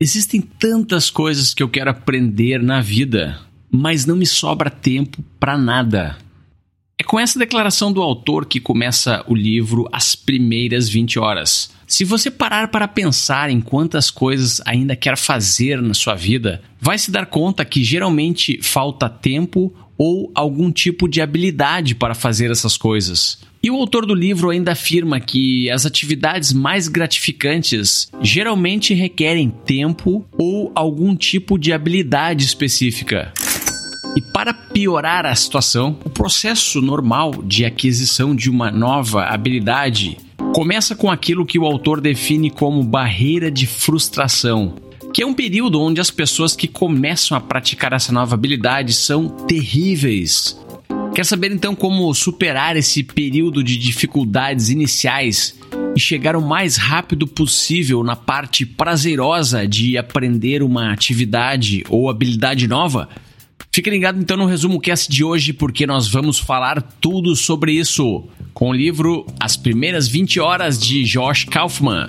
Existem 0.00 0.40
tantas 0.40 1.10
coisas 1.10 1.52
que 1.52 1.60
eu 1.60 1.68
quero 1.68 1.90
aprender 1.90 2.62
na 2.62 2.80
vida, 2.80 3.40
mas 3.68 4.06
não 4.06 4.14
me 4.14 4.26
sobra 4.26 4.70
tempo 4.70 5.24
para 5.40 5.58
nada. 5.58 6.16
É 6.96 7.02
com 7.02 7.18
essa 7.18 7.36
declaração 7.36 7.92
do 7.92 8.00
autor 8.00 8.46
que 8.46 8.60
começa 8.60 9.24
o 9.26 9.34
livro 9.34 9.88
As 9.92 10.14
Primeiras 10.14 10.88
20 10.88 11.18
Horas. 11.18 11.72
Se 11.84 12.04
você 12.04 12.30
parar 12.30 12.68
para 12.68 12.86
pensar 12.86 13.50
em 13.50 13.60
quantas 13.60 14.08
coisas 14.08 14.62
ainda 14.64 14.94
quer 14.94 15.16
fazer 15.16 15.82
na 15.82 15.94
sua 15.94 16.14
vida, 16.14 16.62
vai 16.80 16.96
se 16.96 17.10
dar 17.10 17.26
conta 17.26 17.64
que 17.64 17.82
geralmente 17.82 18.60
falta 18.62 19.08
tempo 19.08 19.74
ou 19.98 20.30
algum 20.34 20.70
tipo 20.70 21.08
de 21.08 21.20
habilidade 21.20 21.94
para 21.94 22.14
fazer 22.14 22.50
essas 22.50 22.76
coisas. 22.76 23.40
E 23.60 23.70
o 23.70 23.74
autor 23.74 24.06
do 24.06 24.14
livro 24.14 24.50
ainda 24.50 24.72
afirma 24.72 25.18
que 25.18 25.68
as 25.68 25.84
atividades 25.84 26.52
mais 26.52 26.86
gratificantes 26.86 28.08
geralmente 28.22 28.94
requerem 28.94 29.50
tempo 29.50 30.24
ou 30.38 30.70
algum 30.76 31.16
tipo 31.16 31.58
de 31.58 31.72
habilidade 31.72 32.44
específica. 32.44 33.32
E 34.16 34.22
para 34.32 34.54
piorar 34.54 35.26
a 35.26 35.34
situação, 35.34 35.98
o 36.04 36.10
processo 36.10 36.80
normal 36.80 37.42
de 37.42 37.64
aquisição 37.64 38.34
de 38.34 38.48
uma 38.48 38.70
nova 38.70 39.24
habilidade 39.24 40.16
começa 40.54 40.94
com 40.94 41.10
aquilo 41.10 41.44
que 41.44 41.58
o 41.58 41.66
autor 41.66 42.00
define 42.00 42.50
como 42.50 42.82
barreira 42.82 43.50
de 43.50 43.66
frustração, 43.66 44.74
que 45.12 45.22
é 45.22 45.26
um 45.26 45.34
período 45.34 45.80
onde 45.80 46.00
as 46.00 46.10
pessoas 46.10 46.54
que 46.54 46.68
começam 46.68 47.36
a 47.36 47.40
praticar 47.40 47.92
essa 47.92 48.12
nova 48.12 48.34
habilidade 48.34 48.92
são 48.92 49.28
terríveis. 49.28 50.58
Quer 51.14 51.24
saber 51.24 51.50
então 51.50 51.74
como 51.74 52.12
superar 52.14 52.76
esse 52.76 53.02
período 53.02 53.64
de 53.64 53.76
dificuldades 53.76 54.68
iniciais 54.70 55.58
e 55.96 56.00
chegar 56.00 56.36
o 56.36 56.42
mais 56.42 56.76
rápido 56.76 57.26
possível 57.26 58.04
na 58.04 58.14
parte 58.14 58.64
prazerosa 58.64 59.66
de 59.66 59.98
aprender 59.98 60.62
uma 60.62 60.92
atividade 60.92 61.84
ou 61.88 62.08
habilidade 62.08 62.68
nova? 62.68 63.08
Fique 63.72 63.90
ligado 63.90 64.20
então 64.20 64.36
no 64.36 64.46
resumo 64.46 64.80
cast 64.80 65.10
de 65.10 65.24
hoje, 65.24 65.52
porque 65.52 65.86
nós 65.86 66.08
vamos 66.08 66.38
falar 66.38 66.80
tudo 67.00 67.34
sobre 67.34 67.72
isso 67.72 68.24
com 68.54 68.70
o 68.70 68.72
livro 68.72 69.26
As 69.38 69.56
Primeiras 69.56 70.08
20 70.08 70.40
Horas 70.40 70.78
de 70.80 71.04
Josh 71.04 71.44
Kaufman. 71.44 72.08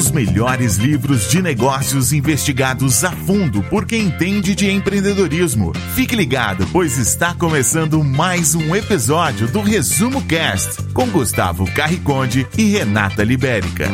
Os 0.00 0.10
melhores 0.10 0.76
livros 0.76 1.28
de 1.28 1.42
negócios 1.42 2.10
investigados 2.10 3.04
a 3.04 3.12
fundo 3.12 3.62
por 3.64 3.84
quem 3.84 4.06
entende 4.06 4.54
de 4.54 4.70
empreendedorismo. 4.70 5.74
Fique 5.94 6.16
ligado, 6.16 6.66
pois 6.72 6.96
está 6.96 7.34
começando 7.34 8.02
mais 8.02 8.54
um 8.54 8.74
episódio 8.74 9.46
do 9.48 9.60
Resumo 9.60 10.24
Cast 10.24 10.82
com 10.94 11.06
Gustavo 11.10 11.70
Carriconde 11.72 12.46
e 12.56 12.64
Renata 12.70 13.22
Libérica. 13.22 13.90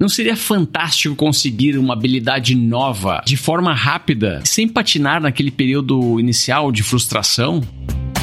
Não 0.00 0.08
seria 0.08 0.36
fantástico 0.36 1.16
conseguir 1.16 1.76
uma 1.76 1.94
habilidade 1.94 2.54
nova 2.54 3.20
de 3.26 3.36
forma 3.36 3.74
rápida, 3.74 4.42
sem 4.44 4.68
patinar 4.68 5.20
naquele 5.20 5.50
período 5.50 6.20
inicial 6.20 6.70
de 6.70 6.84
frustração? 6.84 7.60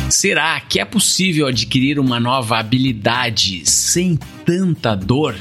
Será 0.09 0.59
que 0.61 0.79
é 0.79 0.85
possível 0.85 1.47
adquirir 1.47 1.99
uma 1.99 2.17
nova 2.17 2.57
habilidade 2.57 3.69
sem 3.69 4.17
tanta 4.45 4.95
dor? 4.95 5.35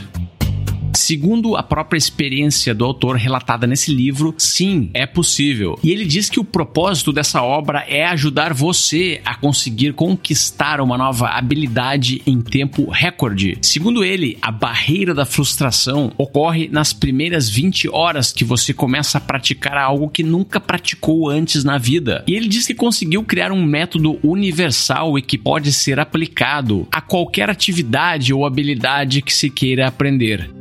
Segundo 1.07 1.55
a 1.55 1.63
própria 1.63 1.97
experiência 1.97 2.75
do 2.75 2.85
autor 2.85 3.15
relatada 3.15 3.65
nesse 3.65 3.95
livro, 3.95 4.35
sim, 4.37 4.91
é 4.93 5.07
possível. 5.07 5.79
E 5.81 5.93
ele 5.93 6.05
diz 6.05 6.29
que 6.29 6.41
o 6.41 6.45
propósito 6.45 7.13
dessa 7.13 7.41
obra 7.45 7.85
é 7.87 8.05
ajudar 8.07 8.53
você 8.53 9.21
a 9.25 9.37
conseguir 9.37 9.93
conquistar 9.93 10.81
uma 10.81 10.99
nova 10.99 11.29
habilidade 11.29 12.21
em 12.27 12.41
tempo 12.41 12.91
recorde. 12.91 13.57
Segundo 13.63 14.03
ele, 14.03 14.37
a 14.43 14.51
barreira 14.51 15.15
da 15.15 15.25
frustração 15.25 16.11
ocorre 16.19 16.69
nas 16.73 16.93
primeiras 16.93 17.49
20 17.49 17.89
horas 17.91 18.33
que 18.33 18.43
você 18.43 18.75
começa 18.75 19.19
a 19.19 19.21
praticar 19.21 19.79
algo 19.79 20.09
que 20.09 20.25
nunca 20.25 20.59
praticou 20.59 21.31
antes 21.31 21.63
na 21.63 21.79
vida. 21.79 22.25
E 22.27 22.35
ele 22.35 22.49
diz 22.49 22.67
que 22.67 22.75
conseguiu 22.75 23.23
criar 23.23 23.53
um 23.53 23.65
método 23.65 24.19
universal 24.25 25.17
e 25.17 25.23
que 25.23 25.39
pode 25.39 25.73
ser 25.73 26.01
aplicado 26.01 26.89
a 26.91 27.01
qualquer 27.01 27.49
atividade 27.49 28.35
ou 28.35 28.45
habilidade 28.45 29.23
que 29.23 29.33
se 29.33 29.49
queira 29.49 29.87
aprender. 29.87 30.56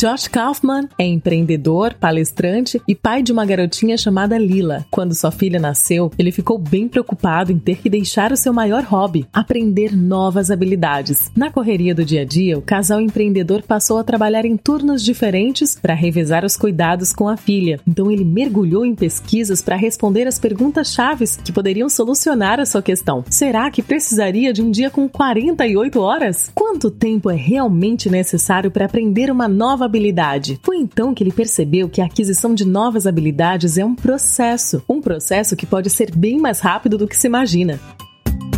Josh 0.00 0.28
Kaufman 0.28 0.88
é 0.98 1.04
empreendedor, 1.04 1.92
palestrante 1.92 2.80
e 2.88 2.94
pai 2.94 3.22
de 3.22 3.32
uma 3.32 3.44
garotinha 3.44 3.98
chamada 3.98 4.38
Lila. 4.38 4.86
Quando 4.90 5.14
sua 5.14 5.30
filha 5.30 5.60
nasceu, 5.60 6.10
ele 6.18 6.32
ficou 6.32 6.56
bem 6.56 6.88
preocupado 6.88 7.52
em 7.52 7.58
ter 7.58 7.82
que 7.82 7.90
deixar 7.90 8.32
o 8.32 8.36
seu 8.36 8.50
maior 8.50 8.82
hobby, 8.82 9.26
aprender 9.30 9.94
novas 9.94 10.50
habilidades. 10.50 11.30
Na 11.36 11.50
correria 11.50 11.94
do 11.94 12.02
dia 12.02 12.22
a 12.22 12.24
dia, 12.24 12.56
o 12.56 12.62
casal 12.62 12.98
empreendedor 12.98 13.62
passou 13.62 13.98
a 13.98 14.02
trabalhar 14.02 14.46
em 14.46 14.56
turnos 14.56 15.04
diferentes 15.04 15.74
para 15.74 15.92
revezar 15.92 16.46
os 16.46 16.56
cuidados 16.56 17.12
com 17.12 17.28
a 17.28 17.36
filha. 17.36 17.78
Então 17.86 18.10
ele 18.10 18.24
mergulhou 18.24 18.86
em 18.86 18.94
pesquisas 18.94 19.60
para 19.60 19.76
responder 19.76 20.26
as 20.26 20.38
perguntas 20.38 20.94
chaves 20.94 21.36
que 21.36 21.52
poderiam 21.52 21.90
solucionar 21.90 22.58
a 22.58 22.64
sua 22.64 22.80
questão. 22.80 23.22
Será 23.28 23.70
que 23.70 23.82
precisaria 23.82 24.50
de 24.50 24.62
um 24.62 24.70
dia 24.70 24.88
com 24.88 25.06
48 25.06 26.00
horas? 26.00 26.50
Quanto 26.54 26.90
tempo 26.90 27.28
é 27.28 27.36
realmente 27.36 28.08
necessário 28.08 28.70
para 28.70 28.86
aprender 28.86 29.30
uma 29.30 29.46
nova 29.46 29.89
habilidade. 29.90 30.60
Foi 30.62 30.76
então 30.76 31.12
que 31.12 31.22
ele 31.22 31.32
percebeu 31.32 31.88
que 31.88 32.00
a 32.00 32.06
aquisição 32.06 32.54
de 32.54 32.64
novas 32.64 33.06
habilidades 33.06 33.76
é 33.76 33.84
um 33.84 33.94
processo, 33.94 34.82
um 34.88 35.00
processo 35.00 35.56
que 35.56 35.66
pode 35.66 35.90
ser 35.90 36.14
bem 36.16 36.38
mais 36.38 36.60
rápido 36.60 36.96
do 36.96 37.08
que 37.08 37.16
se 37.16 37.26
imagina. 37.26 37.80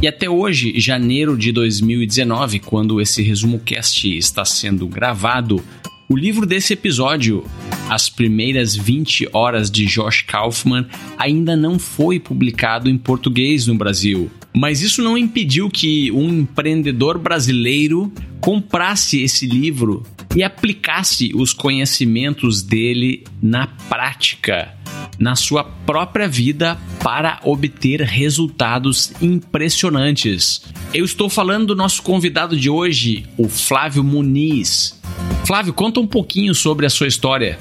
E 0.03 0.07
até 0.07 0.29
hoje, 0.29 0.79
janeiro 0.79 1.37
de 1.37 1.51
2019, 1.53 2.59
quando 2.59 3.01
esse 3.01 3.23
resumo 3.23 3.59
cast 3.61 4.17
está 4.17 4.45
sendo 4.45 4.87
gravado, 4.87 5.63
o 6.09 6.17
livro 6.17 6.45
desse 6.45 6.75
episódio, 6.75 7.45
As 7.89 8.11
Primeiras 8.11 8.77
20 8.77 9.29
Horas 9.33 9.71
de 9.71 9.87
Josh 9.87 10.23
Kaufman, 10.23 10.87
ainda 11.17 11.57
não 11.57 11.79
foi 11.79 12.19
publicado 12.21 12.91
em 12.91 12.99
português 12.99 13.67
no 13.67 13.75
Brasil. 13.75 14.31
Mas 14.55 14.83
isso 14.83 15.03
não 15.03 15.17
impediu 15.17 15.71
que 15.71 16.13
um 16.13 16.29
empreendedor 16.41 17.19
brasileiro 17.19 18.13
comprasse 18.41 19.23
esse 19.23 19.47
livro 19.47 20.03
e 20.35 20.43
aplicasse 20.43 21.33
os 21.35 21.53
conhecimentos 21.53 22.63
dele 22.63 23.25
na 23.41 23.67
prática, 23.89 24.75
na 25.19 25.37
sua 25.37 25.63
própria 25.63 26.27
vida, 26.27 26.79
para 27.03 27.39
obter 27.45 28.01
resultados 28.01 29.13
impressionantes. 29.21 30.63
Eu 30.95 31.05
estou 31.05 31.29
falando 31.29 31.69
do 31.69 31.77
nosso 31.77 32.03
convidado 32.03 32.57
de 32.57 32.71
hoje, 32.71 33.27
o 33.37 33.49
Flávio 33.49 34.03
Muniz. 34.03 35.01
Flávio, 35.45 35.73
conta 35.73 36.01
um 36.01 36.07
pouquinho 36.07 36.55
sobre 36.55 36.87
a 36.87 36.91
sua 36.91 37.07
história. 37.07 37.59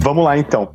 Vamos 0.00 0.24
lá 0.24 0.38
então. 0.38 0.74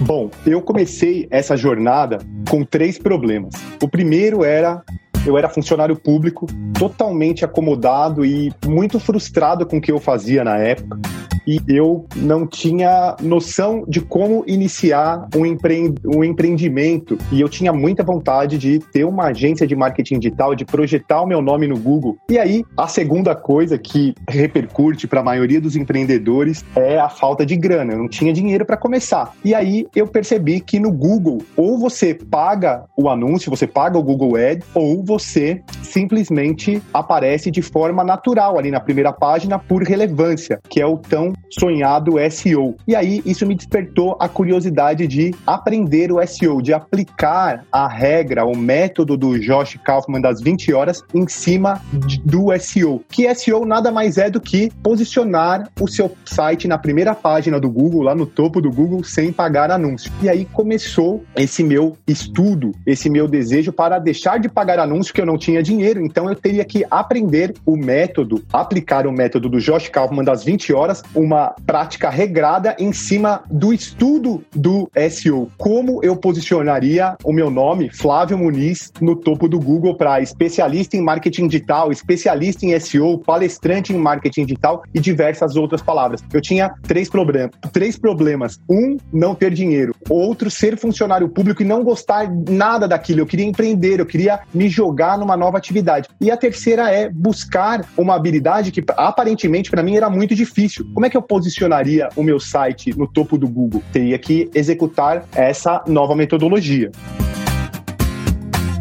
Bom, 0.00 0.30
eu 0.44 0.60
comecei 0.60 1.26
essa 1.30 1.56
jornada 1.56 2.18
com 2.48 2.64
três 2.64 2.98
problemas. 2.98 3.54
O 3.82 3.88
primeiro 3.88 4.44
era 4.44 4.82
eu 5.26 5.38
era 5.38 5.48
funcionário 5.48 5.96
público, 5.96 6.46
totalmente 6.78 7.44
acomodado 7.44 8.24
e 8.24 8.52
muito 8.66 9.00
frustrado 9.00 9.66
com 9.66 9.78
o 9.78 9.80
que 9.80 9.90
eu 9.90 9.98
fazia 9.98 10.44
na 10.44 10.58
época 10.58 10.98
e 11.46 11.60
eu 11.68 12.06
não 12.16 12.46
tinha 12.46 13.16
noção 13.20 13.84
de 13.86 14.00
como 14.00 14.44
iniciar 14.46 15.28
um, 15.36 15.44
empre 15.44 15.94
um 16.04 16.24
empreendimento. 16.24 17.18
E 17.30 17.40
eu 17.40 17.48
tinha 17.48 17.72
muita 17.72 18.02
vontade 18.02 18.58
de 18.58 18.78
ter 18.78 19.04
uma 19.04 19.26
agência 19.26 19.66
de 19.66 19.76
marketing 19.76 20.18
digital, 20.18 20.54
de 20.54 20.64
projetar 20.64 21.20
o 21.22 21.26
meu 21.26 21.42
nome 21.42 21.66
no 21.66 21.78
Google. 21.78 22.16
E 22.28 22.38
aí, 22.38 22.64
a 22.76 22.86
segunda 22.86 23.34
coisa 23.34 23.78
que 23.78 24.14
repercute 24.28 25.06
para 25.06 25.20
a 25.20 25.24
maioria 25.24 25.60
dos 25.60 25.76
empreendedores 25.76 26.64
é 26.74 26.98
a 26.98 27.08
falta 27.08 27.44
de 27.44 27.56
grana. 27.56 27.92
Eu 27.92 27.98
não 27.98 28.08
tinha 28.08 28.32
dinheiro 28.32 28.64
para 28.64 28.76
começar. 28.76 29.32
E 29.44 29.54
aí 29.54 29.86
eu 29.94 30.06
percebi 30.06 30.60
que 30.60 30.80
no 30.80 30.90
Google, 30.90 31.38
ou 31.56 31.78
você 31.78 32.14
paga 32.14 32.84
o 32.96 33.08
anúncio, 33.08 33.50
você 33.50 33.66
paga 33.66 33.98
o 33.98 34.02
Google 34.02 34.36
Ad, 34.36 34.62
ou 34.74 35.02
você 35.02 35.62
simplesmente 35.82 36.82
aparece 36.92 37.50
de 37.50 37.62
forma 37.62 38.02
natural 38.02 38.58
ali 38.58 38.70
na 38.70 38.80
primeira 38.80 39.12
página 39.12 39.58
por 39.58 39.82
relevância, 39.82 40.60
que 40.68 40.80
é 40.80 40.86
o 40.86 40.96
tão 40.96 41.33
sonhado 41.50 42.14
SEO. 42.30 42.76
E 42.86 42.94
aí 42.96 43.22
isso 43.24 43.46
me 43.46 43.54
despertou 43.54 44.16
a 44.20 44.28
curiosidade 44.28 45.06
de 45.06 45.34
aprender 45.46 46.12
o 46.12 46.24
SEO, 46.26 46.60
de 46.60 46.72
aplicar 46.72 47.64
a 47.70 47.88
regra, 47.88 48.44
o 48.44 48.56
método 48.56 49.16
do 49.16 49.38
Josh 49.38 49.78
Kaufman 49.84 50.20
das 50.20 50.40
20 50.40 50.72
horas 50.72 51.02
em 51.14 51.26
cima 51.28 51.80
do 52.24 52.46
SEO. 52.58 53.02
Que 53.08 53.32
SEO 53.34 53.64
nada 53.64 53.90
mais 53.90 54.18
é 54.18 54.28
do 54.28 54.40
que 54.40 54.70
posicionar 54.82 55.68
o 55.80 55.88
seu 55.88 56.10
site 56.24 56.66
na 56.66 56.78
primeira 56.78 57.14
página 57.14 57.60
do 57.60 57.70
Google, 57.70 58.02
lá 58.02 58.14
no 58.14 58.26
topo 58.26 58.60
do 58.60 58.70
Google, 58.70 59.04
sem 59.04 59.32
pagar 59.32 59.70
anúncio. 59.70 60.12
E 60.22 60.28
aí 60.28 60.44
começou 60.44 61.24
esse 61.36 61.62
meu 61.62 61.96
estudo, 62.06 62.72
esse 62.86 63.08
meu 63.08 63.28
desejo 63.28 63.72
para 63.72 63.98
deixar 63.98 64.38
de 64.38 64.48
pagar 64.48 64.78
anúncio, 64.78 65.14
que 65.14 65.20
eu 65.20 65.26
não 65.26 65.38
tinha 65.38 65.62
dinheiro, 65.62 66.04
então 66.04 66.28
eu 66.28 66.34
teria 66.34 66.64
que 66.64 66.84
aprender 66.90 67.54
o 67.64 67.76
método, 67.76 68.42
aplicar 68.52 69.06
o 69.06 69.12
método 69.12 69.48
do 69.48 69.60
Josh 69.60 69.88
Kaufman 69.88 70.24
das 70.24 70.44
20 70.44 70.72
horas, 70.72 71.02
uma 71.24 71.54
prática 71.66 72.10
regrada 72.10 72.76
em 72.78 72.92
cima 72.92 73.42
do 73.50 73.72
estudo 73.72 74.44
do 74.54 74.90
SEO. 75.10 75.50
Como 75.56 76.00
eu 76.02 76.16
posicionaria 76.16 77.16
o 77.24 77.32
meu 77.32 77.50
nome, 77.50 77.90
Flávio 77.90 78.38
Muniz, 78.38 78.92
no 79.00 79.16
topo 79.16 79.48
do 79.48 79.58
Google 79.58 79.96
para 79.96 80.20
especialista 80.20 80.96
em 80.96 81.00
marketing 81.00 81.48
digital, 81.48 81.90
especialista 81.90 82.66
em 82.66 82.78
SEO, 82.78 83.18
palestrante 83.18 83.92
em 83.92 83.98
marketing 83.98 84.46
digital 84.46 84.82
e 84.92 85.00
diversas 85.00 85.56
outras 85.56 85.80
palavras. 85.80 86.22
Eu 86.32 86.40
tinha 86.40 86.74
três 86.86 87.08
problemas. 87.08 87.50
Três 87.72 87.98
problemas. 87.98 88.58
Um, 88.68 88.96
não 89.12 89.34
ter 89.34 89.52
dinheiro. 89.52 89.94
Outro, 90.08 90.50
ser 90.50 90.76
funcionário 90.76 91.28
público 91.28 91.62
e 91.62 91.64
não 91.64 91.82
gostar 91.82 92.30
nada 92.48 92.86
daquilo. 92.86 93.20
Eu 93.20 93.26
queria 93.26 93.46
empreender, 93.46 94.00
eu 94.00 94.06
queria 94.06 94.40
me 94.52 94.68
jogar 94.68 95.18
numa 95.18 95.36
nova 95.36 95.58
atividade. 95.58 96.08
E 96.20 96.30
a 96.30 96.36
terceira 96.36 96.90
é 96.90 97.08
buscar 97.08 97.84
uma 97.96 98.14
habilidade 98.14 98.70
que 98.70 98.84
aparentemente 98.96 99.70
para 99.70 99.82
mim 99.82 99.96
era 99.96 100.10
muito 100.10 100.34
difícil. 100.34 100.86
Como 100.92 101.06
é 101.06 101.10
que 101.10 101.13
eu 101.16 101.22
posicionaria 101.22 102.08
o 102.16 102.22
meu 102.22 102.38
site 102.38 102.96
no 102.96 103.06
topo 103.06 103.38
do 103.38 103.48
Google? 103.48 103.82
Teria 103.92 104.18
que 104.18 104.50
executar 104.54 105.26
essa 105.32 105.82
nova 105.86 106.14
metodologia. 106.14 106.90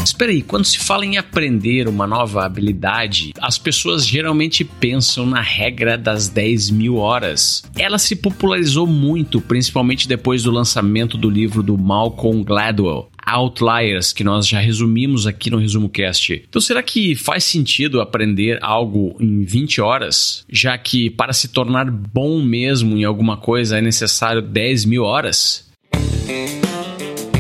Espera 0.04 0.32
aí, 0.32 0.42
quando 0.42 0.66
se 0.66 0.78
fala 0.78 1.06
em 1.06 1.18
aprender 1.18 1.88
uma 1.88 2.06
nova 2.06 2.46
habilidade, 2.46 3.32
as 3.42 3.58
pessoas 3.58 4.06
geralmente 4.06 4.64
pensam 4.64 5.26
na 5.26 5.42
regra 5.42 5.98
das 5.98 6.28
10 6.28 6.70
mil 6.70 6.98
horas. 6.98 7.64
Ela 7.78 7.98
se 7.98 8.16
popularizou 8.16 8.86
muito, 8.86 9.42
principalmente 9.42 10.08
depois 10.08 10.44
do 10.44 10.52
lançamento 10.52 11.18
do 11.18 11.30
livro 11.30 11.64
do 11.64 11.78
Malcolm 11.78 12.44
Gladwell, 12.44 13.10
outliers 13.26 14.12
que 14.14 14.24
nós 14.24 14.48
já 14.48 14.60
resumimos 14.60 15.26
aqui 15.28 15.50
no 15.50 15.58
Resumo 15.58 15.90
Cast. 15.90 16.44
Então, 16.48 16.62
será 16.62 16.82
que 16.82 17.16
faz 17.16 17.44
sentido 17.44 18.02
aprender 18.02 18.60
algo 18.62 19.16
em 19.20 19.44
20 19.44 19.82
horas, 19.82 20.46
já 20.50 20.78
que 20.78 21.10
para 21.10 21.34
se 21.34 21.48
tornar 21.48 21.90
bom 21.90 22.42
mesmo 22.42 22.98
em 22.98 23.04
alguma 23.04 23.38
coisa 23.38 23.78
é 23.78 23.82
necessário 23.82 24.42
10 24.42 24.86
mil 24.86 25.04
horas? 25.04 25.72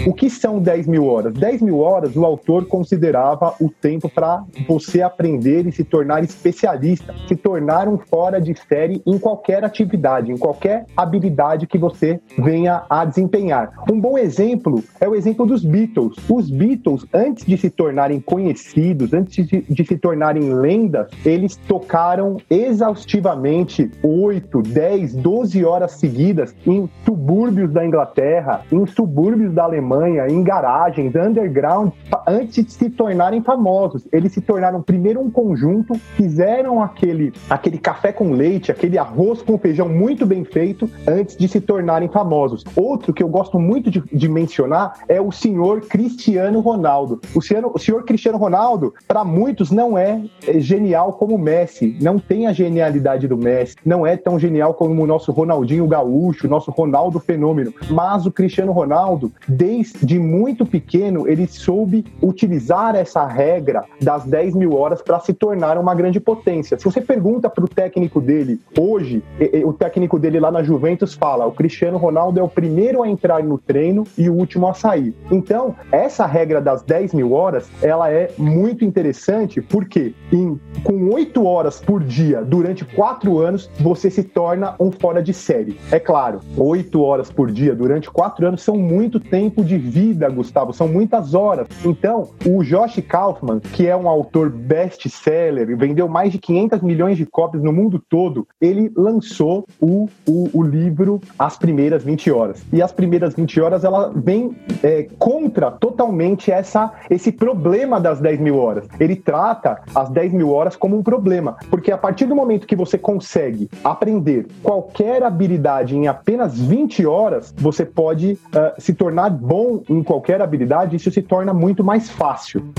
O 0.05 0.13
que 0.13 0.29
são 0.29 0.59
10 0.59 0.85
mil 0.87 1.05
horas? 1.05 1.33
10 1.33 1.61
mil 1.61 1.79
horas 1.79 2.13
o 2.17 2.25
autor 2.25 2.65
considerava 2.65 3.55
o 3.61 3.69
tempo 3.69 4.09
para 4.09 4.43
você 4.67 5.01
aprender 5.01 5.65
e 5.65 5.71
se 5.71 5.85
tornar 5.85 6.25
especialista, 6.25 7.15
se 7.25 7.37
tornar 7.37 7.87
um 7.87 7.97
fora 7.97 8.41
de 8.41 8.53
série 8.67 9.01
em 9.05 9.17
qualquer 9.17 9.63
atividade, 9.63 10.29
em 10.29 10.37
qualquer 10.37 10.85
habilidade 10.97 11.67
que 11.67 11.77
você 11.77 12.19
venha 12.37 12.83
a 12.89 13.05
desempenhar. 13.05 13.71
Um 13.89 13.97
bom 13.97 14.17
exemplo 14.17 14.83
é 14.99 15.07
o 15.07 15.15
exemplo 15.15 15.45
dos 15.45 15.63
Beatles. 15.63 16.17
Os 16.29 16.51
Beatles, 16.51 17.05
antes 17.13 17.45
de 17.45 17.55
se 17.55 17.69
tornarem 17.69 18.19
conhecidos, 18.19 19.13
antes 19.13 19.47
de, 19.47 19.61
de 19.61 19.85
se 19.85 19.97
tornarem 19.97 20.53
lendas, 20.53 21.07
eles 21.25 21.55
tocaram 21.55 22.35
exaustivamente 22.49 23.89
8, 24.03 24.61
10, 24.63 25.15
12 25.15 25.63
horas 25.63 25.93
seguidas 25.93 26.53
em 26.67 26.89
subúrbios 27.05 27.71
da 27.71 27.85
Inglaterra, 27.85 28.65
em 28.69 28.85
subúrbios 28.85 29.53
da 29.53 29.63
Alemanha 29.63 29.92
Em 30.29 30.43
garagens, 30.43 31.13
underground, 31.15 31.91
antes 32.27 32.65
de 32.65 32.71
se 32.71 32.89
tornarem 32.89 33.41
famosos. 33.41 34.07
Eles 34.11 34.31
se 34.31 34.41
tornaram 34.41 34.81
primeiro 34.81 35.19
um 35.19 35.29
conjunto, 35.29 35.95
fizeram 36.15 36.81
aquele, 36.81 37.33
aquele 37.49 37.77
café 37.77 38.11
com 38.11 38.31
leite, 38.31 38.71
aquele 38.71 38.97
arroz 38.97 39.41
com 39.41 39.57
feijão 39.57 39.87
muito 39.87 40.25
bem 40.25 40.43
feito, 40.43 40.89
antes 41.07 41.37
de 41.37 41.47
se 41.47 41.61
tornarem 41.61 42.09
famosos. 42.09 42.63
Outro 42.75 43.13
que 43.13 43.21
eu 43.21 43.27
gosto 43.27 43.59
muito 43.59 43.91
de, 43.91 44.01
de 44.11 44.29
mencionar 44.29 44.93
é 45.07 45.21
o 45.21 45.31
senhor 45.31 45.81
Cristiano 45.81 46.59
Ronaldo. 46.59 47.21
O 47.35 47.41
senhor, 47.41 47.71
o 47.73 47.79
senhor 47.79 48.03
Cristiano 48.03 48.37
Ronaldo, 48.37 48.93
para 49.07 49.23
muitos, 49.23 49.71
não 49.71 49.97
é, 49.97 50.21
é 50.47 50.59
genial 50.59 51.13
como 51.13 51.35
o 51.35 51.39
Messi, 51.39 51.97
não 52.01 52.17
tem 52.19 52.47
a 52.47 52.53
genialidade 52.53 53.27
do 53.27 53.37
Messi, 53.37 53.75
não 53.85 54.05
é 54.05 54.17
tão 54.17 54.39
genial 54.39 54.73
como 54.73 55.01
o 55.01 55.07
nosso 55.07 55.31
Ronaldinho 55.31 55.87
Gaúcho, 55.87 56.47
nosso 56.47 56.71
Ronaldo 56.71 57.19
Fenômeno, 57.19 57.73
mas 57.89 58.25
o 58.25 58.31
Cristiano 58.31 58.71
Ronaldo, 58.71 59.31
desde 59.47 59.82
desde 59.91 60.19
muito 60.19 60.65
pequeno, 60.65 61.27
ele 61.27 61.47
soube 61.47 62.05
utilizar 62.21 62.95
essa 62.95 63.25
regra 63.25 63.83
das 64.01 64.23
10 64.25 64.55
mil 64.55 64.75
horas 64.75 65.01
para 65.01 65.19
se 65.19 65.33
tornar 65.33 65.77
uma 65.77 65.93
grande 65.93 66.19
potência. 66.19 66.77
Se 66.77 66.85
você 66.85 67.01
pergunta 67.01 67.49
para 67.49 67.63
o 67.63 67.67
técnico 67.67 68.21
dele 68.21 68.59
hoje, 68.77 69.23
o 69.65 69.73
técnico 69.73 70.17
dele 70.19 70.39
lá 70.39 70.51
na 70.51 70.63
Juventus 70.63 71.13
fala: 71.13 71.45
o 71.45 71.51
Cristiano 71.51 71.97
Ronaldo 71.97 72.39
é 72.39 72.43
o 72.43 72.47
primeiro 72.47 73.03
a 73.03 73.09
entrar 73.09 73.43
no 73.43 73.57
treino 73.57 74.05
e 74.17 74.29
o 74.29 74.33
último 74.33 74.67
a 74.67 74.73
sair. 74.73 75.13
Então, 75.31 75.75
essa 75.91 76.25
regra 76.25 76.61
das 76.61 76.81
10 76.83 77.13
mil 77.13 77.33
horas, 77.33 77.67
ela 77.81 78.11
é 78.11 78.31
muito 78.37 78.85
interessante 78.85 79.61
porque 79.61 80.13
em, 80.31 80.59
com 80.83 81.09
8 81.09 81.45
horas 81.45 81.81
por 81.81 82.03
dia 82.03 82.41
durante 82.41 82.85
4 82.85 83.39
anos, 83.39 83.69
você 83.79 84.09
se 84.09 84.23
torna 84.23 84.75
um 84.79 84.91
fora 84.91 85.21
de 85.21 85.33
série. 85.33 85.79
É 85.91 85.99
claro, 85.99 86.39
8 86.57 87.01
horas 87.01 87.31
por 87.31 87.51
dia 87.51 87.75
durante 87.75 88.09
4 88.09 88.47
anos 88.47 88.61
são 88.61 88.77
muito 88.77 89.19
tempo 89.19 89.63
de 89.63 89.72
de 89.73 89.77
vida, 89.77 90.29
Gustavo, 90.29 90.73
são 90.73 90.87
muitas 90.87 91.33
horas. 91.33 91.67
Então, 91.83 92.29
o 92.45 92.63
Josh 92.63 93.01
Kaufman, 93.07 93.59
que 93.59 93.87
é 93.87 93.95
um 93.95 94.07
autor 94.07 94.49
best-seller, 94.49 95.75
vendeu 95.77 96.07
mais 96.07 96.31
de 96.31 96.37
500 96.37 96.81
milhões 96.81 97.17
de 97.17 97.25
cópias 97.25 97.63
no 97.63 97.73
mundo 97.73 98.03
todo, 98.09 98.47
ele 98.61 98.91
lançou 98.95 99.65
o, 99.81 100.07
o, 100.27 100.49
o 100.53 100.63
livro 100.63 101.19
As 101.37 101.57
Primeiras 101.57 102.03
20 102.03 102.31
Horas. 102.31 102.63
E 102.71 102.81
As 102.81 102.91
Primeiras 102.91 103.33
20 103.33 103.61
Horas, 103.61 103.83
ela 103.83 104.11
vem 104.15 104.55
é, 104.83 105.07
contra 105.17 105.71
totalmente 105.71 106.51
essa, 106.51 106.91
esse 107.09 107.31
problema 107.31 107.99
das 107.99 108.19
10 108.19 108.39
mil 108.39 108.57
horas. 108.57 108.85
Ele 108.99 109.15
trata 109.15 109.81
as 109.95 110.09
10 110.09 110.33
mil 110.33 110.51
horas 110.51 110.75
como 110.75 110.97
um 110.97 111.03
problema, 111.03 111.57
porque 111.69 111.91
a 111.91 111.97
partir 111.97 112.25
do 112.25 112.35
momento 112.35 112.67
que 112.67 112.75
você 112.75 112.97
consegue 112.97 113.69
aprender 113.83 114.47
qualquer 114.61 115.23
habilidade 115.23 115.95
em 115.95 116.07
apenas 116.07 116.59
20 116.59 117.05
horas, 117.05 117.53
você 117.57 117.85
pode 117.85 118.33
uh, 118.33 118.81
se 118.81 118.93
tornar 118.93 119.29
bom 119.29 119.62
bom 119.63 119.83
em 119.89 120.03
qualquer 120.03 120.41
habilidade, 120.41 120.95
isso 120.95 121.09
se 121.09 121.21
torna 121.21 121.53
muito 121.53 121.83
mais 121.83 122.09
fácil. 122.09 122.73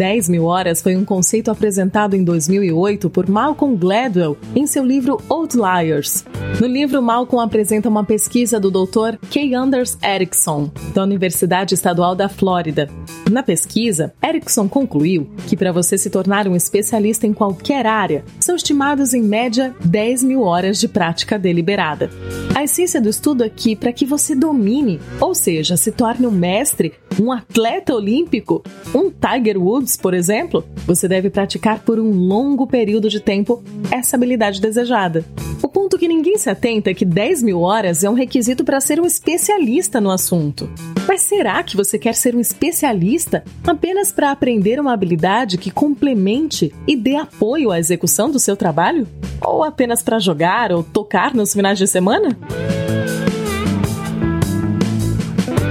10 0.00 0.30
mil 0.30 0.46
horas 0.46 0.80
foi 0.80 0.96
um 0.96 1.04
conceito 1.04 1.50
apresentado 1.50 2.16
em 2.16 2.24
2008 2.24 3.10
por 3.10 3.28
Malcolm 3.28 3.76
Gladwell 3.76 4.34
em 4.56 4.66
seu 4.66 4.82
livro 4.82 5.20
Outliers. 5.28 6.24
No 6.58 6.66
livro, 6.66 7.02
Malcolm 7.02 7.44
apresenta 7.44 7.86
uma 7.86 8.02
pesquisa 8.02 8.58
do 8.58 8.70
Dr. 8.70 9.18
K. 9.30 9.54
Anders 9.54 9.98
Erickson, 10.02 10.70
da 10.94 11.02
Universidade 11.02 11.74
Estadual 11.74 12.14
da 12.14 12.30
Flórida. 12.30 12.88
Na 13.30 13.42
pesquisa, 13.42 14.12
Erickson 14.24 14.68
concluiu 14.68 15.28
que 15.46 15.56
para 15.56 15.70
você 15.70 15.98
se 15.98 16.08
tornar 16.08 16.48
um 16.48 16.56
especialista 16.56 17.26
em 17.26 17.34
qualquer 17.34 17.86
área, 17.86 18.24
são 18.40 18.56
estimados 18.56 19.12
em 19.12 19.22
média 19.22 19.74
10 19.84 20.24
mil 20.24 20.42
horas 20.42 20.80
de 20.80 20.88
prática 20.88 21.38
deliberada. 21.38 22.10
A 22.54 22.64
essência 22.64 23.00
do 23.00 23.08
estudo 23.08 23.44
é 23.44 23.48
que, 23.48 23.76
para 23.76 23.92
que 23.92 24.04
você 24.04 24.34
domine, 24.34 24.98
ou 25.20 25.34
seja, 25.34 25.76
se 25.76 25.92
torne 25.92 26.26
um 26.26 26.32
mestre, 26.32 26.94
um 27.20 27.30
atleta 27.30 27.94
olímpico, 27.94 28.62
um 28.94 29.10
Tiger 29.10 29.58
Woods, 29.58 29.89
por 29.96 30.14
exemplo, 30.14 30.64
você 30.86 31.06
deve 31.08 31.30
praticar 31.30 31.80
por 31.80 31.98
um 31.98 32.10
longo 32.10 32.66
período 32.66 33.08
de 33.08 33.20
tempo 33.20 33.62
essa 33.90 34.16
habilidade 34.16 34.60
desejada. 34.60 35.24
O 35.62 35.68
ponto 35.68 35.98
que 35.98 36.08
ninguém 36.08 36.38
se 36.38 36.48
atenta 36.48 36.90
é 36.90 36.94
que 36.94 37.04
10 37.04 37.42
mil 37.42 37.60
horas 37.60 38.02
é 38.02 38.10
um 38.10 38.14
requisito 38.14 38.64
para 38.64 38.80
ser 38.80 39.00
um 39.00 39.06
especialista 39.06 40.00
no 40.00 40.10
assunto. 40.10 40.70
Mas 41.06 41.22
será 41.22 41.62
que 41.62 41.76
você 41.76 41.98
quer 41.98 42.14
ser 42.14 42.34
um 42.34 42.40
especialista 42.40 43.44
apenas 43.66 44.12
para 44.12 44.30
aprender 44.30 44.80
uma 44.80 44.92
habilidade 44.92 45.58
que 45.58 45.70
complemente 45.70 46.72
e 46.86 46.96
dê 46.96 47.16
apoio 47.16 47.70
à 47.70 47.78
execução 47.78 48.30
do 48.30 48.38
seu 48.38 48.56
trabalho? 48.56 49.06
Ou 49.40 49.62
apenas 49.62 50.02
para 50.02 50.18
jogar 50.18 50.72
ou 50.72 50.82
tocar 50.82 51.34
nos 51.34 51.52
finais 51.52 51.78
de 51.78 51.86
semana? 51.86 52.36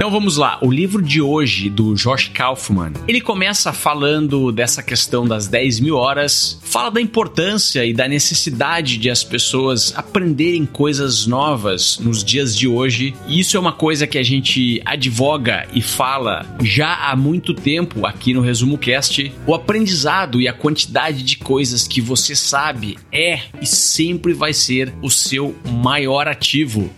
Então 0.00 0.10
vamos 0.10 0.38
lá, 0.38 0.58
o 0.62 0.70
livro 0.70 1.02
de 1.02 1.20
hoje 1.20 1.68
do 1.68 1.94
Josh 1.94 2.30
Kaufman, 2.32 2.94
ele 3.06 3.20
começa 3.20 3.70
falando 3.70 4.50
dessa 4.50 4.82
questão 4.82 5.26
das 5.28 5.46
10 5.46 5.78
mil 5.80 5.94
horas, 5.94 6.58
fala 6.64 6.90
da 6.90 7.02
importância 7.02 7.84
e 7.84 7.92
da 7.92 8.08
necessidade 8.08 8.96
de 8.96 9.10
as 9.10 9.22
pessoas 9.22 9.92
aprenderem 9.94 10.64
coisas 10.64 11.26
novas 11.26 11.98
nos 11.98 12.24
dias 12.24 12.56
de 12.56 12.66
hoje. 12.66 13.14
E 13.28 13.40
isso 13.40 13.58
é 13.58 13.60
uma 13.60 13.74
coisa 13.74 14.06
que 14.06 14.16
a 14.16 14.22
gente 14.22 14.80
advoga 14.86 15.68
e 15.74 15.82
fala 15.82 16.46
já 16.62 17.10
há 17.10 17.14
muito 17.14 17.52
tempo 17.52 18.06
aqui 18.06 18.32
no 18.32 18.40
Resumo 18.40 18.78
Cast. 18.78 19.30
O 19.46 19.54
aprendizado 19.54 20.40
e 20.40 20.48
a 20.48 20.54
quantidade 20.54 21.22
de 21.22 21.36
coisas 21.36 21.86
que 21.86 22.00
você 22.00 22.34
sabe 22.34 22.96
é 23.12 23.40
e 23.60 23.66
sempre 23.66 24.32
vai 24.32 24.54
ser 24.54 24.94
o 25.02 25.10
seu 25.10 25.54
maior 25.70 26.26
ativo. 26.26 26.90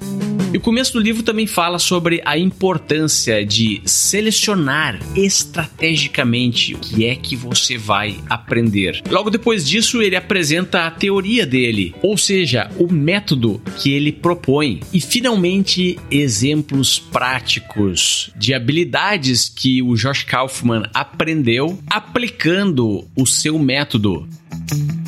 E 0.52 0.59
o 0.59 0.61
começo 0.61 0.92
do 0.92 1.00
livro 1.00 1.23
também 1.23 1.47
fala 1.47 1.78
sobre 1.78 2.21
a 2.26 2.37
importância 2.37 3.42
de 3.42 3.80
selecionar 3.87 5.00
estrategicamente 5.16 6.75
o 6.75 6.78
que 6.78 7.06
é 7.06 7.16
que 7.16 7.35
você 7.35 7.78
vai 7.78 8.18
aprender. 8.28 9.00
Logo 9.09 9.30
depois 9.30 9.66
disso, 9.66 10.02
ele 10.02 10.14
apresenta 10.14 10.87
a 10.87 10.90
teoria 10.90 11.47
dele, 11.47 11.94
ou 12.02 12.18
seja, 12.18 12.71
o 12.78 12.92
método 12.92 13.62
que 13.78 13.92
ele 13.92 14.12
propõe. 14.12 14.80
E 14.92 15.00
finalmente, 15.00 15.99
exemplos 16.11 16.99
práticos 16.99 18.30
de 18.37 18.52
habilidades 18.52 19.49
que 19.49 19.80
o 19.80 19.94
Josh 19.94 20.23
Kaufman 20.23 20.82
aprendeu 20.92 21.78
aplicando 21.88 23.09
o 23.16 23.26
seu 23.26 23.59
método. 23.59 24.28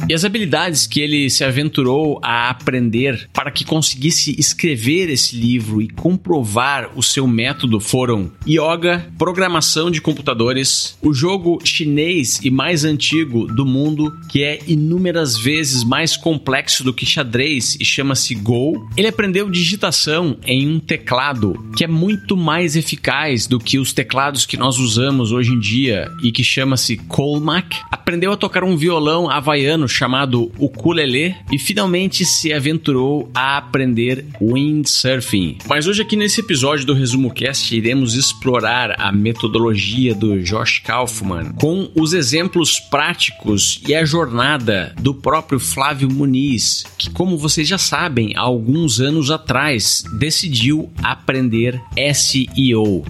E 0.06 0.12
as 0.12 0.22
habilidades 0.22 0.86
que 0.86 1.00
ele 1.00 1.30
se 1.30 1.42
aventurou 1.42 2.20
a 2.22 2.50
aprender 2.50 3.26
para 3.32 3.50
que 3.50 3.64
conseguisse 3.64 4.38
escrever 4.38 5.08
esse 5.08 5.34
livro 5.34 5.80
e 5.80 5.88
comprovar 5.88 6.90
o 6.94 7.02
seu 7.02 7.26
método 7.26 7.80
foram 7.80 8.30
yoga, 8.46 9.06
programação 9.16 9.90
de 9.90 10.02
computadores, 10.02 10.98
o 11.00 11.14
jogo 11.14 11.58
chinês 11.64 12.38
e 12.42 12.50
mais 12.50 12.84
antigo 12.84 13.46
do 13.46 13.64
mundo, 13.64 14.14
que 14.30 14.42
é 14.42 14.58
inúmeras 14.66 15.38
vezes 15.38 15.82
mais 15.82 16.18
complexo 16.18 16.84
do 16.84 16.92
que 16.92 17.06
xadrez 17.06 17.74
e 17.80 17.84
chama-se 17.84 18.34
Go. 18.34 18.86
Ele 18.98 19.08
aprendeu 19.08 19.48
digitação 19.48 20.36
em 20.44 20.68
um 20.68 20.78
teclado 20.78 21.54
que 21.74 21.84
é 21.84 21.88
muito 21.88 22.36
mais 22.36 22.76
eficaz 22.76 23.46
do 23.46 23.58
que 23.58 23.78
os 23.78 23.94
teclados 23.94 24.44
que 24.44 24.58
nós 24.58 24.78
usamos 24.78 25.32
hoje 25.32 25.52
em 25.52 25.58
dia 25.58 26.10
e 26.22 26.30
que 26.30 26.44
chama-se 26.44 26.98
Colmac. 26.98 27.74
Aprendeu 27.90 28.32
a 28.32 28.36
tocar 28.36 28.64
um 28.64 28.76
violão 28.76 29.30
havaiano 29.36 29.88
chamado 29.88 30.50
ukulele 30.58 31.34
e 31.52 31.58
finalmente 31.58 32.24
se 32.24 32.52
aventurou 32.52 33.30
a 33.34 33.56
aprender 33.56 34.24
windsurfing. 34.40 35.58
Mas 35.66 35.86
hoje 35.86 36.02
aqui 36.02 36.16
nesse 36.16 36.40
episódio 36.40 36.86
do 36.86 36.94
Resumo 36.94 37.32
Cast 37.32 37.74
iremos 37.74 38.14
explorar 38.14 38.94
a 38.98 39.10
metodologia 39.10 40.14
do 40.14 40.40
Josh 40.40 40.78
Kaufman 40.78 41.52
com 41.60 41.90
os 41.94 42.12
exemplos 42.12 42.78
práticos 42.78 43.80
e 43.86 43.94
a 43.94 44.04
jornada 44.04 44.94
do 45.00 45.14
próprio 45.14 45.58
Flávio 45.58 46.10
Muniz, 46.10 46.84
que 46.96 47.10
como 47.10 47.36
vocês 47.36 47.66
já 47.66 47.78
sabem, 47.78 48.34
há 48.36 48.40
alguns 48.40 49.00
anos 49.00 49.30
atrás 49.30 50.04
decidiu 50.18 50.90
aprender 51.02 51.80
SEO. 52.14 53.04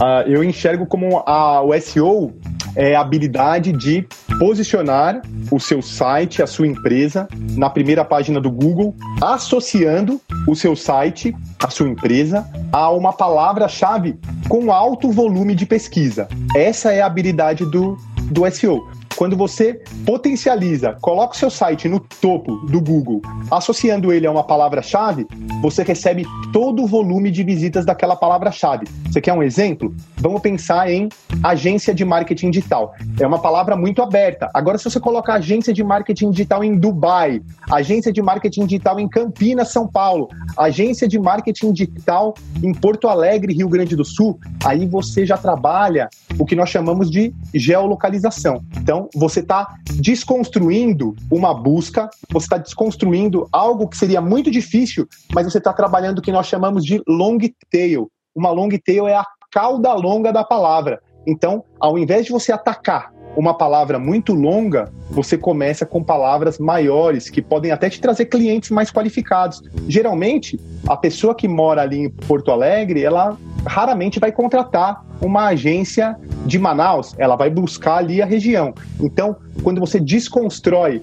Uh, 0.00 0.26
eu 0.26 0.42
enxergo 0.42 0.86
como 0.86 1.22
a, 1.26 1.60
o 1.60 1.78
SEO 1.78 2.32
é 2.74 2.94
a 2.94 3.02
habilidade 3.02 3.70
de 3.72 4.06
posicionar 4.38 5.20
o 5.50 5.60
seu 5.60 5.82
site, 5.82 6.42
a 6.42 6.46
sua 6.46 6.66
empresa, 6.66 7.28
na 7.56 7.68
primeira 7.68 8.02
página 8.02 8.40
do 8.40 8.50
Google, 8.50 8.94
associando 9.20 10.18
o 10.48 10.56
seu 10.56 10.74
site, 10.74 11.36
a 11.62 11.68
sua 11.68 11.88
empresa, 11.88 12.48
a 12.72 12.90
uma 12.90 13.12
palavra-chave 13.12 14.18
com 14.48 14.72
alto 14.72 15.10
volume 15.10 15.54
de 15.54 15.66
pesquisa. 15.66 16.28
Essa 16.56 16.92
é 16.92 17.02
a 17.02 17.06
habilidade 17.06 17.66
do, 17.66 17.98
do 18.30 18.50
SEO. 18.50 18.88
Quando 19.20 19.36
você 19.36 19.82
potencializa, 20.06 20.96
coloca 20.98 21.34
o 21.34 21.36
seu 21.36 21.50
site 21.50 21.86
no 21.86 22.00
topo 22.00 22.56
do 22.68 22.80
Google, 22.80 23.20
associando 23.50 24.14
ele 24.14 24.26
a 24.26 24.30
uma 24.30 24.42
palavra-chave, 24.42 25.26
você 25.60 25.82
recebe 25.82 26.24
todo 26.54 26.84
o 26.84 26.86
volume 26.86 27.30
de 27.30 27.44
visitas 27.44 27.84
daquela 27.84 28.16
palavra-chave. 28.16 28.86
Você 29.04 29.20
quer 29.20 29.34
um 29.34 29.42
exemplo? 29.42 29.94
Vamos 30.16 30.40
pensar 30.40 30.90
em 30.90 31.10
agência 31.42 31.94
de 31.94 32.04
marketing 32.04 32.50
digital. 32.50 32.94
É 33.18 33.26
uma 33.26 33.38
palavra 33.38 33.76
muito 33.76 34.02
aberta. 34.02 34.50
Agora, 34.54 34.78
se 34.78 34.84
você 34.84 35.00
colocar 35.00 35.34
agência 35.34 35.72
de 35.72 35.82
marketing 35.82 36.30
digital 36.30 36.62
em 36.62 36.76
Dubai, 36.76 37.40
agência 37.70 38.12
de 38.12 38.22
marketing 38.22 38.66
digital 38.66 39.00
em 39.00 39.08
Campinas, 39.08 39.72
São 39.72 39.86
Paulo, 39.86 40.28
agência 40.56 41.08
de 41.08 41.18
marketing 41.18 41.72
digital 41.72 42.34
em 42.62 42.72
Porto 42.72 43.08
Alegre, 43.08 43.54
Rio 43.54 43.68
Grande 43.68 43.96
do 43.96 44.04
Sul, 44.04 44.38
aí 44.64 44.86
você 44.86 45.24
já 45.24 45.36
trabalha 45.36 46.08
o 46.38 46.44
que 46.44 46.56
nós 46.56 46.68
chamamos 46.68 47.10
de 47.10 47.32
geolocalização. 47.54 48.62
Então, 48.76 49.08
você 49.14 49.40
está 49.40 49.74
desconstruindo 49.94 51.14
uma 51.30 51.54
busca, 51.54 52.08
você 52.30 52.46
está 52.46 52.58
desconstruindo 52.58 53.48
algo 53.52 53.88
que 53.88 53.96
seria 53.96 54.20
muito 54.20 54.50
difícil, 54.50 55.06
mas 55.34 55.46
você 55.46 55.58
está 55.58 55.72
trabalhando 55.72 56.18
o 56.18 56.22
que 56.22 56.32
nós 56.32 56.46
chamamos 56.46 56.84
de 56.84 57.02
long 57.06 57.38
tail. 57.70 58.10
Uma 58.34 58.50
long 58.50 58.68
tail 58.84 59.08
é 59.08 59.14
a 59.14 59.24
cauda 59.50 59.92
longa 59.92 60.32
da 60.32 60.44
palavra. 60.44 61.00
Então, 61.26 61.64
ao 61.78 61.98
invés 61.98 62.26
de 62.26 62.32
você 62.32 62.52
atacar 62.52 63.12
uma 63.36 63.54
palavra 63.54 63.98
muito 63.98 64.34
longa, 64.34 64.90
você 65.10 65.38
começa 65.38 65.86
com 65.86 66.02
palavras 66.02 66.58
maiores 66.58 67.30
que 67.30 67.40
podem 67.40 67.70
até 67.70 67.88
te 67.88 68.00
trazer 68.00 68.26
clientes 68.26 68.70
mais 68.70 68.90
qualificados. 68.90 69.62
Geralmente, 69.88 70.58
a 70.88 70.96
pessoa 70.96 71.34
que 71.34 71.46
mora 71.46 71.82
ali 71.82 71.98
em 71.98 72.10
Porto 72.10 72.50
Alegre, 72.50 73.04
ela 73.04 73.36
raramente 73.66 74.18
vai 74.18 74.32
contratar 74.32 75.04
uma 75.20 75.48
agência 75.48 76.16
de 76.46 76.58
Manaus, 76.58 77.14
ela 77.18 77.36
vai 77.36 77.50
buscar 77.50 77.96
ali 77.96 78.22
a 78.22 78.26
região. 78.26 78.74
Então, 78.98 79.36
quando 79.62 79.80
você 79.80 80.00
desconstrói 80.00 81.02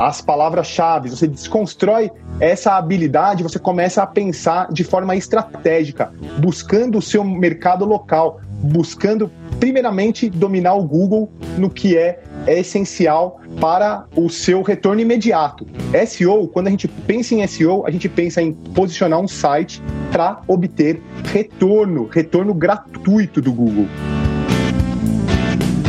as 0.00 0.20
palavras-chave, 0.20 1.10
você 1.10 1.26
desconstrói 1.26 2.10
essa 2.40 2.76
habilidade, 2.76 3.42
você 3.42 3.58
começa 3.58 4.02
a 4.02 4.06
pensar 4.06 4.72
de 4.72 4.84
forma 4.84 5.16
estratégica, 5.16 6.12
buscando 6.38 6.98
o 6.98 7.02
seu 7.02 7.22
mercado 7.22 7.84
local, 7.84 8.40
buscando 8.62 9.30
primeiramente 9.58 10.30
dominar 10.30 10.74
o 10.74 10.84
Google 10.84 11.32
no 11.56 11.68
que 11.68 11.96
é, 11.96 12.22
é 12.46 12.60
essencial 12.60 13.40
para 13.60 14.06
o 14.16 14.28
seu 14.28 14.62
retorno 14.62 15.00
imediato. 15.00 15.66
SEO, 16.06 16.48
quando 16.48 16.68
a 16.68 16.70
gente 16.70 16.86
pensa 16.88 17.34
em 17.34 17.46
SEO, 17.46 17.86
a 17.86 17.90
gente 17.90 18.08
pensa 18.08 18.40
em 18.40 18.52
posicionar 18.52 19.20
um 19.20 19.28
site 19.28 19.82
para 20.12 20.40
obter 20.46 21.02
retorno, 21.24 22.08
retorno 22.10 22.54
gratuito 22.54 23.40
do 23.40 23.52
Google. 23.52 23.86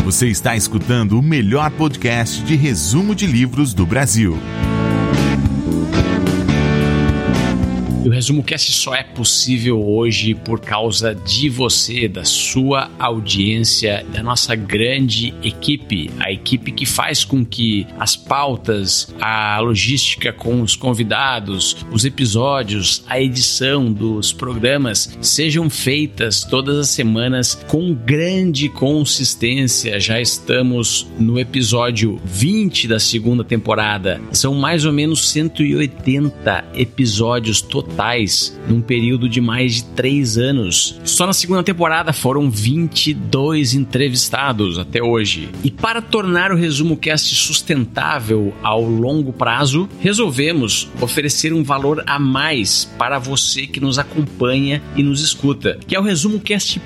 Você 0.04 0.28
está 0.28 0.56
escutando 0.56 1.20
o 1.20 1.22
melhor 1.22 1.70
podcast 1.72 2.44
de 2.44 2.56
resumo 2.56 3.14
de 3.14 3.28
livros 3.28 3.76
do 3.76 3.86
Brasil. 3.86 4.36
E 8.02 8.08
o 8.08 8.12
Resumo 8.12 8.42
Cast 8.42 8.72
só 8.72 8.96
é 8.96 9.04
possível 9.04 9.86
hoje 9.86 10.34
por 10.34 10.62
causa 10.62 11.14
de 11.14 11.50
você, 11.50 12.08
da 12.08 12.24
sua 12.24 12.90
audiência, 12.98 14.06
da 14.14 14.24
nossa 14.24 14.56
grande 14.56 15.34
equipe, 15.44 16.10
a 16.18 16.32
equipe 16.32 16.72
que 16.72 16.86
faz 16.86 17.26
com 17.26 17.44
que 17.44 17.86
as 18.00 18.16
pautas, 18.16 19.14
a 19.20 19.60
logística 19.60 20.32
com 20.32 20.62
os 20.62 20.78
convidados, 20.78 21.86
os 21.92 22.06
episódios, 22.06 23.04
a 23.06 23.20
edição 23.20 23.92
dos 23.92 24.32
programas 24.32 25.18
sejam 25.20 25.70
feitas 25.70 26.46
todas 26.46 26.78
as 26.78 26.88
semanas 26.88 27.56
com 27.68 27.94
grande 27.94 28.70
consistência. 28.70 30.00
Já 30.00 30.22
estamos 30.22 31.06
no 31.20 31.38
episódio 31.38 32.18
20 32.24 32.88
da 32.88 33.00
segunda 33.00 33.44
temporada. 33.44 34.22
São 34.32 34.54
mais 34.54 34.86
ou 34.86 34.94
menos 34.94 35.30
180 35.32 36.64
episódios 36.74 37.62
totais 37.62 37.89
totais 37.90 38.58
num 38.68 38.82
período 38.82 39.28
de 39.28 39.42
mais 39.42 39.76
de 39.76 39.84
três 39.84 40.38
anos. 40.38 41.00
Só 41.04 41.26
na 41.26 41.34
segunda 41.34 41.64
temporada 41.64 42.14
foram 42.14 42.50
22 42.50 43.74
entrevistados 43.74 44.78
até 44.78 45.02
hoje. 45.02 45.50
E 45.64 45.72
para 45.72 46.02
tornar 46.02 46.52
o 46.52 46.56
Resumo 46.56 46.96
Cast 46.96 47.34
sustentável 47.36 48.54
ao 48.62 48.84
longo 48.84 49.34
prazo, 49.34 49.90
resolvemos 50.00 50.88
oferecer 51.02 51.52
um 51.52 51.64
valor 51.64 52.04
a 52.06 52.20
mais 52.20 52.86
para 52.98 53.18
você 53.18 53.66
que 53.66 53.80
nos 53.80 53.98
acompanha 53.98 54.82
e 54.96 55.02
nos 55.02 55.22
escuta, 55.22 55.80
que 55.88 55.96
é 55.96 56.00
o 56.00 56.04
Resumo 56.04 56.40
Cast. 56.40 56.80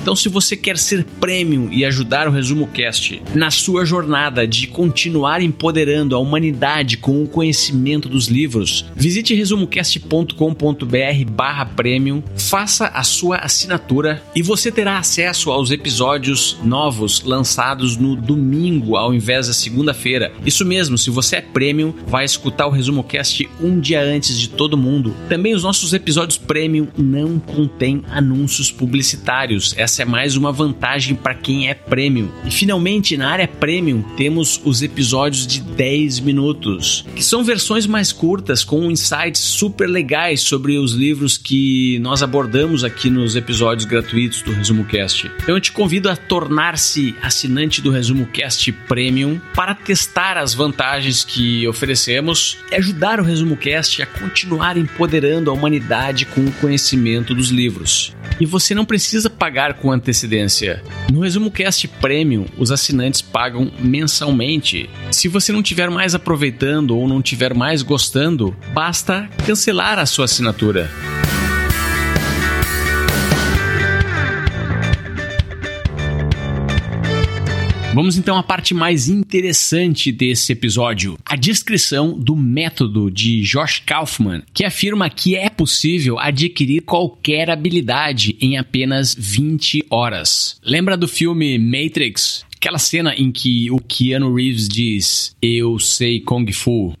Então, 0.00 0.16
se 0.16 0.28
você 0.28 0.56
quer 0.56 0.78
ser 0.78 1.04
premium 1.20 1.68
e 1.70 1.84
ajudar 1.84 2.26
o 2.26 2.30
Resumo 2.30 2.66
Cast 2.68 3.22
na 3.34 3.50
sua 3.50 3.84
jornada 3.84 4.46
de 4.46 4.66
continuar 4.66 5.42
empoderando 5.42 6.16
a 6.16 6.18
humanidade 6.18 6.96
com 6.96 7.22
o 7.22 7.28
conhecimento 7.28 8.08
dos 8.08 8.28
livros, 8.28 8.86
visite 8.96 9.34
resumocast.com 9.34 10.23
resumo.com.br 10.24 11.30
barra 11.30 11.66
premium, 11.66 12.22
faça 12.36 12.86
a 12.86 13.02
sua 13.02 13.36
assinatura 13.38 14.22
e 14.34 14.42
você 14.42 14.72
terá 14.72 14.98
acesso 14.98 15.50
aos 15.50 15.70
episódios 15.70 16.56
novos 16.64 17.22
lançados 17.22 17.96
no 17.96 18.16
domingo 18.16 18.96
ao 18.96 19.12
invés 19.12 19.46
da 19.46 19.52
segunda-feira. 19.52 20.32
Isso 20.44 20.64
mesmo, 20.64 20.96
se 20.96 21.10
você 21.10 21.36
é 21.36 21.40
premium, 21.40 21.92
vai 22.06 22.24
escutar 22.24 22.66
o 22.66 22.70
Resumo 22.70 23.04
Cast 23.04 23.48
um 23.60 23.78
dia 23.78 24.02
antes 24.02 24.38
de 24.38 24.48
todo 24.48 24.76
mundo. 24.76 25.14
Também 25.28 25.54
os 25.54 25.62
nossos 25.62 25.92
episódios 25.92 26.38
premium 26.38 26.88
não 26.96 27.38
contêm 27.38 28.02
anúncios 28.10 28.70
publicitários. 28.70 29.74
Essa 29.76 30.02
é 30.02 30.04
mais 30.04 30.36
uma 30.36 30.52
vantagem 30.52 31.14
para 31.14 31.34
quem 31.34 31.68
é 31.68 31.74
premium. 31.74 32.28
E 32.44 32.50
finalmente, 32.50 33.16
na 33.16 33.30
área 33.30 33.48
premium, 33.48 34.02
temos 34.16 34.60
os 34.64 34.82
episódios 34.82 35.46
de 35.46 35.60
10 35.60 36.20
minutos, 36.20 37.04
que 37.14 37.22
são 37.22 37.44
versões 37.44 37.86
mais 37.86 38.12
curtas 38.12 38.64
com 38.64 38.90
insights 38.90 39.40
super 39.40 39.88
legais 39.88 40.13
sobre 40.36 40.78
os 40.78 40.92
livros 40.92 41.36
que 41.36 41.98
nós 41.98 42.22
abordamos 42.22 42.84
aqui 42.84 43.10
nos 43.10 43.34
episódios 43.34 43.84
gratuitos 43.84 44.42
do 44.42 44.52
Resumo 44.52 44.84
Cast. 44.84 45.28
Então 45.42 45.56
eu 45.56 45.60
te 45.60 45.72
convido 45.72 46.08
a 46.08 46.14
tornar-se 46.14 47.16
assinante 47.20 47.82
do 47.82 47.90
Resumo 47.90 48.24
Cast 48.26 48.70
Premium 48.86 49.40
para 49.56 49.74
testar 49.74 50.38
as 50.38 50.54
vantagens 50.54 51.24
que 51.24 51.66
oferecemos 51.66 52.58
e 52.70 52.76
ajudar 52.76 53.18
o 53.18 53.24
Resumo 53.24 53.56
Cast 53.56 54.02
a 54.02 54.06
continuar 54.06 54.76
empoderando 54.76 55.50
a 55.50 55.52
humanidade 55.52 56.26
com 56.26 56.42
o 56.42 56.52
conhecimento 56.52 57.34
dos 57.34 57.48
livros. 57.48 58.14
E 58.40 58.46
você 58.46 58.72
não 58.72 58.84
precisa 58.84 59.28
pagar 59.28 59.74
com 59.74 59.90
antecedência. 59.90 60.82
No 61.12 61.20
Resumo 61.20 61.50
Cast 61.50 61.88
Premium, 61.88 62.46
os 62.56 62.70
assinantes 62.70 63.20
pagam 63.20 63.70
mensalmente. 63.80 64.88
Se 65.10 65.26
você 65.26 65.52
não 65.52 65.60
estiver 65.60 65.90
mais 65.90 66.14
aproveitando 66.14 66.96
ou 66.96 67.08
não 67.08 67.18
estiver 67.18 67.52
mais 67.52 67.82
gostando, 67.82 68.56
basta 68.72 69.28
cancelar 69.44 69.98
a 69.98 70.03
sua 70.06 70.26
assinatura. 70.26 70.90
Vamos 77.94 78.18
então 78.18 78.36
à 78.36 78.42
parte 78.42 78.74
mais 78.74 79.08
interessante 79.08 80.10
desse 80.10 80.50
episódio, 80.52 81.16
a 81.24 81.36
descrição 81.36 82.18
do 82.18 82.34
método 82.34 83.08
de 83.08 83.40
Josh 83.42 83.84
Kaufman, 83.86 84.42
que 84.52 84.64
afirma 84.64 85.08
que 85.08 85.36
é 85.36 85.48
possível 85.48 86.18
adquirir 86.18 86.82
qualquer 86.82 87.48
habilidade 87.48 88.36
em 88.40 88.58
apenas 88.58 89.14
20 89.16 89.86
horas. 89.88 90.58
Lembra 90.64 90.96
do 90.96 91.06
filme 91.06 91.56
Matrix? 91.56 92.44
Aquela 92.56 92.78
cena 92.78 93.14
em 93.14 93.30
que 93.30 93.70
o 93.70 93.78
Keanu 93.78 94.34
Reeves 94.34 94.66
diz: 94.66 95.36
Eu 95.40 95.78
sei 95.78 96.20
Kung 96.20 96.50
Fu. 96.50 96.94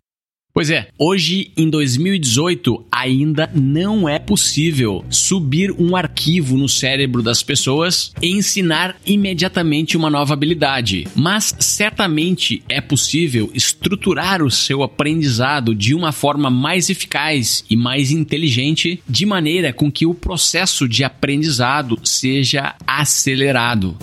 Pois 0.54 0.70
é, 0.70 0.86
hoje 0.96 1.50
em 1.56 1.68
2018 1.68 2.84
ainda 2.88 3.50
não 3.52 4.08
é 4.08 4.20
possível 4.20 5.04
subir 5.10 5.72
um 5.72 5.96
arquivo 5.96 6.56
no 6.56 6.68
cérebro 6.68 7.24
das 7.24 7.42
pessoas 7.42 8.12
e 8.22 8.28
ensinar 8.28 8.94
imediatamente 9.04 9.96
uma 9.96 10.08
nova 10.08 10.32
habilidade, 10.32 11.08
mas 11.12 11.56
certamente 11.58 12.62
é 12.68 12.80
possível 12.80 13.50
estruturar 13.52 14.44
o 14.44 14.50
seu 14.50 14.84
aprendizado 14.84 15.74
de 15.74 15.92
uma 15.92 16.12
forma 16.12 16.48
mais 16.48 16.88
eficaz 16.88 17.64
e 17.68 17.76
mais 17.76 18.12
inteligente, 18.12 19.02
de 19.08 19.26
maneira 19.26 19.72
com 19.72 19.90
que 19.90 20.06
o 20.06 20.14
processo 20.14 20.88
de 20.88 21.02
aprendizado 21.02 21.98
seja 22.04 22.76
acelerado. 22.86 23.98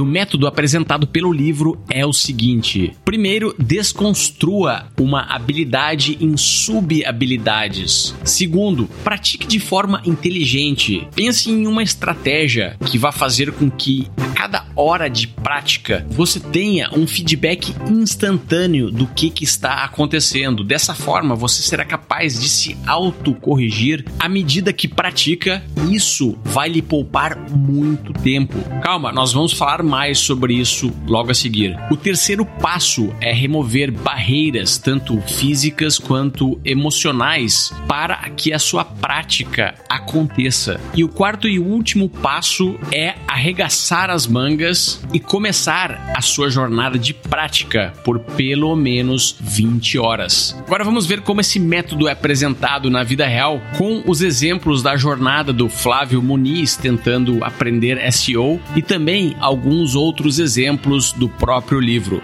O 0.00 0.04
método 0.04 0.46
apresentado 0.46 1.06
pelo 1.06 1.32
livro 1.32 1.78
é 1.88 2.06
o 2.06 2.12
seguinte: 2.12 2.92
primeiro, 3.04 3.54
desconstrua 3.58 4.86
uma 4.98 5.22
habilidade 5.22 6.16
em 6.20 6.36
subhabilidades. 6.36 8.14
Segundo, 8.24 8.88
pratique 9.04 9.46
de 9.46 9.60
forma 9.60 10.00
inteligente. 10.04 11.06
Pense 11.14 11.50
em 11.50 11.66
uma 11.66 11.82
estratégia 11.82 12.76
que 12.86 12.98
vá 12.98 13.12
fazer 13.12 13.52
com 13.52 13.70
que 13.70 14.08
a 14.16 14.26
cada 14.28 14.66
hora 14.74 15.08
de 15.08 15.28
prática 15.28 16.06
você 16.10 16.40
tenha 16.40 16.90
um 16.92 17.06
feedback 17.06 17.74
instantâneo 17.90 18.90
do 18.90 19.06
que, 19.06 19.28
que 19.28 19.44
está 19.44 19.84
acontecendo. 19.84 20.64
Dessa 20.64 20.94
forma, 20.94 21.34
você 21.34 21.62
será 21.62 21.84
capaz 21.84 22.40
de 22.40 22.48
se 22.48 22.76
autocorrigir 22.86 24.04
à 24.18 24.28
medida 24.28 24.72
que 24.72 24.88
pratica. 24.88 25.62
Isso 25.90 26.38
vai 26.44 26.68
lhe 26.68 26.80
poupar 26.80 27.38
muito 27.50 28.12
tempo. 28.12 28.58
Calma, 28.82 29.12
nós 29.12 29.32
vamos 29.32 29.52
falar 29.52 29.82
mais 29.90 30.20
sobre 30.20 30.54
isso 30.54 30.92
logo 31.06 31.32
a 31.32 31.34
seguir. 31.34 31.76
O 31.90 31.96
terceiro 31.96 32.46
passo 32.46 33.12
é 33.20 33.32
remover 33.32 33.90
barreiras, 33.90 34.78
tanto 34.78 35.20
físicas 35.22 35.98
quanto 35.98 36.60
emocionais, 36.64 37.72
para 37.88 38.16
que 38.30 38.52
a 38.52 38.58
sua 38.58 38.84
prática 38.84 39.74
aconteça. 39.88 40.80
E 40.94 41.02
o 41.02 41.08
quarto 41.08 41.48
e 41.48 41.58
último 41.58 42.08
passo 42.08 42.78
é 42.92 43.16
arregaçar 43.26 44.10
as 44.10 44.26
mangas 44.26 45.02
e 45.12 45.18
começar 45.18 46.12
a 46.16 46.20
sua 46.20 46.48
jornada 46.48 46.96
de 46.96 47.12
prática 47.12 47.92
por 48.04 48.20
pelo 48.20 48.76
menos 48.76 49.36
20 49.40 49.98
horas. 49.98 50.56
Agora 50.66 50.84
vamos 50.84 51.06
ver 51.06 51.22
como 51.22 51.40
esse 51.40 51.58
método 51.58 52.06
é 52.06 52.12
apresentado 52.12 52.88
na 52.88 53.02
vida 53.02 53.26
real 53.26 53.60
com 53.76 54.02
os 54.06 54.20
exemplos 54.20 54.82
da 54.82 54.96
jornada 54.96 55.52
do 55.52 55.68
Flávio 55.68 56.22
Muniz 56.22 56.76
tentando 56.76 57.42
aprender 57.42 57.98
SEO 58.12 58.60
e 58.76 58.82
também 58.82 59.34
alguns 59.40 59.69
alguns 59.70 59.94
outros 59.94 60.40
exemplos 60.40 61.12
do 61.12 61.28
próprio 61.28 61.78
livro. 61.78 62.20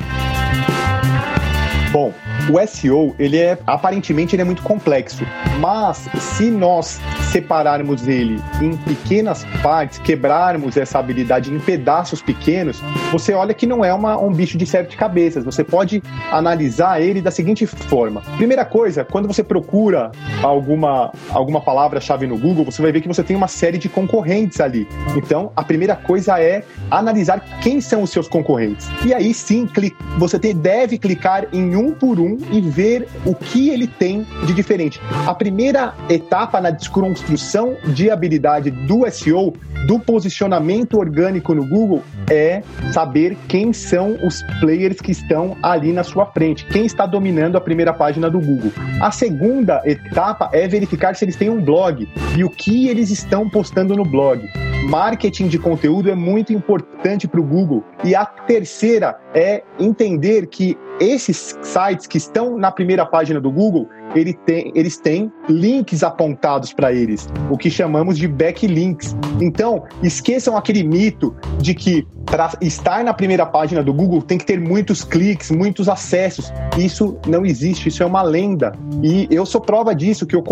O 2.48 2.64
SEO, 2.64 3.14
ele 3.18 3.38
é 3.38 3.58
aparentemente 3.66 4.36
ele 4.36 4.42
é 4.42 4.44
muito 4.44 4.62
complexo, 4.62 5.26
mas 5.58 6.08
se 6.16 6.48
nós 6.48 7.00
separarmos 7.32 8.06
ele 8.06 8.40
em 8.62 8.76
pequenas 8.76 9.44
partes, 9.62 9.98
quebrarmos 9.98 10.76
essa 10.76 10.98
habilidade 11.00 11.52
em 11.52 11.58
pedaços 11.58 12.22
pequenos, 12.22 12.80
você 13.10 13.34
olha 13.34 13.52
que 13.52 13.66
não 13.66 13.84
é 13.84 13.92
uma, 13.92 14.16
um 14.16 14.32
bicho 14.32 14.56
de 14.56 14.64
sete 14.64 14.96
cabeças. 14.96 15.44
Você 15.44 15.64
pode 15.64 16.00
analisar 16.30 17.00
ele 17.00 17.20
da 17.20 17.32
seguinte 17.32 17.66
forma: 17.66 18.22
primeira 18.36 18.64
coisa, 18.64 19.04
quando 19.04 19.26
você 19.26 19.42
procura 19.42 20.12
alguma, 20.40 21.12
alguma 21.30 21.60
palavra-chave 21.60 22.28
no 22.28 22.38
Google, 22.38 22.64
você 22.64 22.80
vai 22.80 22.92
ver 22.92 23.00
que 23.00 23.08
você 23.08 23.24
tem 23.24 23.34
uma 23.34 23.48
série 23.48 23.76
de 23.76 23.88
concorrentes 23.88 24.60
ali. 24.60 24.86
Então, 25.16 25.50
a 25.56 25.64
primeira 25.64 25.96
coisa 25.96 26.40
é 26.40 26.62
analisar 26.90 27.40
quem 27.60 27.80
são 27.80 28.02
os 28.02 28.10
seus 28.10 28.28
concorrentes. 28.28 28.88
E 29.04 29.12
aí 29.12 29.34
sim, 29.34 29.68
você 30.16 30.38
deve 30.38 30.96
clicar 30.96 31.46
em 31.52 31.74
um 31.74 31.92
por 31.92 32.20
um 32.20 32.35
e 32.50 32.60
ver 32.60 33.08
o 33.24 33.34
que 33.34 33.70
ele 33.70 33.86
tem 33.86 34.26
de 34.46 34.52
diferente. 34.52 35.00
A 35.26 35.34
primeira 35.34 35.94
etapa 36.08 36.60
na 36.60 36.70
desconstrução 36.70 37.76
de 37.86 38.10
habilidade 38.10 38.70
do 38.70 39.08
SEO, 39.10 39.52
do 39.86 39.98
posicionamento 39.98 40.98
orgânico 40.98 41.54
no 41.54 41.66
Google, 41.66 42.02
é 42.30 42.62
saber 42.92 43.36
quem 43.48 43.72
são 43.72 44.16
os 44.24 44.42
players 44.60 45.00
que 45.00 45.12
estão 45.12 45.56
ali 45.62 45.92
na 45.92 46.02
sua 46.02 46.26
frente, 46.26 46.66
quem 46.66 46.84
está 46.86 47.06
dominando 47.06 47.56
a 47.56 47.60
primeira 47.60 47.92
página 47.92 48.28
do 48.30 48.40
Google. 48.40 48.72
A 49.00 49.10
segunda 49.10 49.82
etapa 49.84 50.50
é 50.52 50.66
verificar 50.66 51.14
se 51.14 51.24
eles 51.24 51.36
têm 51.36 51.50
um 51.50 51.62
blog 51.62 52.08
e 52.36 52.44
o 52.44 52.50
que 52.50 52.88
eles 52.88 53.10
estão 53.10 53.48
postando 53.48 53.94
no 53.94 54.04
blog. 54.04 54.48
Marketing 54.86 55.48
de 55.48 55.58
conteúdo 55.58 56.08
é 56.08 56.14
muito 56.14 56.52
importante 56.52 57.26
para 57.26 57.40
o 57.40 57.42
Google. 57.42 57.82
E 58.04 58.14
a 58.14 58.24
terceira 58.24 59.18
é 59.34 59.64
entender 59.80 60.46
que 60.46 60.78
esses 61.00 61.58
sites 61.60 62.06
que 62.06 62.16
estão 62.16 62.56
na 62.56 62.70
primeira 62.70 63.04
página 63.04 63.40
do 63.40 63.50
Google, 63.50 63.88
ele 64.18 64.32
tem, 64.32 64.72
eles 64.74 64.96
têm 64.98 65.30
links 65.48 66.02
apontados 66.02 66.72
para 66.72 66.92
eles, 66.92 67.28
o 67.50 67.56
que 67.56 67.70
chamamos 67.70 68.18
de 68.18 68.28
backlinks. 68.28 69.16
Então, 69.40 69.84
esqueçam 70.02 70.56
aquele 70.56 70.82
mito 70.82 71.34
de 71.58 71.74
que 71.74 72.06
para 72.26 72.52
estar 72.60 73.04
na 73.04 73.14
primeira 73.14 73.46
página 73.46 73.82
do 73.82 73.94
Google 73.94 74.20
tem 74.20 74.36
que 74.36 74.44
ter 74.44 74.60
muitos 74.60 75.04
cliques, 75.04 75.50
muitos 75.50 75.88
acessos. 75.88 76.52
Isso 76.76 77.16
não 77.26 77.46
existe, 77.46 77.88
isso 77.88 78.02
é 78.02 78.06
uma 78.06 78.22
lenda. 78.22 78.72
E 79.02 79.28
eu 79.30 79.46
sou 79.46 79.60
prova 79.60 79.94
disso, 79.94 80.26
que 80.26 80.34
eu, 80.34 80.42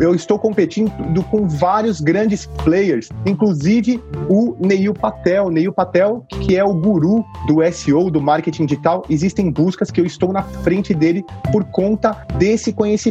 eu 0.00 0.14
estou 0.14 0.38
competindo 0.38 0.90
com 1.30 1.46
vários 1.46 2.00
grandes 2.00 2.46
players, 2.64 3.08
inclusive 3.24 4.02
o 4.28 4.56
Neil 4.58 4.92
Patel. 4.92 5.50
Neil 5.50 5.72
Patel, 5.72 6.26
que 6.28 6.56
é 6.56 6.64
o 6.64 6.74
guru 6.74 7.24
do 7.46 7.58
SEO, 7.72 8.10
do 8.10 8.20
marketing 8.20 8.66
digital, 8.66 9.04
existem 9.08 9.50
buscas 9.50 9.90
que 9.90 10.00
eu 10.00 10.06
estou 10.06 10.32
na 10.32 10.42
frente 10.42 10.92
dele 10.92 11.24
por 11.52 11.64
conta 11.64 12.26
desse 12.36 12.72
conhecimento. 12.72 13.09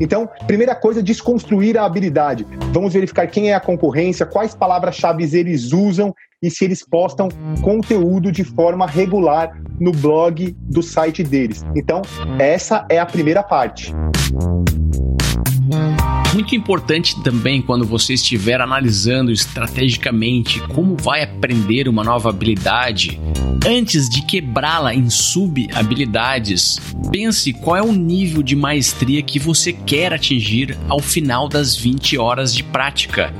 Então, 0.00 0.28
primeira 0.46 0.74
coisa, 0.74 1.02
desconstruir 1.02 1.76
a 1.76 1.84
habilidade. 1.84 2.46
Vamos 2.72 2.92
verificar 2.92 3.26
quem 3.26 3.50
é 3.50 3.54
a 3.54 3.60
concorrência, 3.60 4.26
quais 4.26 4.54
palavras-chave 4.54 5.24
eles 5.36 5.72
usam 5.72 6.14
e 6.42 6.50
se 6.50 6.64
eles 6.64 6.82
postam 6.82 7.28
conteúdo 7.62 8.32
de 8.32 8.44
forma 8.44 8.86
regular 8.86 9.60
no 9.78 9.92
blog 9.92 10.56
do 10.60 10.82
site 10.82 11.22
deles. 11.22 11.64
Então, 11.76 12.02
essa 12.38 12.86
é 12.88 12.98
a 12.98 13.06
primeira 13.06 13.42
parte. 13.42 13.94
Muito 16.32 16.54
importante 16.54 17.20
também 17.22 17.60
quando 17.60 17.84
você 17.84 18.14
estiver 18.14 18.60
analisando 18.60 19.32
estrategicamente 19.32 20.60
como 20.68 20.96
vai 20.96 21.22
aprender 21.22 21.88
uma 21.88 22.04
nova 22.04 22.28
habilidade, 22.30 23.20
Antes 23.66 24.08
de 24.08 24.22
quebrá-la 24.22 24.94
em 24.94 25.10
sub-habilidades, 25.10 26.78
pense 27.12 27.52
qual 27.52 27.76
é 27.76 27.82
o 27.82 27.92
nível 27.92 28.42
de 28.42 28.56
maestria 28.56 29.20
que 29.22 29.38
você 29.38 29.70
quer 29.70 30.14
atingir 30.14 30.78
ao 30.88 30.98
final 30.98 31.46
das 31.46 31.76
20 31.76 32.16
horas 32.16 32.54
de 32.54 32.62
prática. 32.62 33.34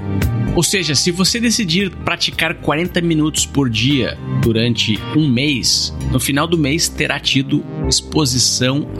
Ou 0.54 0.62
seja, 0.62 0.94
se 0.94 1.10
você 1.10 1.40
decidir 1.40 1.90
praticar 1.90 2.56
40 2.56 3.00
minutos 3.00 3.46
por 3.46 3.70
dia 3.70 4.18
durante 4.42 4.98
um 5.16 5.26
mês, 5.26 5.94
no 6.12 6.20
final 6.20 6.46
do 6.46 6.58
mês 6.58 6.86
terá 6.86 7.18
tido 7.18 7.64
exposição 7.88 8.99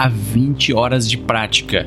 A 0.00 0.08
20 0.08 0.72
horas 0.72 1.06
de 1.06 1.18
prática. 1.18 1.86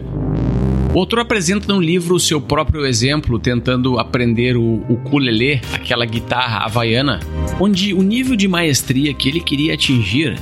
O 0.93 0.99
autor 0.99 1.17
apresenta 1.17 1.73
no 1.73 1.81
livro 1.81 2.13
o 2.13 2.19
seu 2.19 2.39
próprio 2.39 2.85
exemplo 2.85 3.39
tentando 3.39 3.97
aprender 3.97 4.55
o 4.55 4.85
ukulele, 4.87 5.59
aquela 5.73 6.05
guitarra 6.05 6.63
havaiana, 6.63 7.21
onde 7.59 7.91
o 7.91 8.03
nível 8.03 8.35
de 8.35 8.47
maestria 8.47 9.15
que 9.15 9.27
ele 9.27 9.39
queria 9.39 9.73
atingir 9.73 10.35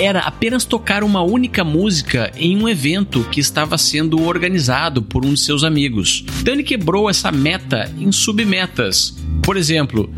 era 0.00 0.20
apenas 0.20 0.64
tocar 0.64 1.04
uma 1.04 1.20
única 1.22 1.62
música 1.62 2.32
em 2.38 2.56
um 2.56 2.66
evento 2.66 3.22
que 3.24 3.38
estava 3.38 3.76
sendo 3.76 4.22
organizado 4.22 5.02
por 5.02 5.22
um 5.22 5.34
de 5.34 5.40
seus 5.40 5.62
amigos. 5.62 6.24
Então 6.40 6.54
ele 6.54 6.62
quebrou 6.62 7.10
essa 7.10 7.30
meta 7.30 7.92
em 7.98 8.10
submetas. 8.10 9.14
Por 9.42 9.58
exemplo, 9.58 10.10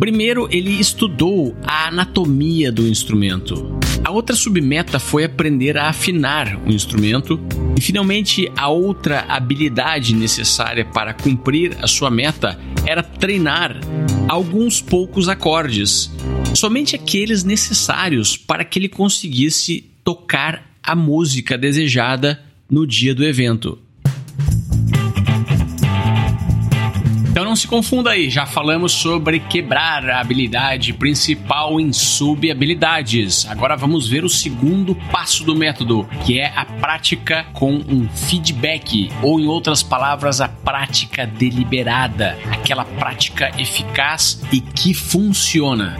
primeiro 0.00 0.48
ele 0.50 0.80
estudou 0.80 1.54
a 1.62 1.88
anatomia 1.88 2.72
do 2.72 2.88
instrumento. 2.88 3.81
Outra 4.12 4.36
submeta 4.36 5.00
foi 5.00 5.24
aprender 5.24 5.78
a 5.78 5.88
afinar 5.88 6.60
o 6.66 6.70
instrumento. 6.70 7.40
E 7.74 7.80
finalmente, 7.80 8.46
a 8.54 8.68
outra 8.68 9.20
habilidade 9.26 10.14
necessária 10.14 10.84
para 10.84 11.14
cumprir 11.14 11.78
a 11.80 11.86
sua 11.86 12.10
meta 12.10 12.60
era 12.86 13.02
treinar 13.02 13.80
alguns 14.28 14.82
poucos 14.82 15.30
acordes, 15.30 16.12
somente 16.54 16.94
aqueles 16.94 17.42
necessários 17.42 18.36
para 18.36 18.66
que 18.66 18.78
ele 18.78 18.88
conseguisse 18.88 19.90
tocar 20.04 20.76
a 20.82 20.94
música 20.94 21.56
desejada 21.56 22.38
no 22.70 22.86
dia 22.86 23.14
do 23.14 23.24
evento. 23.24 23.78
Então 27.32 27.46
não 27.46 27.56
se 27.56 27.66
confunda 27.66 28.10
aí, 28.10 28.28
já 28.28 28.44
falamos 28.44 28.92
sobre 28.92 29.40
quebrar 29.40 30.06
a 30.10 30.20
habilidade 30.20 30.92
principal 30.92 31.80
em 31.80 31.90
sub-habilidades. 31.90 33.46
Agora 33.48 33.74
vamos 33.74 34.06
ver 34.06 34.22
o 34.22 34.28
segundo 34.28 34.94
passo 35.10 35.42
do 35.42 35.56
método, 35.56 36.06
que 36.26 36.38
é 36.38 36.52
a 36.54 36.66
prática 36.66 37.46
com 37.54 37.76
um 37.76 38.06
feedback, 38.06 39.10
ou 39.22 39.40
em 39.40 39.46
outras 39.46 39.82
palavras, 39.82 40.42
a 40.42 40.48
prática 40.48 41.26
deliberada, 41.26 42.38
aquela 42.50 42.84
prática 42.84 43.50
eficaz 43.58 44.42
e 44.52 44.60
que 44.60 44.92
funciona. 44.92 45.96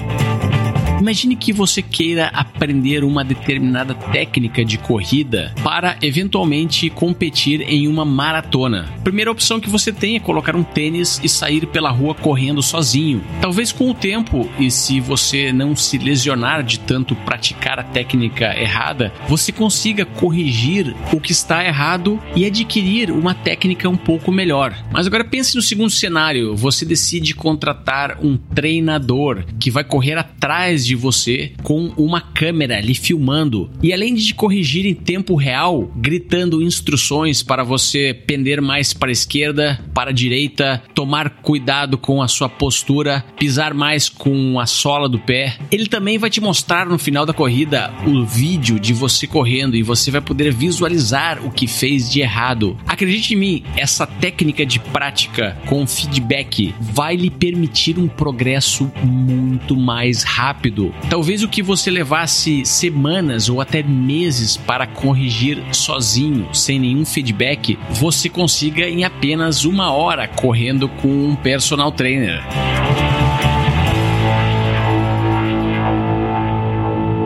Imagine 1.02 1.34
que 1.34 1.52
você 1.52 1.82
queira 1.82 2.28
aprender 2.28 3.02
uma 3.02 3.24
determinada 3.24 3.92
técnica 3.92 4.64
de 4.64 4.78
corrida 4.78 5.52
para 5.60 5.96
eventualmente 6.00 6.88
competir 6.90 7.60
em 7.62 7.88
uma 7.88 8.04
maratona. 8.04 8.88
Primeira 9.02 9.32
opção 9.32 9.58
que 9.58 9.68
você 9.68 9.90
tem 9.90 10.14
é 10.14 10.20
colocar 10.20 10.54
um 10.54 10.62
tênis 10.62 11.20
e 11.20 11.28
sair 11.28 11.66
pela 11.66 11.90
rua 11.90 12.14
correndo 12.14 12.62
sozinho. 12.62 13.20
Talvez 13.40 13.72
com 13.72 13.90
o 13.90 13.94
tempo 13.94 14.48
e 14.60 14.70
se 14.70 15.00
você 15.00 15.52
não 15.52 15.74
se 15.74 15.98
lesionar 15.98 16.62
de 16.62 16.78
tanto 16.78 17.16
praticar 17.16 17.80
a 17.80 17.82
técnica 17.82 18.56
errada, 18.56 19.12
você 19.26 19.50
consiga 19.50 20.04
corrigir 20.04 20.94
o 21.12 21.20
que 21.20 21.32
está 21.32 21.64
errado 21.64 22.22
e 22.36 22.46
adquirir 22.46 23.10
uma 23.10 23.34
técnica 23.34 23.88
um 23.88 23.96
pouco 23.96 24.30
melhor. 24.30 24.72
Mas 24.92 25.08
agora 25.08 25.24
pense 25.24 25.56
no 25.56 25.62
segundo 25.62 25.90
cenário: 25.90 26.54
você 26.54 26.84
decide 26.84 27.34
contratar 27.34 28.18
um 28.22 28.36
treinador 28.36 29.42
que 29.58 29.68
vai 29.68 29.82
correr 29.82 30.16
atrás 30.16 30.86
de 30.86 30.91
de 30.92 30.96
você 30.96 31.52
com 31.62 31.90
uma 31.96 32.20
câmera 32.20 32.78
lhe 32.80 32.94
filmando. 32.94 33.70
E 33.82 33.92
além 33.92 34.14
de 34.14 34.34
corrigir 34.34 34.84
em 34.84 34.94
tempo 34.94 35.34
real, 35.34 35.90
gritando 35.96 36.62
instruções 36.62 37.42
para 37.42 37.64
você 37.64 38.12
pender 38.12 38.60
mais 38.60 38.92
para 38.92 39.08
a 39.08 39.12
esquerda, 39.12 39.82
para 39.94 40.10
a 40.10 40.12
direita, 40.12 40.82
tomar 40.94 41.30
cuidado 41.30 41.96
com 41.96 42.20
a 42.20 42.28
sua 42.28 42.48
postura, 42.48 43.24
pisar 43.38 43.72
mais 43.72 44.10
com 44.10 44.60
a 44.60 44.66
sola 44.66 45.08
do 45.08 45.18
pé. 45.18 45.56
Ele 45.70 45.86
também 45.86 46.18
vai 46.18 46.28
te 46.28 46.40
mostrar 46.40 46.86
no 46.86 46.98
final 46.98 47.24
da 47.24 47.32
corrida 47.32 47.90
o 48.06 48.24
vídeo 48.26 48.78
de 48.78 48.92
você 48.92 49.26
correndo 49.26 49.74
e 49.74 49.82
você 49.82 50.10
vai 50.10 50.20
poder 50.20 50.52
visualizar 50.52 51.44
o 51.44 51.50
que 51.50 51.66
fez 51.66 52.10
de 52.10 52.20
errado. 52.20 52.76
Acredite 52.86 53.32
em 53.32 53.38
mim, 53.38 53.62
essa 53.76 54.06
técnica 54.06 54.66
de 54.66 54.78
prática 54.78 55.56
com 55.66 55.86
feedback 55.86 56.74
vai 56.80 57.16
lhe 57.16 57.30
permitir 57.30 57.98
um 57.98 58.08
progresso 58.08 58.92
muito 59.02 59.74
mais 59.74 60.22
rápido 60.22 60.81
Talvez 61.10 61.42
o 61.42 61.48
que 61.48 61.62
você 61.62 61.90
levasse 61.90 62.64
semanas 62.64 63.48
ou 63.48 63.60
até 63.60 63.82
meses 63.82 64.56
para 64.56 64.86
corrigir 64.86 65.62
sozinho, 65.72 66.52
sem 66.54 66.78
nenhum 66.78 67.04
feedback, 67.04 67.78
você 67.90 68.28
consiga 68.28 68.88
em 68.88 69.04
apenas 69.04 69.64
uma 69.64 69.92
hora 69.92 70.26
correndo 70.26 70.88
com 70.88 71.08
um 71.08 71.36
personal 71.36 71.92
trainer. 71.92 72.42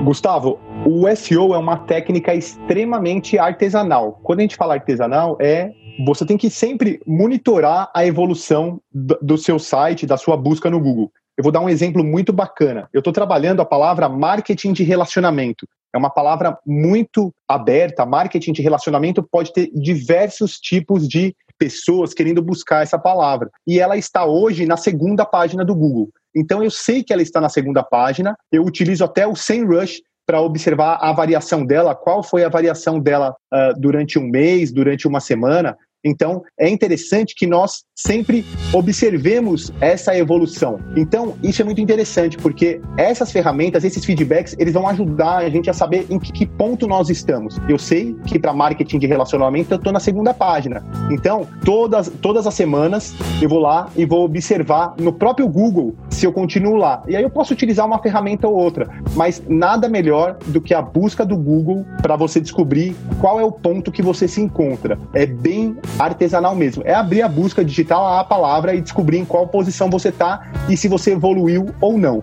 Gustavo, 0.05 0.59
o 0.85 1.05
SEO 1.17 1.53
é 1.53 1.59
uma 1.59 1.79
técnica 1.79 2.33
extremamente 2.33 3.39
artesanal. 3.39 4.21
Quando 4.23 4.39
a 4.39 4.43
gente 4.43 4.55
fala 4.55 4.75
artesanal, 4.75 5.37
é 5.41 5.73
você 6.05 6.25
tem 6.25 6.37
que 6.37 6.49
sempre 6.49 7.01
monitorar 7.07 7.91
a 7.95 8.07
evolução 8.07 8.81
do 8.93 9.37
seu 9.37 9.59
site, 9.59 10.07
da 10.07 10.17
sua 10.17 10.37
busca 10.37 10.71
no 10.71 10.79
Google. 10.79 11.11
Eu 11.37 11.43
vou 11.43 11.53
dar 11.53 11.61
um 11.61 11.69
exemplo 11.69 12.03
muito 12.03 12.33
bacana. 12.33 12.89
Eu 12.93 13.01
estou 13.01 13.13
trabalhando 13.13 13.61
a 13.61 13.67
palavra 13.67 14.09
marketing 14.09 14.73
de 14.73 14.83
relacionamento. 14.83 15.67
É 15.95 15.99
uma 15.99 16.11
palavra 16.11 16.59
muito 16.67 17.33
aberta. 17.49 18.07
Marketing 18.07 18.53
de 18.53 18.63
relacionamento 18.63 19.23
pode 19.23 19.53
ter 19.53 19.71
diversos 19.75 20.59
tipos 20.59 21.07
de 21.07 21.35
pessoas 21.59 22.15
querendo 22.15 22.43
buscar 22.43 22.83
essa 22.83 22.99
palavra. 22.99 23.51
E 23.67 23.81
ela 23.81 23.97
está 23.97 24.25
hoje 24.25 24.67
na 24.67 24.77
segunda 24.77 25.25
página 25.25 25.65
do 25.65 25.75
Google. 25.75 26.11
Então 26.35 26.63
eu 26.63 26.71
sei 26.71 27.03
que 27.03 27.13
ela 27.13 27.23
está 27.23 27.41
na 27.41 27.49
segunda 27.49 27.83
página. 27.83 28.37
Eu 28.53 28.65
utilizo 28.65 29.05
até 29.05 29.27
o 29.27 29.35
SEMrush 29.35 30.03
para 30.27 30.41
observar 30.41 30.99
a 31.01 31.13
variação 31.13 31.65
dela, 31.65 31.95
qual 31.95 32.23
foi 32.23 32.45
a 32.45 32.49
variação 32.49 32.99
dela 32.99 33.35
uh, 33.55 33.81
durante 33.81 34.19
um 34.19 34.29
mês, 34.29 34.73
durante 34.73 35.07
uma 35.07 35.21
semana. 35.21 35.77
Então, 36.05 36.43
é 36.59 36.69
interessante 36.69 37.35
que 37.35 37.47
nós 37.47 37.85
sempre 37.95 38.45
observemos 38.73 39.73
essa 39.81 40.17
evolução. 40.17 40.79
Então, 40.97 41.35
isso 41.43 41.63
é 41.63 41.65
muito 41.65 41.81
interessante, 41.81 42.37
porque 42.37 42.81
essas 42.97 43.33
ferramentas, 43.33 43.85
esses 43.85 44.05
feedbacks, 44.05 44.55
eles 44.59 44.75
vão 44.75 44.87
ajudar 44.87 45.39
a 45.39 45.49
gente 45.49 45.69
a 45.71 45.73
saber 45.73 46.07
em 46.11 46.19
que, 46.19 46.47
ponto 46.47 46.87
nós 46.87 47.11
estamos. 47.11 47.59
Eu 47.69 47.79
sei 47.79 48.15
que 48.27 48.39
para 48.39 48.53
marketing 48.53 48.99
de 48.99 49.07
relacionamento 49.07 49.73
eu 49.73 49.79
estou 49.79 49.93
na 49.93 50.01
segunda 50.01 50.33
página. 50.33 50.85
Então, 51.11 51.49
todas, 51.65 52.13
todas 52.21 52.47
as 52.47 52.55
semanas 52.55 53.15
eu 53.41 53.49
vou 53.49 53.59
lá 53.59 53.89
e 53.97 54.05
vou 54.05 54.25
observar 54.25 54.95
no 54.99 55.13
próprio 55.13 55.49
Google 55.49 55.95
se 56.11 56.27
eu 56.27 56.33
continuo 56.33 56.77
lá. 56.77 57.03
E 57.09 57.17
aí 57.17 57.23
eu 57.23 57.31
posso 57.31 57.53
utilizar 57.53 57.87
uma 57.87 57.99
ferramenta 57.99 58.47
ou 58.47 58.55
outra, 58.55 58.89
mas 59.15 59.43
nada 59.49 59.89
melhor 59.89 60.39
do 60.47 60.61
que 60.61 60.75
a 60.75 60.83
busca 60.83 61.25
do 61.25 61.37
Google 61.37 61.85
para 62.01 62.17
você 62.17 62.41
descobrir 62.41 62.95
qual 63.21 63.41
é 63.41 63.45
o 63.45 63.53
ponto 63.53 63.91
que 63.91 64.03
você 64.03 64.29
se 64.29 64.41
encontra. 64.41 64.99
É 65.13 65.27
bem 65.27 65.77
artesanal 65.99 66.55
mesmo. 66.55 66.83
É 66.85 66.95
abrir 66.95 67.23
a 67.23 67.29
busca, 67.29 67.65
digitar 67.65 68.01
lá 68.01 68.21
a 68.21 68.25
palavra 68.25 68.75
e 68.75 68.81
descobrir 68.81 69.19
em 69.19 69.25
qual 69.25 69.47
posição 69.47 69.91
você 69.91 70.09
está 70.09 70.51
e 70.69 70.77
se 70.77 70.89
você 70.89 71.13
evoluiu 71.13 71.75
ou 71.81 71.99
não. 71.99 72.23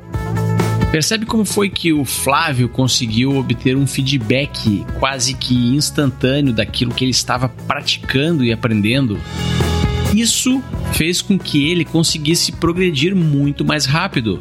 Percebe 0.91 1.26
como 1.26 1.43
foi 1.43 1.69
que 1.69 1.91
o 1.91 2.06
Flávio 2.06 2.69
conseguiu 2.69 3.36
obter 3.38 3.76
um 3.76 3.88
feedback 3.88 4.86
quase 4.99 5.34
que 5.34 5.76
instantâneo 5.76 6.54
daquilo 6.54 6.93
que 6.93 7.04
ele 7.04 7.10
estava 7.10 7.49
praticando 7.49 8.43
e 8.43 8.54
aprendendo? 8.54 9.19
Isso 10.13 10.62
fez 10.91 11.19
com 11.19 11.39
que 11.39 11.67
ele 11.71 11.84
conseguisse 11.84 12.52
progredir 12.52 13.15
muito 13.15 13.65
mais 13.65 13.88
rápido. 13.88 14.39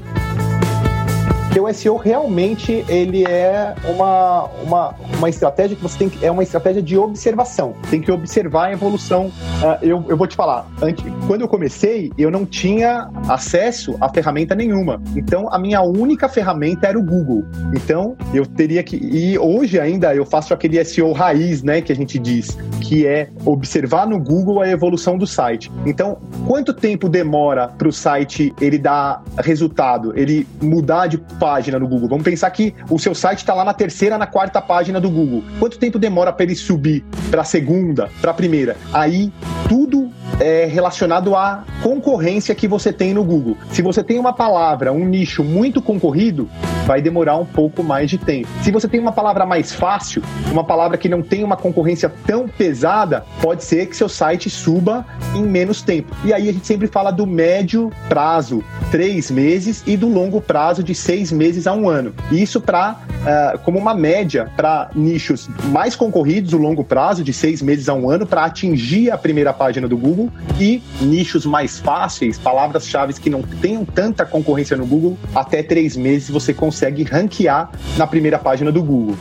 Porque 1.52 1.60
o 1.60 1.74
SEO 1.74 1.96
realmente 1.98 2.82
ele 2.88 3.26
é 3.26 3.74
uma, 3.84 4.44
uma, 4.64 4.94
uma 5.18 5.28
estratégia 5.28 5.76
que 5.76 5.82
você 5.82 5.98
tem 5.98 6.08
que, 6.08 6.24
é 6.24 6.30
uma 6.30 6.42
estratégia 6.42 6.80
de 6.80 6.96
observação. 6.96 7.74
Tem 7.90 8.00
que 8.00 8.10
observar 8.10 8.68
a 8.68 8.72
evolução. 8.72 9.26
Uh, 9.26 9.76
eu, 9.82 10.02
eu 10.08 10.16
vou 10.16 10.26
te 10.26 10.34
falar, 10.34 10.66
antes, 10.80 11.04
quando 11.26 11.42
eu 11.42 11.48
comecei, 11.48 12.10
eu 12.16 12.30
não 12.30 12.46
tinha 12.46 13.10
acesso 13.28 13.94
a 14.00 14.08
ferramenta 14.08 14.54
nenhuma. 14.54 15.02
Então 15.14 15.46
a 15.52 15.58
minha 15.58 15.82
única 15.82 16.26
ferramenta 16.26 16.86
era 16.86 16.98
o 16.98 17.02
Google. 17.02 17.44
Então 17.76 18.16
eu 18.32 18.46
teria 18.46 18.82
que. 18.82 18.96
E 18.96 19.38
hoje 19.38 19.78
ainda 19.78 20.14
eu 20.14 20.24
faço 20.24 20.54
aquele 20.54 20.82
SEO 20.82 21.12
raiz, 21.12 21.62
né? 21.62 21.82
Que 21.82 21.92
a 21.92 21.94
gente 21.94 22.18
diz, 22.18 22.56
que 22.80 23.06
é 23.06 23.28
observar 23.44 24.06
no 24.06 24.18
Google 24.18 24.62
a 24.62 24.68
evolução 24.70 25.18
do 25.18 25.26
site. 25.26 25.70
Então, 25.84 26.16
quanto 26.46 26.72
tempo 26.72 27.10
demora 27.10 27.68
para 27.68 27.88
o 27.88 27.92
site 27.92 28.54
ele 28.58 28.78
dar 28.78 29.22
resultado, 29.36 30.18
ele 30.18 30.46
mudar 30.62 31.08
de 31.08 31.18
página 31.42 31.76
no 31.76 31.88
Google. 31.88 32.08
Vamos 32.08 32.22
pensar 32.22 32.48
que 32.52 32.72
o 32.88 33.00
seu 33.00 33.16
site 33.16 33.38
está 33.38 33.52
lá 33.52 33.64
na 33.64 33.74
terceira, 33.74 34.16
na 34.16 34.28
quarta 34.28 34.62
página 34.62 35.00
do 35.00 35.10
Google. 35.10 35.42
Quanto 35.58 35.76
tempo 35.76 35.98
demora 35.98 36.32
para 36.32 36.44
ele 36.44 36.54
subir 36.54 37.04
para 37.32 37.42
a 37.42 37.44
segunda, 37.44 38.08
para 38.20 38.30
a 38.30 38.34
primeira? 38.34 38.76
Aí 38.92 39.32
tudo 39.68 40.01
é 40.42 40.66
relacionado 40.66 41.36
à 41.36 41.64
concorrência 41.82 42.54
que 42.54 42.66
você 42.66 42.92
tem 42.92 43.14
no 43.14 43.22
Google. 43.22 43.56
Se 43.70 43.80
você 43.80 44.02
tem 44.02 44.18
uma 44.18 44.32
palavra, 44.32 44.92
um 44.92 45.04
nicho 45.04 45.44
muito 45.44 45.80
concorrido, 45.80 46.50
vai 46.84 47.00
demorar 47.00 47.36
um 47.36 47.44
pouco 47.44 47.82
mais 47.82 48.10
de 48.10 48.18
tempo. 48.18 48.48
Se 48.62 48.70
você 48.72 48.88
tem 48.88 48.98
uma 48.98 49.12
palavra 49.12 49.46
mais 49.46 49.72
fácil, 49.72 50.22
uma 50.50 50.64
palavra 50.64 50.98
que 50.98 51.08
não 51.08 51.22
tem 51.22 51.44
uma 51.44 51.56
concorrência 51.56 52.12
tão 52.26 52.48
pesada, 52.48 53.24
pode 53.40 53.62
ser 53.62 53.86
que 53.86 53.96
seu 53.96 54.08
site 54.08 54.50
suba 54.50 55.06
em 55.34 55.42
menos 55.42 55.80
tempo. 55.80 56.14
E 56.24 56.32
aí 56.32 56.48
a 56.48 56.52
gente 56.52 56.66
sempre 56.66 56.88
fala 56.88 57.10
do 57.10 57.26
médio 57.26 57.90
prazo, 58.08 58.64
três 58.90 59.30
meses, 59.30 59.82
e 59.86 59.96
do 59.96 60.08
longo 60.08 60.40
prazo 60.40 60.82
de 60.82 60.94
seis 60.94 61.30
meses 61.30 61.66
a 61.66 61.72
um 61.72 61.88
ano. 61.88 62.12
Isso 62.30 62.60
para 62.60 62.92
uh, 62.92 62.96
ah, 63.26 63.58
como 63.62 63.78
uma 63.78 63.94
média 63.94 64.50
para 64.56 64.90
nichos 64.94 65.48
mais 65.66 65.94
concorridos, 65.94 66.52
o 66.52 66.58
longo 66.58 66.82
prazo 66.82 67.22
de 67.22 67.32
seis 67.32 67.62
meses 67.62 67.88
a 67.88 67.94
um 67.94 68.10
ano, 68.10 68.26
para 68.26 68.44
atingir 68.44 69.10
a 69.10 69.18
primeira 69.18 69.52
página 69.52 69.86
do 69.86 69.96
Google 69.96 70.31
e 70.60 70.82
nichos 71.00 71.46
mais 71.46 71.78
fáceis, 71.78 72.38
palavras-chave 72.38 73.14
que 73.14 73.30
não 73.30 73.42
tenham 73.42 73.84
tanta 73.84 74.24
concorrência 74.24 74.76
no 74.76 74.86
Google, 74.86 75.18
até 75.34 75.62
três 75.62 75.96
meses 75.96 76.30
você 76.30 76.52
consegue 76.52 77.02
ranquear 77.02 77.70
na 77.96 78.06
primeira 78.06 78.38
página 78.38 78.70
do 78.70 78.82
Google. 78.82 79.16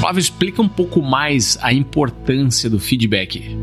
Flávio, 0.00 0.20
explica 0.20 0.60
um 0.60 0.68
pouco 0.68 1.00
mais 1.00 1.58
a 1.62 1.72
importância 1.72 2.68
do 2.68 2.78
feedback. 2.78 3.56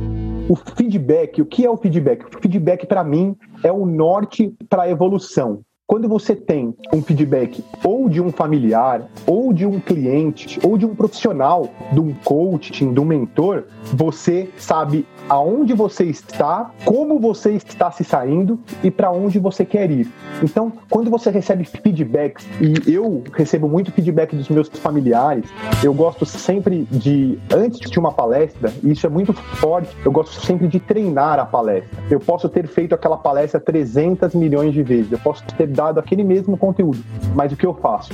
O 0.47 0.55
feedback, 0.55 1.41
o 1.41 1.45
que 1.45 1.65
é 1.65 1.69
o 1.69 1.77
feedback? 1.77 2.25
O 2.25 2.41
feedback, 2.41 2.87
para 2.87 3.03
mim, 3.03 3.35
é 3.61 3.71
o 3.71 3.85
norte 3.85 4.51
para 4.69 4.83
a 4.83 4.89
evolução. 4.89 5.61
Quando 5.89 6.07
você 6.07 6.35
tem 6.35 6.75
um 6.93 7.01
feedback 7.01 7.65
ou 7.83 8.07
de 8.07 8.21
um 8.21 8.31
familiar, 8.31 9.09
ou 9.25 9.51
de 9.51 9.65
um 9.65 9.79
cliente, 9.79 10.59
ou 10.63 10.77
de 10.77 10.85
um 10.85 10.93
profissional, 10.93 11.67
de 11.91 11.99
um 11.99 12.13
coaching, 12.23 12.93
de 12.93 12.99
um 12.99 13.05
mentor, 13.05 13.63
você 13.91 14.47
sabe 14.55 15.03
aonde 15.27 15.73
você 15.73 16.03
está, 16.03 16.69
como 16.85 17.19
você 17.19 17.53
está 17.53 17.89
se 17.89 18.03
saindo 18.03 18.59
e 18.83 18.91
para 18.91 19.11
onde 19.11 19.39
você 19.39 19.65
quer 19.65 19.89
ir. 19.89 20.07
Então, 20.43 20.71
quando 20.91 21.09
você 21.09 21.31
recebe 21.31 21.63
feedbacks, 21.63 22.47
e 22.61 22.93
eu 22.93 23.23
recebo 23.33 23.67
muito 23.67 23.91
feedback 23.91 24.35
dos 24.35 24.47
meus 24.47 24.69
familiares, 24.69 25.49
eu 25.83 25.93
gosto 25.93 26.23
sempre 26.23 26.87
de, 26.91 27.39
antes 27.51 27.89
de 27.89 27.97
uma 27.97 28.11
palestra, 28.11 28.71
e 28.83 28.91
isso 28.91 29.07
é 29.07 29.09
muito 29.09 29.33
forte, 29.33 29.95
eu 30.05 30.11
gosto 30.11 30.39
sempre 30.45 30.67
de 30.67 30.79
treinar 30.79 31.39
a 31.39 31.45
palestra. 31.45 31.97
Eu 32.11 32.19
posso 32.19 32.47
ter 32.47 32.67
feito 32.67 32.93
aquela 32.93 33.17
palestra 33.17 33.59
300 33.59 34.35
milhões 34.35 34.71
de 34.71 34.83
vezes, 34.83 35.11
eu 35.11 35.19
posso 35.19 35.43
ter 35.57 35.67
dado 35.79 35.97
aquele 35.97 36.25
mesmo 36.25 36.57
conteúdo. 36.57 36.99
Mas 37.33 37.53
o 37.53 37.55
que 37.55 37.65
eu 37.65 37.73
faço? 37.73 38.11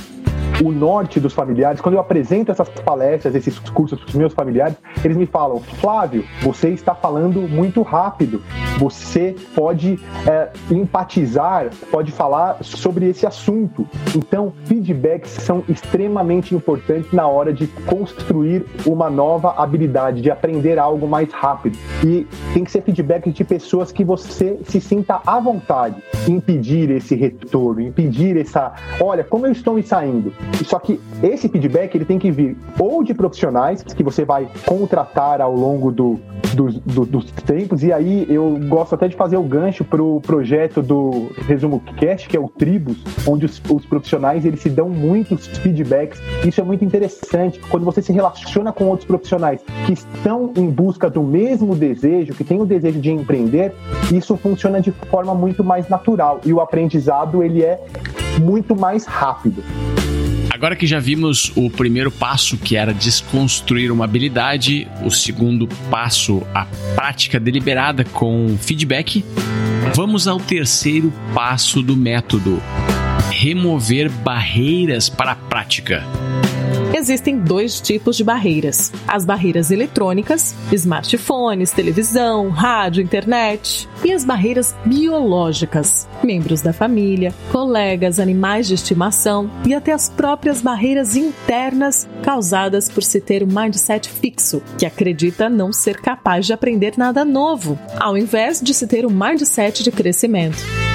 O 0.62 0.72
norte 0.72 1.20
dos 1.20 1.32
familiares, 1.32 1.80
quando 1.80 1.96
eu 1.96 2.00
apresento 2.00 2.50
essas 2.50 2.68
palestras, 2.68 3.34
esses 3.34 3.58
cursos 3.58 3.98
para 3.98 4.08
os 4.08 4.14
meus 4.14 4.32
familiares, 4.32 4.76
eles 5.04 5.16
me 5.16 5.26
falam: 5.26 5.60
Flávio, 5.60 6.24
você 6.42 6.70
está 6.70 6.94
falando 6.94 7.42
muito 7.42 7.82
rápido, 7.82 8.42
você 8.78 9.34
pode 9.54 9.98
é, 10.26 10.50
empatizar, 10.70 11.70
pode 11.90 12.12
falar 12.12 12.58
sobre 12.62 13.08
esse 13.08 13.26
assunto. 13.26 13.86
Então, 14.14 14.52
feedbacks 14.64 15.30
são 15.30 15.62
extremamente 15.68 16.54
importantes 16.54 17.12
na 17.12 17.26
hora 17.26 17.52
de 17.52 17.66
construir 17.66 18.64
uma 18.86 19.10
nova 19.10 19.54
habilidade, 19.56 20.22
de 20.22 20.30
aprender 20.30 20.78
algo 20.78 21.06
mais 21.06 21.32
rápido. 21.32 21.78
E 22.04 22.26
tem 22.54 22.64
que 22.64 22.70
ser 22.70 22.82
feedback 22.82 23.30
de 23.30 23.44
pessoas 23.44 23.92
que 23.92 24.04
você 24.04 24.58
se 24.64 24.80
sinta 24.80 25.20
à 25.26 25.38
vontade 25.38 26.02
em 26.28 26.40
pedir 26.40 26.90
esse 26.90 27.14
retorno, 27.14 27.80
em 27.80 27.92
pedir 27.92 28.36
essa, 28.36 28.72
olha, 29.00 29.22
como 29.22 29.46
eu 29.46 29.52
estou 29.52 29.74
me 29.74 29.82
saindo. 29.82 30.32
Só 30.64 30.78
que 30.78 31.00
esse 31.22 31.48
feedback 31.48 31.94
ele 31.94 32.04
tem 32.04 32.18
que 32.18 32.30
vir 32.30 32.56
ou 32.78 33.02
de 33.02 33.14
profissionais 33.14 33.82
que 33.82 34.02
você 34.02 34.24
vai 34.24 34.48
contratar 34.66 35.40
ao 35.40 35.54
longo 35.54 35.92
do, 35.92 36.18
do, 36.54 36.72
do, 36.80 37.06
dos 37.06 37.30
tempos, 37.30 37.82
e 37.82 37.92
aí 37.92 38.26
eu 38.28 38.58
gosto 38.68 38.94
até 38.94 39.08
de 39.08 39.16
fazer 39.16 39.36
o 39.36 39.42
gancho 39.42 39.84
para 39.84 40.02
o 40.02 40.20
projeto 40.20 40.82
do 40.82 41.30
Resumo 41.46 41.80
Cast, 41.96 42.28
que 42.28 42.36
é 42.36 42.40
o 42.40 42.48
Tribus, 42.48 43.02
onde 43.26 43.46
os, 43.46 43.62
os 43.68 43.86
profissionais 43.86 44.44
eles 44.44 44.60
se 44.60 44.70
dão 44.70 44.88
muitos 44.88 45.46
feedbacks. 45.46 46.20
Isso 46.44 46.60
é 46.60 46.64
muito 46.64 46.84
interessante 46.84 47.60
quando 47.68 47.84
você 47.84 48.02
se 48.02 48.12
relaciona 48.12 48.72
com 48.72 48.86
outros 48.86 49.06
profissionais 49.06 49.60
que 49.86 49.92
estão 49.92 50.52
em 50.56 50.70
busca 50.70 51.08
do 51.08 51.22
mesmo 51.22 51.74
desejo, 51.74 52.34
que 52.34 52.44
têm 52.44 52.60
o 52.60 52.66
desejo 52.66 53.00
de 53.00 53.10
empreender, 53.10 53.72
isso 54.12 54.36
funciona 54.36 54.80
de 54.80 54.90
forma 54.90 55.34
muito 55.34 55.62
mais 55.62 55.88
natural 55.88 56.40
e 56.44 56.52
o 56.52 56.60
aprendizado 56.60 57.42
ele 57.42 57.62
é 57.62 57.80
muito 58.40 58.76
mais 58.76 59.06
rápido. 59.06 59.62
Agora 60.56 60.74
que 60.74 60.86
já 60.86 60.98
vimos 60.98 61.52
o 61.54 61.68
primeiro 61.68 62.10
passo, 62.10 62.56
que 62.56 62.76
era 62.76 62.94
desconstruir 62.94 63.92
uma 63.92 64.06
habilidade, 64.06 64.88
o 65.04 65.10
segundo 65.10 65.68
passo, 65.90 66.42
a 66.54 66.64
prática 66.94 67.38
deliberada 67.38 68.04
com 68.04 68.56
feedback, 68.56 69.22
vamos 69.94 70.26
ao 70.26 70.40
terceiro 70.40 71.12
passo 71.34 71.82
do 71.82 71.94
método: 71.94 72.62
remover 73.30 74.08
barreiras 74.08 75.10
para 75.10 75.32
a 75.32 75.36
prática. 75.36 76.02
Existem 76.96 77.38
dois 77.38 77.78
tipos 77.78 78.16
de 78.16 78.24
barreiras: 78.24 78.90
as 79.06 79.22
barreiras 79.22 79.70
eletrônicas, 79.70 80.54
smartphones, 80.72 81.70
televisão, 81.70 82.48
rádio, 82.48 83.02
internet, 83.02 83.86
e 84.02 84.10
as 84.10 84.24
barreiras 84.24 84.74
biológicas, 84.86 86.08
membros 86.24 86.62
da 86.62 86.72
família, 86.72 87.34
colegas, 87.52 88.18
animais 88.18 88.66
de 88.66 88.72
estimação 88.72 89.50
e 89.66 89.74
até 89.74 89.92
as 89.92 90.08
próprias 90.08 90.62
barreiras 90.62 91.16
internas 91.16 92.08
causadas 92.22 92.88
por 92.88 93.02
se 93.02 93.20
ter 93.20 93.42
um 93.42 93.46
mindset 93.46 94.08
fixo, 94.08 94.62
que 94.78 94.86
acredita 94.86 95.50
não 95.50 95.74
ser 95.74 96.00
capaz 96.00 96.46
de 96.46 96.54
aprender 96.54 96.94
nada 96.96 97.26
novo, 97.26 97.78
ao 98.00 98.16
invés 98.16 98.58
de 98.58 98.72
se 98.72 98.86
ter 98.86 99.04
um 99.04 99.10
mindset 99.10 99.82
de 99.82 99.92
crescimento 99.92 100.85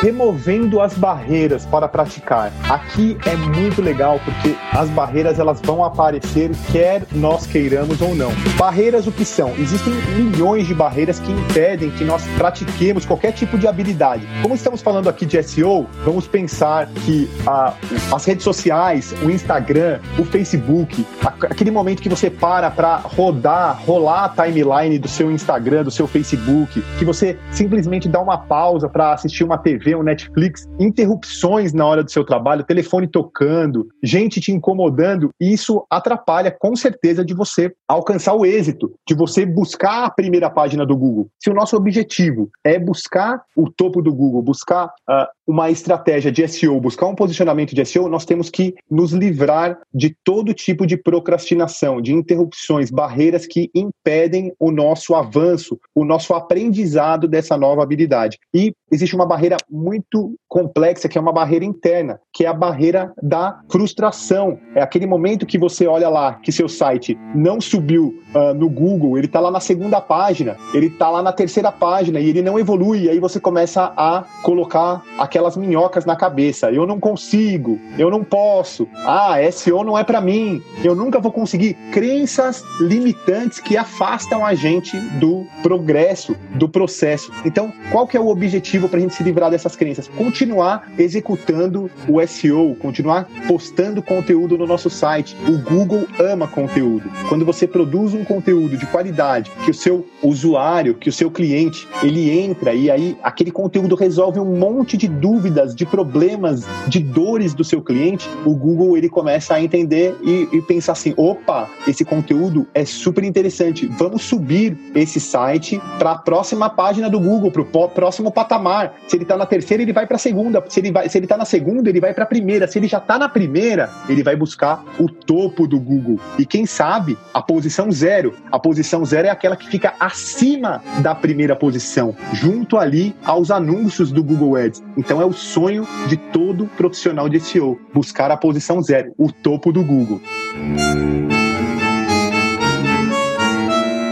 removendo 0.00 0.80
as 0.80 0.94
barreiras 0.94 1.66
para 1.66 1.88
praticar. 1.88 2.52
Aqui 2.68 3.16
é 3.26 3.36
muito 3.36 3.82
legal 3.82 4.20
porque 4.24 4.54
as 4.72 4.88
barreiras 4.90 5.38
elas 5.38 5.60
vão 5.60 5.84
aparecer 5.84 6.50
quer 6.70 7.02
nós 7.12 7.46
queiramos 7.46 8.00
ou 8.00 8.14
não. 8.14 8.30
Barreiras 8.56 9.06
o 9.06 9.12
que 9.12 9.24
são? 9.24 9.50
Existem 9.58 9.92
milhões 10.16 10.66
de 10.66 10.74
barreiras 10.74 11.18
que 11.18 11.32
impedem 11.32 11.90
que 11.90 12.04
nós 12.04 12.24
pratiquemos 12.36 13.04
qualquer 13.04 13.32
tipo 13.32 13.58
de 13.58 13.66
habilidade. 13.66 14.26
Como 14.42 14.54
estamos 14.54 14.80
falando 14.80 15.08
aqui 15.08 15.26
de 15.26 15.42
SEO, 15.42 15.86
vamos 16.04 16.26
pensar 16.26 16.86
que 17.04 17.28
a, 17.46 17.74
as 18.12 18.24
redes 18.24 18.44
sociais, 18.44 19.14
o 19.22 19.30
Instagram, 19.30 19.98
o 20.18 20.24
Facebook, 20.24 21.04
aquele 21.22 21.70
momento 21.70 22.02
que 22.02 22.08
você 22.08 22.30
para 22.30 22.70
para 22.70 22.96
rodar, 22.96 23.80
rolar 23.84 24.24
a 24.24 24.44
timeline 24.44 24.98
do 24.98 25.08
seu 25.08 25.30
Instagram, 25.30 25.84
do 25.84 25.90
seu 25.90 26.06
Facebook, 26.06 26.82
que 26.98 27.04
você 27.04 27.36
simplesmente 27.50 28.08
dá 28.08 28.20
uma 28.20 28.38
pausa 28.38 28.88
para 28.88 29.12
assistir 29.12 29.42
uma 29.42 29.58
TV 29.58 29.87
TV, 29.88 29.96
um 29.96 30.02
Netflix, 30.02 30.68
interrupções 30.78 31.72
na 31.72 31.86
hora 31.86 32.04
do 32.04 32.10
seu 32.10 32.24
trabalho, 32.24 32.64
telefone 32.64 33.06
tocando, 33.06 33.88
gente 34.02 34.40
te 34.40 34.52
incomodando, 34.52 35.30
e 35.40 35.52
isso 35.52 35.86
atrapalha 35.90 36.50
com 36.50 36.76
certeza 36.76 37.24
de 37.24 37.34
você 37.34 37.72
alcançar 37.86 38.34
o 38.34 38.44
êxito, 38.44 38.92
de 39.06 39.14
você 39.14 39.46
buscar 39.46 40.04
a 40.04 40.10
primeira 40.10 40.50
página 40.50 40.84
do 40.84 40.96
Google. 40.96 41.28
Se 41.38 41.50
o 41.50 41.54
nosso 41.54 41.76
objetivo 41.76 42.50
é 42.62 42.78
buscar 42.78 43.42
o 43.56 43.70
topo 43.70 44.02
do 44.02 44.12
Google, 44.12 44.42
buscar 44.42 44.86
uh, 44.86 45.26
uma 45.46 45.70
estratégia 45.70 46.30
de 46.30 46.46
SEO, 46.46 46.78
buscar 46.78 47.06
um 47.06 47.14
posicionamento 47.14 47.74
de 47.74 47.84
SEO, 47.84 48.08
nós 48.08 48.26
temos 48.26 48.50
que 48.50 48.74
nos 48.90 49.12
livrar 49.12 49.78
de 49.94 50.14
todo 50.22 50.52
tipo 50.52 50.86
de 50.86 50.96
procrastinação, 50.96 52.02
de 52.02 52.12
interrupções, 52.12 52.90
barreiras 52.90 53.46
que 53.46 53.70
impedem 53.74 54.52
o 54.58 54.70
nosso 54.70 55.14
avanço, 55.14 55.78
o 55.94 56.04
nosso 56.04 56.34
aprendizado 56.34 57.26
dessa 57.26 57.56
nova 57.56 57.82
habilidade. 57.82 58.38
E 58.52 58.74
existe 58.92 59.14
uma 59.14 59.26
barreira 59.26 59.56
muito 59.78 60.34
complexa, 60.48 61.08
que 61.08 61.16
é 61.16 61.20
uma 61.20 61.32
barreira 61.32 61.64
interna, 61.64 62.20
que 62.32 62.44
é 62.44 62.48
a 62.48 62.54
barreira 62.54 63.12
da 63.22 63.60
frustração. 63.70 64.58
É 64.74 64.82
aquele 64.82 65.06
momento 65.06 65.46
que 65.46 65.58
você 65.58 65.86
olha 65.86 66.08
lá 66.08 66.34
que 66.34 66.50
seu 66.50 66.68
site 66.68 67.18
não 67.34 67.60
subiu 67.60 68.14
uh, 68.34 68.54
no 68.54 68.68
Google, 68.68 69.16
ele 69.16 69.26
está 69.26 69.40
lá 69.40 69.50
na 69.50 69.60
segunda 69.60 70.00
página, 70.00 70.56
ele 70.74 70.86
está 70.86 71.10
lá 71.10 71.22
na 71.22 71.32
terceira 71.32 71.70
página 71.70 72.18
e 72.18 72.28
ele 72.28 72.42
não 72.42 72.58
evolui, 72.58 73.04
e 73.04 73.10
aí 73.10 73.18
você 73.18 73.38
começa 73.38 73.92
a 73.96 74.24
colocar 74.42 75.02
aquelas 75.18 75.56
minhocas 75.56 76.04
na 76.04 76.16
cabeça. 76.16 76.70
Eu 76.70 76.86
não 76.86 76.98
consigo, 76.98 77.78
eu 77.98 78.10
não 78.10 78.24
posso. 78.24 78.88
Ah, 79.04 79.36
SEO 79.50 79.84
não 79.84 79.96
é 79.98 80.04
para 80.04 80.20
mim. 80.20 80.62
Eu 80.82 80.94
nunca 80.94 81.20
vou 81.20 81.32
conseguir. 81.32 81.74
Crenças 81.92 82.64
limitantes 82.80 83.60
que 83.60 83.76
afastam 83.76 84.44
a 84.44 84.54
gente 84.54 84.98
do 85.18 85.46
progresso, 85.62 86.34
do 86.54 86.68
processo. 86.68 87.30
Então, 87.44 87.72
qual 87.90 88.06
que 88.06 88.16
é 88.16 88.20
o 88.20 88.28
objetivo 88.28 88.88
para 88.88 88.98
a 88.98 89.00
gente 89.00 89.14
se 89.14 89.22
livrar 89.22 89.50
dessas 89.68 89.76
crenças? 89.76 90.08
Continuar 90.08 90.90
executando 90.98 91.90
o 92.08 92.26
SEO, 92.26 92.74
continuar 92.76 93.28
postando 93.46 94.02
conteúdo 94.02 94.56
no 94.56 94.66
nosso 94.66 94.88
site. 94.88 95.36
O 95.46 95.58
Google 95.58 96.06
ama 96.18 96.48
conteúdo. 96.48 97.10
Quando 97.28 97.44
você 97.44 97.66
produz 97.66 98.14
um 98.14 98.24
conteúdo 98.24 98.76
de 98.76 98.86
qualidade, 98.86 99.50
que 99.64 99.70
o 99.70 99.74
seu 99.74 100.06
usuário, 100.22 100.94
que 100.94 101.08
o 101.08 101.12
seu 101.12 101.30
cliente, 101.30 101.86
ele 102.02 102.30
entra 102.30 102.72
e 102.72 102.90
aí 102.90 103.16
aquele 103.22 103.50
conteúdo 103.50 103.94
resolve 103.94 104.40
um 104.40 104.56
monte 104.56 104.96
de 104.96 105.08
dúvidas, 105.08 105.74
de 105.74 105.84
problemas, 105.84 106.66
de 106.86 107.00
dores 107.00 107.52
do 107.52 107.64
seu 107.64 107.82
cliente, 107.82 108.28
o 108.44 108.54
Google 108.54 108.96
ele 108.96 109.08
começa 109.08 109.54
a 109.54 109.62
entender 109.62 110.16
e, 110.22 110.48
e 110.52 110.62
pensar 110.62 110.92
assim: 110.92 111.12
opa, 111.16 111.68
esse 111.86 112.04
conteúdo 112.04 112.66
é 112.72 112.84
super 112.84 113.24
interessante, 113.24 113.86
vamos 113.86 114.22
subir 114.22 114.76
esse 114.94 115.20
site 115.20 115.80
para 115.98 116.12
a 116.12 116.18
próxima 116.18 116.70
página 116.70 117.10
do 117.10 117.20
Google, 117.20 117.50
para 117.50 117.62
o 117.62 117.88
próximo 117.88 118.30
patamar. 118.30 118.94
Se 119.06 119.16
ele 119.16 119.24
está 119.24 119.36
na 119.36 119.46
terceira, 119.46 119.57
ele 119.70 119.92
vai 119.92 120.06
para 120.06 120.16
a 120.16 120.18
segunda. 120.18 120.62
Se 120.68 120.80
ele 120.80 120.92
vai, 120.92 121.08
se 121.08 121.18
ele 121.18 121.26
está 121.26 121.36
na 121.36 121.44
segunda, 121.44 121.88
ele 121.88 122.00
vai 122.00 122.12
para 122.14 122.24
a 122.24 122.26
primeira. 122.26 122.66
Se 122.66 122.78
ele 122.78 122.88
já 122.88 122.98
está 122.98 123.18
na 123.18 123.28
primeira, 123.28 123.90
ele 124.08 124.22
vai 124.22 124.36
buscar 124.36 124.84
o 124.98 125.08
topo 125.08 125.66
do 125.66 125.78
Google. 125.78 126.18
E 126.38 126.44
quem 126.44 126.66
sabe 126.66 127.16
a 127.32 127.42
posição 127.42 127.90
zero. 127.90 128.34
A 128.50 128.58
posição 128.58 129.04
zero 129.04 129.28
é 129.28 129.30
aquela 129.30 129.56
que 129.56 129.68
fica 129.68 129.94
acima 129.98 130.82
da 131.02 131.14
primeira 131.14 131.56
posição, 131.56 132.14
junto 132.32 132.76
ali 132.76 133.14
aos 133.24 133.50
anúncios 133.50 134.10
do 134.12 134.22
Google 134.22 134.56
Ads. 134.56 134.82
Então 134.96 135.20
é 135.20 135.24
o 135.24 135.32
sonho 135.32 135.86
de 136.06 136.16
todo 136.16 136.66
profissional 136.76 137.28
de 137.28 137.40
SEO, 137.40 137.80
buscar 137.92 138.30
a 138.30 138.36
posição 138.36 138.82
zero, 138.82 139.12
o 139.16 139.30
topo 139.30 139.72
do 139.72 139.82
Google. 139.82 140.20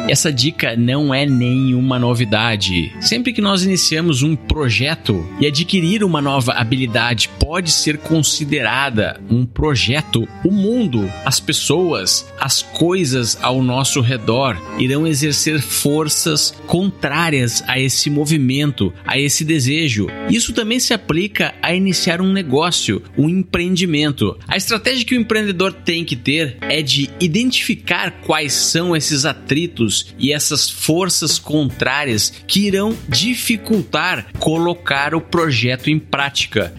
Essa 0.09 0.33
dica 0.33 0.77
não 0.77 1.13
é 1.13 1.27
nenhuma 1.27 1.99
novidade. 1.99 2.93
Sempre 3.01 3.33
que 3.33 3.41
nós 3.41 3.65
iniciamos 3.65 4.23
um 4.23 4.37
projeto 4.37 5.27
e 5.41 5.47
adquirir 5.47 6.05
uma 6.05 6.23
nova 6.23 6.53
habilidade 6.53 7.29
pode 7.41 7.73
ser 7.73 7.99
considerada 7.99 9.21
um 9.29 9.45
projeto, 9.45 10.29
o 10.45 10.53
mundo, 10.53 11.11
as 11.25 11.41
pessoas, 11.41 12.33
as 12.41 12.63
coisas 12.63 13.37
ao 13.43 13.61
nosso 13.61 14.01
redor 14.01 14.57
irão 14.79 15.09
exercer 15.09 15.61
forças 15.61 16.55
contrárias 16.69 17.65
a 17.67 17.81
esse 17.81 18.09
movimento, 18.09 18.93
a 19.05 19.19
esse 19.19 19.45
desejo. 19.45 20.07
Isso 20.31 20.53
também 20.53 20.79
se 20.79 20.95
aplica 20.95 21.53
a 21.61 21.75
iniciar 21.75 22.21
um 22.21 22.33
negócio, 22.33 23.03
um 23.19 23.29
empreendimento. 23.29 24.39
A 24.47 24.57
estratégia 24.57 25.05
que 25.05 25.17
o 25.17 25.21
empreendedor 25.21 25.73
tem 25.73 26.05
que 26.05 26.15
ter 26.15 26.59
é 26.61 26.81
de 26.81 27.11
identificar 27.19 28.21
quais 28.25 28.53
são 28.53 28.95
esses 28.95 29.25
atritos 29.25 29.96
e 30.19 30.33
essas 30.33 30.69
forças 30.69 31.39
contrárias 31.39 32.33
que 32.47 32.67
irão 32.67 32.97
dificultar 33.09 34.27
colocar 34.39 35.15
o 35.15 35.21
projeto 35.21 35.89
em 35.89 35.99
prática. 35.99 36.75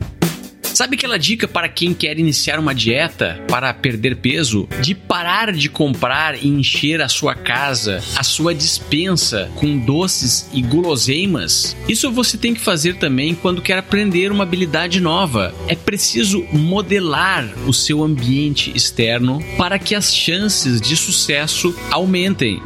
Sabe 0.78 0.96
aquela 0.96 1.18
dica 1.18 1.48
para 1.48 1.68
quem 1.68 1.92
quer 1.92 2.20
iniciar 2.20 2.60
uma 2.60 2.76
dieta 2.76 3.44
para 3.50 3.74
perder 3.74 4.18
peso? 4.18 4.70
De 4.80 4.94
parar 4.94 5.52
de 5.52 5.70
comprar 5.70 6.36
e 6.36 6.48
encher 6.48 7.02
a 7.02 7.10
sua 7.10 7.34
casa, 7.34 8.00
a 8.16 8.22
sua 8.22 8.54
dispensa 8.54 9.50
com 9.56 9.76
doces 9.76 10.48
e 10.54 10.62
guloseimas? 10.62 11.76
Isso 11.90 12.12
você 12.12 12.38
tem 12.38 12.54
que 12.54 12.62
fazer 12.62 12.98
também 12.98 13.34
quando 13.34 13.60
quer 13.60 13.80
aprender 13.80 14.32
uma 14.32 14.44
habilidade 14.44 15.02
nova. 15.02 15.52
É 15.68 15.74
preciso 15.74 16.46
modelar 16.54 17.44
o 17.66 17.74
seu 17.74 18.04
ambiente 18.04 18.72
externo 18.76 19.44
para 19.58 19.80
que 19.80 19.96
as 19.96 20.16
chances 20.16 20.80
de 20.80 20.96
sucesso 20.96 21.76
aumentem. 21.90 22.62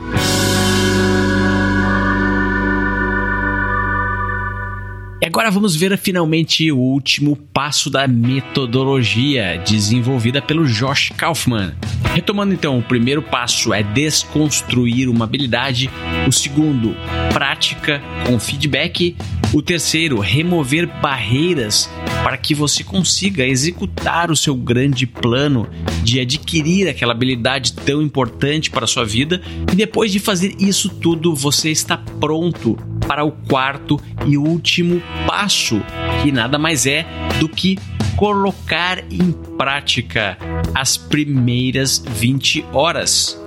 Agora 5.31 5.49
vamos 5.49 5.77
ver 5.77 5.97
finalmente 5.97 6.69
o 6.73 6.77
último 6.77 7.37
passo 7.37 7.89
da 7.89 8.05
metodologia 8.05 9.63
desenvolvida 9.65 10.41
pelo 10.41 10.67
Josh 10.67 11.13
Kaufman. 11.15 11.73
Retomando 12.13 12.53
então, 12.53 12.77
o 12.77 12.83
primeiro 12.83 13.21
passo 13.21 13.73
é 13.73 13.81
desconstruir 13.81 15.07
uma 15.07 15.23
habilidade, 15.23 15.89
o 16.27 16.33
segundo, 16.33 16.93
prática 17.33 18.01
com 18.27 18.37
feedback, 18.37 19.15
o 19.53 19.61
terceiro, 19.61 20.19
remover 20.19 20.85
barreiras 21.01 21.89
para 22.25 22.35
que 22.35 22.53
você 22.53 22.83
consiga 22.83 23.47
executar 23.47 24.31
o 24.31 24.35
seu 24.35 24.53
grande 24.53 25.07
plano 25.07 25.65
de 26.03 26.19
adquirir 26.19 26.89
aquela 26.89 27.13
habilidade 27.13 27.71
tão 27.71 28.01
importante 28.01 28.69
para 28.69 28.83
a 28.83 28.87
sua 28.87 29.05
vida, 29.05 29.41
e 29.71 29.77
depois 29.77 30.11
de 30.11 30.19
fazer 30.19 30.57
isso 30.59 30.89
tudo, 30.89 31.33
você 31.33 31.69
está 31.69 31.97
pronto 31.97 32.90
para 33.11 33.25
o 33.25 33.31
quarto 33.33 33.99
e 34.25 34.37
último 34.37 35.03
passo, 35.27 35.81
que 36.23 36.31
nada 36.31 36.57
mais 36.57 36.85
é 36.85 37.05
do 37.41 37.49
que 37.49 37.77
colocar 38.15 38.99
em 39.11 39.33
prática 39.57 40.37
as 40.73 40.95
primeiras 40.95 42.01
20 42.07 42.67
horas 42.71 43.37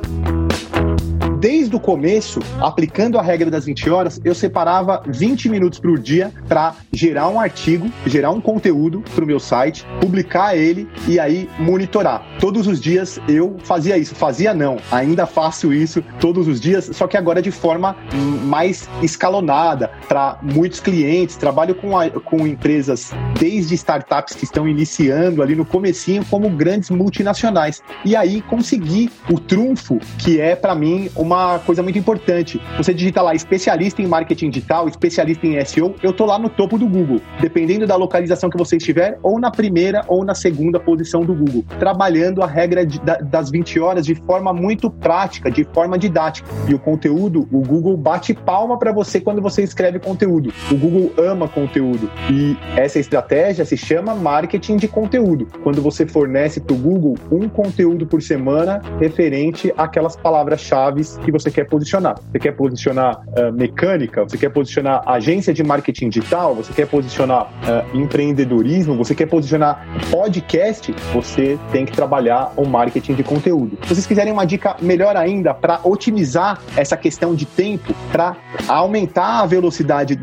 desde 1.44 1.76
o 1.76 1.78
começo, 1.78 2.40
aplicando 2.58 3.18
a 3.18 3.22
regra 3.22 3.50
das 3.50 3.66
20 3.66 3.90
horas, 3.90 4.18
eu 4.24 4.34
separava 4.34 5.02
20 5.06 5.50
minutos 5.50 5.78
por 5.78 5.98
dia 5.98 6.32
para 6.48 6.74
gerar 6.90 7.28
um 7.28 7.38
artigo, 7.38 7.86
gerar 8.06 8.30
um 8.30 8.40
conteúdo 8.40 9.04
para 9.14 9.22
o 9.22 9.26
meu 9.26 9.38
site, 9.38 9.84
publicar 10.00 10.56
ele 10.56 10.88
e 11.06 11.20
aí 11.20 11.46
monitorar. 11.58 12.24
Todos 12.40 12.66
os 12.66 12.80
dias 12.80 13.20
eu 13.28 13.58
fazia 13.62 13.98
isso. 13.98 14.14
Fazia 14.14 14.54
não, 14.54 14.78
ainda 14.90 15.26
faço 15.26 15.70
isso 15.70 16.02
todos 16.18 16.48
os 16.48 16.58
dias, 16.58 16.88
só 16.94 17.06
que 17.06 17.14
agora 17.14 17.42
de 17.42 17.50
forma 17.50 17.94
mais 18.44 18.88
escalonada 19.02 19.90
para 20.08 20.38
muitos 20.40 20.80
clientes. 20.80 21.36
Trabalho 21.36 21.74
com, 21.74 21.98
a, 21.98 22.08
com 22.08 22.46
empresas 22.46 23.12
desde 23.38 23.74
startups 23.74 24.34
que 24.34 24.44
estão 24.44 24.66
iniciando 24.66 25.42
ali 25.42 25.54
no 25.54 25.66
comecinho 25.66 26.24
como 26.24 26.48
grandes 26.48 26.88
multinacionais. 26.88 27.82
E 28.02 28.16
aí 28.16 28.40
consegui 28.40 29.10
o 29.30 29.38
trunfo 29.38 29.98
que 30.16 30.40
é 30.40 30.56
para 30.56 30.74
mim 30.74 31.10
uma 31.14 31.33
uma 31.34 31.58
coisa 31.58 31.82
muito 31.82 31.98
importante. 31.98 32.60
Você 32.76 32.94
digita 32.94 33.22
lá 33.22 33.34
especialista 33.34 34.02
em 34.02 34.06
marketing 34.06 34.50
digital, 34.50 34.88
especialista 34.88 35.46
em 35.46 35.62
SEO, 35.64 35.94
eu 36.02 36.12
tô 36.12 36.24
lá 36.24 36.38
no 36.38 36.48
topo 36.48 36.78
do 36.78 36.86
Google, 36.86 37.20
dependendo 37.40 37.86
da 37.86 37.96
localização 37.96 38.50
que 38.50 38.56
você 38.56 38.76
estiver, 38.76 39.18
ou 39.22 39.38
na 39.38 39.50
primeira 39.50 40.04
ou 40.08 40.24
na 40.24 40.34
segunda 40.34 40.78
posição 40.78 41.22
do 41.22 41.34
Google, 41.34 41.64
trabalhando 41.78 42.42
a 42.42 42.46
regra 42.46 42.86
de, 42.86 43.00
da, 43.00 43.16
das 43.16 43.50
20 43.50 43.80
horas 43.80 44.06
de 44.06 44.14
forma 44.14 44.52
muito 44.52 44.90
prática, 44.90 45.50
de 45.50 45.64
forma 45.64 45.98
didática. 45.98 46.48
E 46.68 46.74
o 46.74 46.78
conteúdo, 46.78 47.48
o 47.52 47.60
Google 47.60 47.96
bate 47.96 48.34
palma 48.34 48.78
para 48.78 48.92
você 48.92 49.20
quando 49.20 49.40
você 49.40 49.62
escreve 49.62 49.98
conteúdo. 49.98 50.52
O 50.70 50.76
Google 50.76 51.12
ama 51.18 51.48
conteúdo. 51.48 52.10
E 52.30 52.56
essa 52.76 52.98
estratégia 52.98 53.64
se 53.64 53.76
chama 53.76 54.14
marketing 54.14 54.76
de 54.76 54.88
conteúdo. 54.88 55.46
Quando 55.62 55.82
você 55.82 56.06
fornece 56.06 56.60
para 56.60 56.74
o 56.74 56.78
Google 56.78 57.14
um 57.30 57.48
conteúdo 57.48 58.06
por 58.06 58.22
semana 58.22 58.80
referente 58.98 59.72
àquelas 59.76 60.16
palavras-chave 60.16 61.04
que 61.24 61.32
você 61.32 61.50
quer 61.50 61.64
posicionar. 61.64 62.16
Você 62.30 62.38
quer 62.38 62.52
posicionar 62.52 63.20
uh, 63.20 63.52
mecânica, 63.52 64.22
você 64.22 64.36
quer 64.36 64.50
posicionar 64.50 65.02
agência 65.06 65.52
de 65.52 65.62
marketing 65.64 66.08
digital, 66.10 66.54
você 66.54 66.72
quer 66.72 66.86
posicionar 66.86 67.46
uh, 67.46 67.96
empreendedorismo, 67.96 68.96
você 68.96 69.14
quer 69.14 69.26
posicionar 69.26 69.84
podcast, 70.10 70.94
você 71.12 71.58
tem 71.72 71.84
que 71.84 71.92
trabalhar 71.92 72.52
o 72.56 72.66
marketing 72.66 73.14
de 73.14 73.22
conteúdo. 73.22 73.78
Se 73.82 73.94
vocês 73.94 74.06
quiserem 74.06 74.32
uma 74.32 74.44
dica 74.44 74.76
melhor 74.80 75.16
ainda 75.16 75.54
para 75.54 75.80
otimizar 75.82 76.60
essa 76.76 76.96
questão 76.96 77.34
de 77.34 77.46
tempo, 77.46 77.94
para 78.12 78.36
aumentar 78.68 79.40
a 79.40 79.46
velocidade 79.46 80.14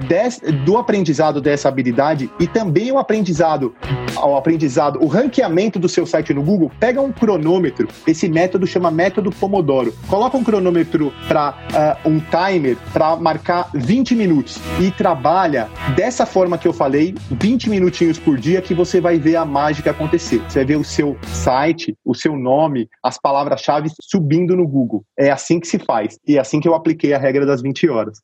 do 0.65 0.77
aprendizado 0.77 1.41
dessa 1.41 1.67
habilidade 1.67 2.29
e 2.39 2.47
também 2.47 2.91
o 2.91 2.99
aprendizado, 2.99 3.73
o 4.15 4.35
aprendizado, 4.35 4.99
o 5.01 5.07
ranqueamento 5.07 5.79
do 5.79 5.89
seu 5.89 6.05
site 6.05 6.33
no 6.33 6.43
Google, 6.43 6.71
pega 6.79 7.01
um 7.01 7.11
cronômetro. 7.11 7.87
Esse 8.05 8.29
método 8.29 8.67
chama 8.67 8.91
método 8.91 9.31
Pomodoro. 9.31 9.93
Coloca 10.07 10.37
um 10.37 10.43
cronômetro 10.43 10.90
para 11.27 11.97
uh, 12.05 12.09
um 12.09 12.19
timer 12.19 12.77
para 12.91 13.15
marcar 13.15 13.69
20 13.73 14.15
minutos 14.15 14.59
e 14.79 14.91
trabalha 14.91 15.69
dessa 15.95 16.25
forma 16.25 16.57
que 16.57 16.67
eu 16.67 16.73
falei, 16.73 17.15
20 17.31 17.69
minutinhos 17.69 18.19
por 18.19 18.37
dia, 18.37 18.61
que 18.61 18.73
você 18.73 18.99
vai 18.99 19.17
ver 19.17 19.35
a 19.35 19.45
mágica 19.45 19.91
acontecer. 19.91 20.41
Você 20.47 20.59
vai 20.59 20.65
ver 20.65 20.75
o 20.77 20.83
seu 20.83 21.17
site, 21.23 21.95
o 22.05 22.13
seu 22.13 22.37
nome, 22.37 22.87
as 23.03 23.17
palavras-chave 23.17 23.89
subindo 24.01 24.55
no 24.55 24.67
Google. 24.67 25.03
É 25.17 25.31
assim 25.31 25.59
que 25.59 25.67
se 25.67 25.79
faz. 25.79 26.17
E 26.27 26.37
é 26.37 26.39
assim 26.39 26.59
que 26.59 26.67
eu 26.67 26.75
apliquei 26.75 27.13
a 27.13 27.17
regra 27.17 27.45
das 27.45 27.61
20 27.61 27.89
horas. 27.89 28.19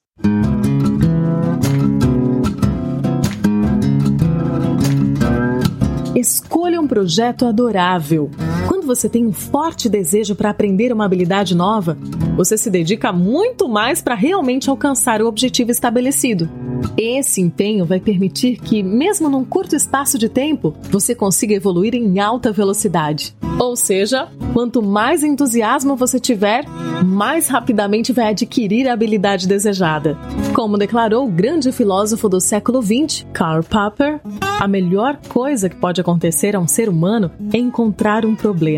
Escolha 6.15 6.81
um 6.81 6.87
projeto 6.87 7.45
adorável. 7.45 8.31
Você 8.87 9.09
tem 9.09 9.25
um 9.27 9.33
forte 9.33 9.89
desejo 9.89 10.33
para 10.33 10.49
aprender 10.49 10.93
uma 10.93 11.03
habilidade 11.03 11.53
nova, 11.53 11.97
você 12.37 12.57
se 12.57 12.69
dedica 12.69 13.11
muito 13.11 13.67
mais 13.67 14.01
para 14.01 14.15
realmente 14.15 14.69
alcançar 14.69 15.21
o 15.21 15.27
objetivo 15.27 15.71
estabelecido. 15.71 16.49
Esse 16.95 17.41
empenho 17.41 17.85
vai 17.85 17.99
permitir 17.99 18.57
que, 18.61 18.81
mesmo 18.81 19.27
num 19.27 19.43
curto 19.43 19.75
espaço 19.75 20.17
de 20.17 20.29
tempo, 20.29 20.73
você 20.89 21.13
consiga 21.13 21.53
evoluir 21.53 21.95
em 21.95 22.19
alta 22.19 22.49
velocidade. 22.49 23.35
Ou 23.59 23.75
seja, 23.75 24.29
quanto 24.53 24.81
mais 24.81 25.23
entusiasmo 25.23 25.95
você 25.95 26.19
tiver, 26.19 26.63
mais 27.03 27.47
rapidamente 27.47 28.13
vai 28.13 28.29
adquirir 28.29 28.87
a 28.87 28.93
habilidade 28.93 29.47
desejada. 29.47 30.17
Como 30.53 30.77
declarou 30.77 31.27
o 31.27 31.31
grande 31.31 31.71
filósofo 31.71 32.29
do 32.29 32.39
século 32.39 32.81
XX, 32.81 33.25
Karl 33.33 33.63
Popper, 33.63 34.21
a 34.59 34.67
melhor 34.67 35.17
coisa 35.27 35.69
que 35.69 35.75
pode 35.75 36.01
acontecer 36.01 36.55
a 36.55 36.59
um 36.59 36.67
ser 36.67 36.87
humano 36.87 37.31
é 37.53 37.57
encontrar 37.57 38.25
um 38.25 38.35
problema, 38.35 38.76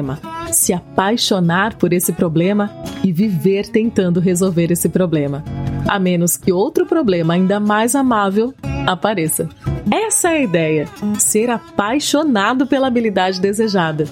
se 0.52 0.74
apaixonar 0.74 1.76
por 1.76 1.94
esse 1.94 2.14
problema 2.14 2.70
e 3.04 3.12
viver 3.12 3.68
tentando 3.68 4.20
resolver 4.20 4.72
esse 4.72 4.90
problema. 4.90 5.44
A 5.88 6.00
menos 6.00 6.38
que 6.38 6.52
outro 6.52 6.86
problema 6.86 7.34
ainda 7.34 7.60
mais 7.60 7.96
amável 7.96 8.54
apareça. 8.86 9.50
Essa 9.92 10.30
é 10.30 10.38
a 10.38 10.42
ideia: 10.42 10.90
ser 11.18 11.50
apaixonado 11.50 12.68
pela 12.68 12.88
habilidade 12.88 13.40
desejada. 13.40 14.06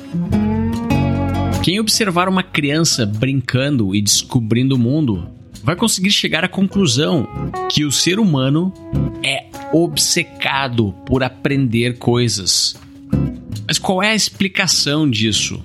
Quem 1.64 1.80
observar 1.80 2.30
uma 2.30 2.44
criança 2.44 3.06
brincando 3.06 3.94
e 3.94 4.02
descobrindo 4.02 4.76
o 4.76 4.80
mundo 4.80 5.28
vai 5.64 5.76
conseguir 5.76 6.12
chegar 6.12 6.46
à 6.46 6.48
conclusão 6.48 7.28
que 7.70 7.84
o 7.84 7.92
ser 7.92 8.20
humano 8.20 8.72
é 9.22 9.48
obcecado 9.74 10.94
por 11.06 11.24
aprender 11.24 11.98
coisas. 11.98 12.76
Mas 13.68 13.78
qual 13.78 14.02
é 14.02 14.12
a 14.12 14.16
explicação 14.16 15.10
disso? 15.10 15.62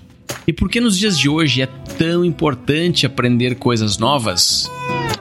E 0.47 0.53
por 0.53 0.69
que 0.69 0.81
nos 0.81 0.99
dias 0.99 1.19
de 1.19 1.29
hoje 1.29 1.63
é 1.63 1.67
tão 1.67 2.25
importante 2.25 3.07
aprender 3.07 3.57
coisas 3.57 3.99
novas? 3.99 4.71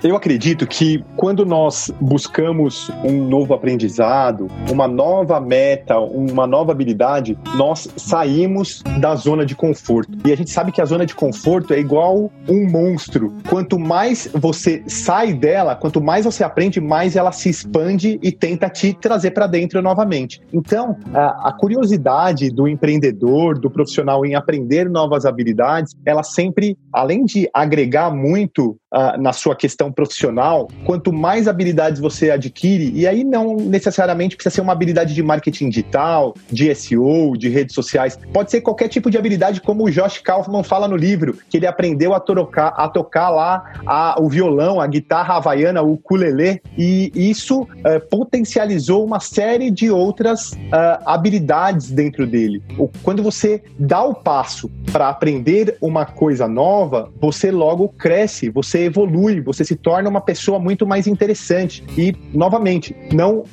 Eu 0.03 0.15
acredito 0.15 0.65
que 0.65 1.03
quando 1.15 1.45
nós 1.45 1.91
buscamos 2.01 2.89
um 3.03 3.27
novo 3.27 3.53
aprendizado, 3.53 4.47
uma 4.71 4.87
nova 4.87 5.39
meta, 5.39 5.99
uma 5.99 6.47
nova 6.47 6.71
habilidade, 6.71 7.37
nós 7.55 7.87
saímos 7.95 8.81
da 8.99 9.13
zona 9.13 9.45
de 9.45 9.55
conforto. 9.55 10.17
E 10.25 10.31
a 10.31 10.35
gente 10.35 10.49
sabe 10.49 10.71
que 10.71 10.81
a 10.81 10.85
zona 10.85 11.05
de 11.05 11.13
conforto 11.13 11.71
é 11.71 11.79
igual 11.79 12.31
um 12.49 12.67
monstro. 12.67 13.31
Quanto 13.47 13.77
mais 13.77 14.27
você 14.33 14.81
sai 14.87 15.35
dela, 15.35 15.75
quanto 15.75 16.01
mais 16.01 16.25
você 16.25 16.43
aprende, 16.43 16.81
mais 16.81 17.15
ela 17.15 17.31
se 17.31 17.49
expande 17.49 18.19
e 18.23 18.31
tenta 18.31 18.69
te 18.69 18.95
trazer 18.95 19.31
para 19.31 19.45
dentro 19.45 19.83
novamente. 19.83 20.41
Então, 20.51 20.97
a, 21.13 21.53
curiosidade 21.53 22.49
do 22.49 22.67
empreendedor, 22.67 23.59
do 23.59 23.69
profissional 23.69 24.25
em 24.25 24.33
aprender 24.33 24.89
novas 24.89 25.27
habilidades, 25.27 25.93
ela 26.03 26.23
sempre, 26.23 26.75
além 26.91 27.23
de 27.23 27.47
agregar 27.53 28.09
muito 28.09 28.80
uh, 28.91 29.19
na 29.21 29.33
sua 29.33 29.55
questão 29.55 29.91
profissional, 29.91 30.67
quanto 30.85 31.13
mais 31.13 31.47
habilidades 31.47 31.99
você 31.99 32.31
adquire, 32.31 32.91
e 32.93 33.07
aí 33.07 33.23
não 33.23 33.55
necessariamente 33.55 34.35
precisa 34.35 34.55
ser 34.55 34.61
uma 34.61 34.73
habilidade 34.73 35.13
de 35.13 35.23
marketing 35.23 35.69
digital, 35.69 36.35
de 36.51 36.73
SEO, 36.75 37.37
de 37.37 37.49
redes 37.49 37.73
sociais, 37.73 38.19
pode 38.33 38.51
ser 38.51 38.61
qualquer 38.61 38.87
tipo 38.87 39.09
de 39.09 39.17
habilidade, 39.17 39.61
como 39.61 39.85
o 39.85 39.91
Josh 39.91 40.19
Kaufman 40.19 40.63
fala 40.63 40.87
no 40.87 40.95
livro, 40.95 41.37
que 41.49 41.57
ele 41.57 41.67
aprendeu 41.67 42.13
a 42.13 42.19
tocar, 42.19 42.69
a 42.69 42.87
tocar 42.87 43.29
lá 43.29 43.63
a, 43.85 44.15
o 44.19 44.27
violão, 44.27 44.79
a 44.81 44.87
guitarra 44.87 45.35
havaiana, 45.35 45.81
o 45.81 45.93
ukulele, 45.93 46.61
e 46.77 47.11
isso 47.15 47.61
uh, 47.61 47.67
potencializou 48.09 49.05
uma 49.05 49.19
série 49.19 49.71
de 49.71 49.89
outras 49.89 50.51
uh, 50.51 51.01
habilidades 51.05 51.91
dentro 51.91 52.25
dele. 52.27 52.61
Quando 53.03 53.23
você 53.23 53.63
dá 53.77 54.03
o 54.03 54.13
passo 54.13 54.69
para 54.91 55.09
aprender 55.09 55.77
uma 55.81 56.05
coisa 56.05 56.47
nova, 56.47 57.11
você 57.19 57.51
logo 57.51 57.89
cresce, 57.89 58.49
você 58.49 58.80
evolui, 58.85 59.41
você 59.41 59.63
se 59.63 59.75
torna 59.75 60.09
uma 60.09 60.21
pessoa 60.21 60.59
muito 60.59 60.85
mais 60.85 61.07
interessante. 61.07 61.83
E, 61.97 62.15
novamente, 62.33 62.95
não, 63.11 63.39
uh, 63.39 63.45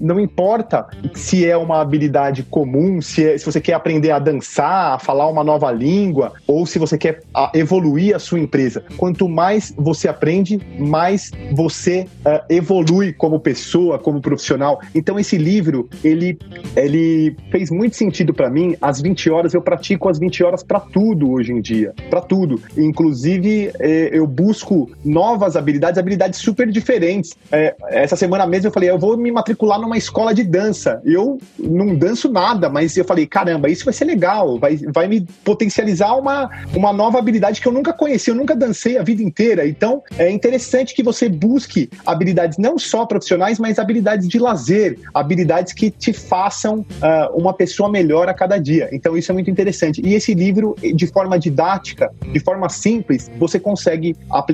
não 0.00 0.18
importa 0.20 0.86
se 1.14 1.46
é 1.46 1.56
uma 1.56 1.80
habilidade 1.80 2.42
comum, 2.42 3.00
se, 3.00 3.24
é, 3.24 3.38
se 3.38 3.44
você 3.44 3.60
quer 3.60 3.74
aprender 3.74 4.10
a 4.10 4.18
dançar, 4.18 4.94
a 4.94 4.98
falar 4.98 5.28
uma 5.28 5.44
nova 5.44 5.70
língua, 5.70 6.32
ou 6.46 6.66
se 6.66 6.78
você 6.78 6.96
quer 6.96 7.20
uh, 7.34 7.50
evoluir 7.54 8.14
a 8.14 8.18
sua 8.18 8.38
empresa. 8.38 8.84
Quanto 8.96 9.28
mais 9.28 9.72
você 9.76 10.08
aprende, 10.08 10.60
mais 10.78 11.30
você 11.52 12.06
uh, 12.24 12.44
evolui 12.48 13.12
como 13.12 13.40
pessoa, 13.40 13.98
como 13.98 14.20
profissional. 14.20 14.80
Então, 14.94 15.18
esse 15.18 15.36
livro, 15.36 15.88
ele, 16.04 16.38
ele 16.76 17.36
fez 17.50 17.70
muito 17.70 17.96
sentido 17.96 18.32
para 18.32 18.50
mim. 18.50 18.76
Às 18.80 19.00
20 19.00 19.30
horas, 19.30 19.54
eu 19.54 19.62
pratico 19.62 20.08
as 20.08 20.18
20 20.18 20.44
horas 20.44 20.62
para 20.62 20.80
tudo 20.80 21.32
hoje 21.32 21.52
em 21.52 21.60
dia. 21.60 21.94
Para 22.08 22.20
tudo. 22.20 22.60
Inclusive, 22.76 23.70
eh, 23.78 24.10
eu 24.12 24.26
busco 24.26 24.59
busco 24.60 24.90
novas 25.04 25.56
habilidades, 25.56 25.98
habilidades 25.98 26.38
super 26.38 26.70
diferentes. 26.70 27.34
É, 27.50 27.74
essa 27.88 28.16
semana 28.16 28.46
mesmo 28.46 28.68
eu 28.68 28.72
falei, 28.72 28.90
eu 28.90 28.98
vou 28.98 29.16
me 29.16 29.30
matricular 29.32 29.80
numa 29.80 29.96
escola 29.96 30.34
de 30.34 30.44
dança. 30.44 31.00
Eu 31.04 31.38
não 31.58 31.94
danço 31.94 32.30
nada, 32.30 32.68
mas 32.68 32.96
eu 32.96 33.04
falei, 33.04 33.26
caramba, 33.26 33.68
isso 33.68 33.84
vai 33.84 33.94
ser 33.94 34.04
legal, 34.04 34.58
vai, 34.58 34.76
vai 34.76 35.08
me 35.08 35.26
potencializar 35.44 36.14
uma, 36.14 36.50
uma 36.74 36.92
nova 36.92 37.18
habilidade 37.18 37.60
que 37.60 37.66
eu 37.66 37.72
nunca 37.72 37.92
conheci, 37.92 38.30
eu 38.30 38.34
nunca 38.34 38.54
dancei 38.54 38.98
a 38.98 39.02
vida 39.02 39.22
inteira. 39.22 39.66
Então 39.66 40.02
é 40.18 40.30
interessante 40.30 40.94
que 40.94 41.02
você 41.02 41.28
busque 41.28 41.88
habilidades 42.04 42.58
não 42.58 42.78
só 42.78 43.06
profissionais, 43.06 43.58
mas 43.58 43.78
habilidades 43.78 44.28
de 44.28 44.38
lazer, 44.38 44.98
habilidades 45.14 45.72
que 45.72 45.90
te 45.90 46.12
façam 46.12 46.80
uh, 46.80 47.36
uma 47.36 47.54
pessoa 47.54 47.90
melhor 47.90 48.28
a 48.28 48.34
cada 48.34 48.58
dia. 48.58 48.88
Então 48.92 49.16
isso 49.16 49.32
é 49.32 49.34
muito 49.34 49.50
interessante. 49.50 50.02
E 50.04 50.14
esse 50.14 50.34
livro, 50.34 50.76
de 50.80 51.06
forma 51.06 51.38
didática, 51.38 52.10
de 52.32 52.40
forma 52.40 52.68
simples, 52.68 53.30
você 53.38 53.58
consegue 53.58 54.16
aplicar 54.30 54.49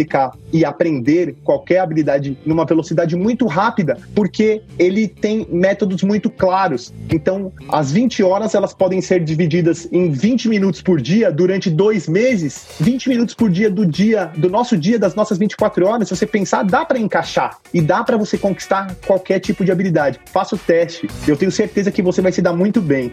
e 0.52 0.64
aprender 0.64 1.36
qualquer 1.44 1.78
habilidade 1.78 2.36
numa 2.44 2.64
velocidade 2.64 3.16
muito 3.16 3.46
rápida, 3.46 3.98
porque 4.14 4.62
ele 4.78 5.08
tem 5.08 5.46
métodos 5.50 6.02
muito 6.02 6.30
claros. 6.30 6.92
Então, 7.10 7.52
as 7.68 7.92
20 7.92 8.22
horas 8.22 8.54
elas 8.54 8.74
podem 8.74 9.00
ser 9.00 9.22
divididas 9.22 9.88
em 9.92 10.10
20 10.10 10.48
minutos 10.48 10.82
por 10.82 11.00
dia 11.00 11.30
durante 11.30 11.70
dois 11.70 12.08
meses, 12.08 12.66
20 12.80 13.08
minutos 13.08 13.34
por 13.34 13.50
dia 13.50 13.70
do 13.70 13.86
dia, 13.86 14.30
do 14.36 14.48
nosso 14.48 14.76
dia, 14.76 14.98
das 14.98 15.14
nossas 15.14 15.38
24 15.38 15.86
horas. 15.86 16.08
Se 16.08 16.16
você 16.16 16.26
pensar, 16.26 16.62
dá 16.62 16.84
para 16.84 16.98
encaixar 16.98 17.58
e 17.72 17.80
dá 17.80 18.02
para 18.02 18.16
você 18.16 18.38
conquistar 18.38 18.94
qualquer 19.06 19.40
tipo 19.40 19.64
de 19.64 19.72
habilidade. 19.72 20.20
Faça 20.32 20.54
o 20.54 20.58
teste. 20.58 21.08
Eu 21.26 21.36
tenho 21.36 21.50
certeza 21.50 21.90
que 21.90 22.02
você 22.02 22.20
vai 22.20 22.32
se 22.32 22.42
dar 22.42 22.52
muito 22.52 22.80
bem. 22.80 23.12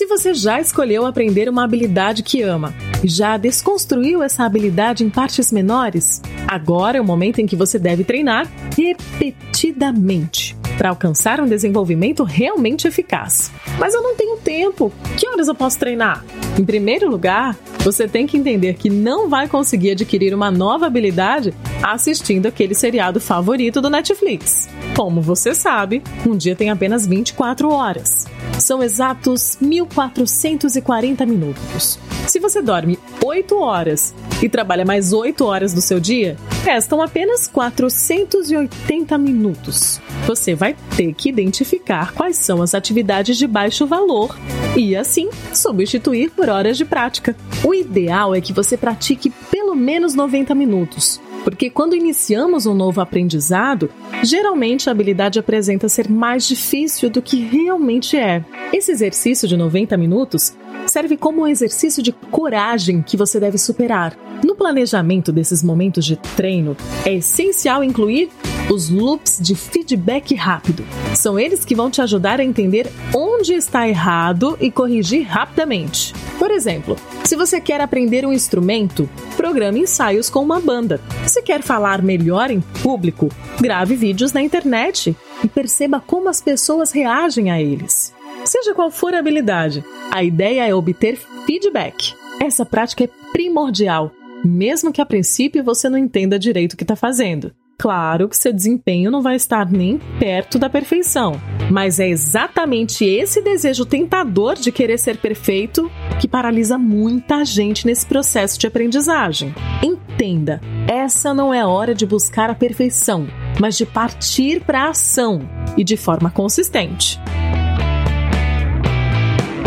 Se 0.00 0.06
você 0.06 0.32
já 0.32 0.58
escolheu 0.58 1.04
aprender 1.04 1.46
uma 1.46 1.62
habilidade 1.62 2.22
que 2.22 2.40
ama. 2.40 2.72
E 3.04 3.06
já 3.06 3.36
desconstruiu 3.36 4.22
essa 4.22 4.44
habilidade 4.44 5.04
em 5.04 5.10
partes 5.10 5.52
menores, 5.52 6.22
agora 6.48 6.96
é 6.96 7.00
o 7.02 7.04
momento 7.04 7.38
em 7.38 7.46
que 7.46 7.54
você 7.54 7.78
deve 7.78 8.02
treinar 8.02 8.50
repetidamente 8.74 10.56
para 10.80 10.88
alcançar 10.88 11.42
um 11.42 11.46
desenvolvimento 11.46 12.24
realmente 12.24 12.88
eficaz. 12.88 13.52
Mas 13.78 13.92
eu 13.92 14.02
não 14.02 14.16
tenho 14.16 14.38
tempo. 14.38 14.90
Que 15.14 15.28
horas 15.28 15.46
eu 15.46 15.54
posso 15.54 15.78
treinar? 15.78 16.24
Em 16.58 16.64
primeiro 16.64 17.10
lugar, 17.10 17.54
você 17.80 18.08
tem 18.08 18.26
que 18.26 18.38
entender 18.38 18.72
que 18.72 18.88
não 18.88 19.28
vai 19.28 19.46
conseguir 19.46 19.90
adquirir 19.90 20.34
uma 20.34 20.50
nova 20.50 20.86
habilidade 20.86 21.52
assistindo 21.82 22.46
aquele 22.46 22.74
seriado 22.74 23.20
favorito 23.20 23.82
do 23.82 23.90
Netflix. 23.90 24.70
Como 24.96 25.20
você 25.20 25.54
sabe, 25.54 26.02
um 26.26 26.34
dia 26.34 26.56
tem 26.56 26.70
apenas 26.70 27.06
24 27.06 27.70
horas. 27.70 28.26
São 28.58 28.82
exatos 28.82 29.58
1440 29.60 31.26
minutos. 31.26 31.98
Se 32.26 32.38
você 32.38 32.62
dorme 32.62 32.98
8 33.24 33.58
horas 33.58 34.14
e 34.42 34.48
trabalha 34.48 34.84
mais 34.84 35.12
8 35.12 35.44
horas 35.44 35.74
do 35.74 35.80
seu 35.80 35.98
dia, 35.98 36.36
restam 36.62 37.02
apenas 37.02 37.48
480 37.48 39.18
minutos. 39.18 40.00
Você 40.26 40.54
vai 40.54 40.69
ter 40.96 41.12
que 41.14 41.28
identificar 41.28 42.12
quais 42.12 42.36
são 42.36 42.62
as 42.62 42.74
atividades 42.74 43.36
de 43.36 43.46
baixo 43.46 43.86
valor 43.86 44.38
e, 44.76 44.96
assim, 44.96 45.28
substituir 45.52 46.30
por 46.30 46.48
horas 46.48 46.76
de 46.76 46.84
prática. 46.84 47.36
O 47.64 47.74
ideal 47.74 48.34
é 48.34 48.40
que 48.40 48.52
você 48.52 48.76
pratique 48.76 49.30
pelo 49.50 49.74
menos 49.74 50.14
90 50.14 50.54
minutos 50.54 51.20
porque 51.42 51.70
quando 51.70 51.96
iniciamos 51.96 52.66
um 52.66 52.74
novo 52.74 53.00
aprendizado, 53.00 53.90
geralmente 54.22 54.88
a 54.88 54.92
habilidade 54.92 55.38
apresenta 55.38 55.88
ser 55.88 56.08
mais 56.08 56.46
difícil 56.46 57.08
do 57.08 57.22
que 57.22 57.40
realmente 57.40 58.16
é. 58.16 58.44
Esse 58.72 58.92
exercício 58.92 59.48
de 59.48 59.56
90 59.56 59.96
minutos 59.96 60.54
serve 60.86 61.16
como 61.16 61.42
um 61.42 61.46
exercício 61.46 62.02
de 62.02 62.12
coragem 62.12 63.02
que 63.02 63.16
você 63.16 63.40
deve 63.40 63.58
superar. 63.58 64.16
No 64.44 64.54
planejamento 64.54 65.32
desses 65.32 65.62
momentos 65.62 66.04
de 66.04 66.16
treino, 66.16 66.76
é 67.04 67.14
essencial 67.14 67.84
incluir 67.84 68.30
os 68.70 68.88
loops 68.88 69.38
de 69.40 69.54
feedback 69.56 70.34
rápido. 70.34 70.84
São 71.14 71.38
eles 71.38 71.64
que 71.64 71.74
vão 71.74 71.90
te 71.90 72.00
ajudar 72.00 72.38
a 72.38 72.44
entender 72.44 72.90
onde 73.12 73.52
está 73.52 73.88
errado 73.88 74.56
e 74.60 74.70
corrigir 74.70 75.26
rapidamente. 75.26 76.14
Por 76.38 76.52
exemplo, 76.52 76.96
se 77.24 77.34
você 77.34 77.60
quer 77.60 77.80
aprender 77.80 78.24
um 78.24 78.32
instrumento, 78.32 79.10
programe 79.36 79.80
ensaios 79.80 80.30
com 80.30 80.40
uma 80.40 80.60
banda. 80.60 81.00
Se 81.26 81.42
quer 81.42 81.62
falar 81.62 82.00
melhor 82.00 82.50
em 82.50 82.60
público, 82.60 83.28
grave 83.60 83.96
vídeos 83.96 84.32
na 84.32 84.40
internet 84.40 85.16
e 85.42 85.48
perceba 85.48 86.00
como 86.00 86.28
as 86.28 86.40
pessoas 86.40 86.92
reagem 86.92 87.50
a 87.50 87.60
eles. 87.60 88.14
Seja 88.44 88.72
qual 88.72 88.90
for 88.90 89.14
a 89.14 89.18
habilidade, 89.18 89.84
a 90.10 90.22
ideia 90.22 90.66
é 90.66 90.74
obter 90.74 91.18
feedback. 91.44 92.14
Essa 92.40 92.64
prática 92.64 93.04
é 93.04 93.10
primordial, 93.32 94.12
mesmo 94.44 94.92
que 94.92 95.00
a 95.00 95.06
princípio 95.06 95.62
você 95.62 95.88
não 95.88 95.98
entenda 95.98 96.38
direito 96.38 96.72
o 96.72 96.76
que 96.76 96.84
está 96.84 96.96
fazendo. 96.96 97.52
Claro 97.80 98.28
que 98.28 98.36
seu 98.36 98.52
desempenho 98.52 99.10
não 99.10 99.22
vai 99.22 99.36
estar 99.36 99.70
nem 99.72 99.98
perto 100.18 100.58
da 100.58 100.68
perfeição, 100.68 101.40
mas 101.70 101.98
é 101.98 102.06
exatamente 102.06 103.06
esse 103.06 103.40
desejo 103.40 103.86
tentador 103.86 104.54
de 104.54 104.70
querer 104.70 104.98
ser 104.98 105.16
perfeito 105.16 105.90
que 106.20 106.28
paralisa 106.28 106.76
muita 106.76 107.42
gente 107.42 107.86
nesse 107.86 108.04
processo 108.04 108.58
de 108.58 108.66
aprendizagem. 108.66 109.54
Entenda, 109.82 110.60
essa 110.86 111.32
não 111.32 111.54
é 111.54 111.64
hora 111.64 111.94
de 111.94 112.04
buscar 112.04 112.50
a 112.50 112.54
perfeição, 112.54 113.26
mas 113.58 113.78
de 113.78 113.86
partir 113.86 114.60
para 114.60 114.82
a 114.82 114.90
ação 114.90 115.40
e 115.74 115.82
de 115.82 115.96
forma 115.96 116.30
consistente. 116.30 117.18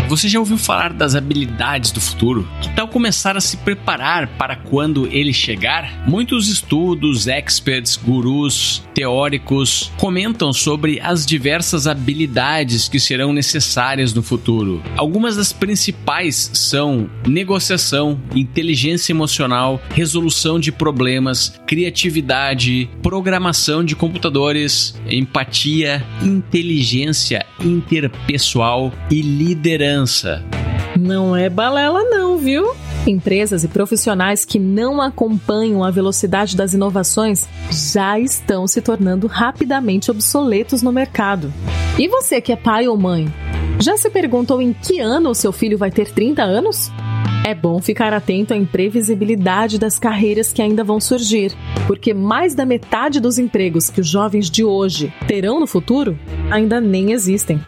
Você 0.06 0.28
já 0.28 0.38
ouviu 0.38 0.58
falar 0.58 0.92
das 0.92 1.14
habilidades 1.14 1.90
do 1.90 2.00
futuro? 2.00 2.46
Que 2.60 2.68
tal 2.74 2.86
começar 2.86 3.38
a 3.38 3.40
se 3.40 3.56
preparar 3.56 4.28
para 4.36 4.54
quando 4.54 5.06
ele 5.06 5.32
chegar? 5.32 6.06
Muitos 6.06 6.48
estudos, 6.48 7.26
experts, 7.26 7.96
gurus, 7.96 8.82
teóricos 8.92 9.90
comentam 9.96 10.52
sobre 10.52 11.00
as 11.00 11.24
diversas 11.24 11.86
habilidades 11.86 12.86
que 12.86 13.00
serão 13.00 13.32
necessárias 13.32 14.12
no 14.12 14.22
futuro. 14.22 14.82
Algumas 14.94 15.36
das 15.36 15.54
principais 15.54 16.50
são 16.52 17.08
negociação, 17.26 18.20
inteligência 18.34 19.10
emocional, 19.10 19.80
resolução 19.94 20.60
de 20.60 20.70
problemas, 20.70 21.58
criatividade, 21.66 22.90
programação 23.02 23.82
de 23.82 23.96
computadores, 23.96 24.94
empatia, 25.08 26.04
inteligência 26.22 27.44
interpessoal 27.58 28.92
e 29.10 29.22
liderança 29.22 29.93
não 30.98 31.36
é 31.36 31.48
balela, 31.48 32.02
não, 32.04 32.38
viu? 32.38 32.72
Empresas 33.06 33.64
e 33.64 33.68
profissionais 33.68 34.44
que 34.44 34.58
não 34.58 35.00
acompanham 35.00 35.84
a 35.84 35.90
velocidade 35.90 36.56
das 36.56 36.72
inovações 36.72 37.46
já 37.70 38.18
estão 38.18 38.66
se 38.66 38.80
tornando 38.80 39.26
rapidamente 39.26 40.10
obsoletos 40.10 40.82
no 40.82 40.92
mercado. 40.92 41.52
E 41.98 42.08
você 42.08 42.40
que 42.40 42.52
é 42.52 42.56
pai 42.56 42.88
ou 42.88 42.96
mãe, 42.96 43.32
já 43.80 43.96
se 43.96 44.08
perguntou 44.08 44.62
em 44.62 44.72
que 44.72 45.00
ano 45.00 45.30
o 45.30 45.34
seu 45.34 45.52
filho 45.52 45.76
vai 45.76 45.90
ter 45.90 46.10
30 46.10 46.42
anos? 46.42 46.90
É 47.44 47.54
bom 47.54 47.78
ficar 47.80 48.12
atento 48.14 48.54
à 48.54 48.56
imprevisibilidade 48.56 49.78
das 49.78 49.98
carreiras 49.98 50.50
que 50.50 50.62
ainda 50.62 50.82
vão 50.82 50.98
surgir, 50.98 51.52
porque 51.86 52.14
mais 52.14 52.54
da 52.54 52.64
metade 52.64 53.20
dos 53.20 53.38
empregos 53.38 53.90
que 53.90 54.00
os 54.00 54.08
jovens 54.08 54.48
de 54.48 54.64
hoje 54.64 55.12
terão 55.26 55.60
no 55.60 55.66
futuro 55.66 56.18
ainda 56.50 56.80
nem 56.80 57.12
existem. 57.12 57.60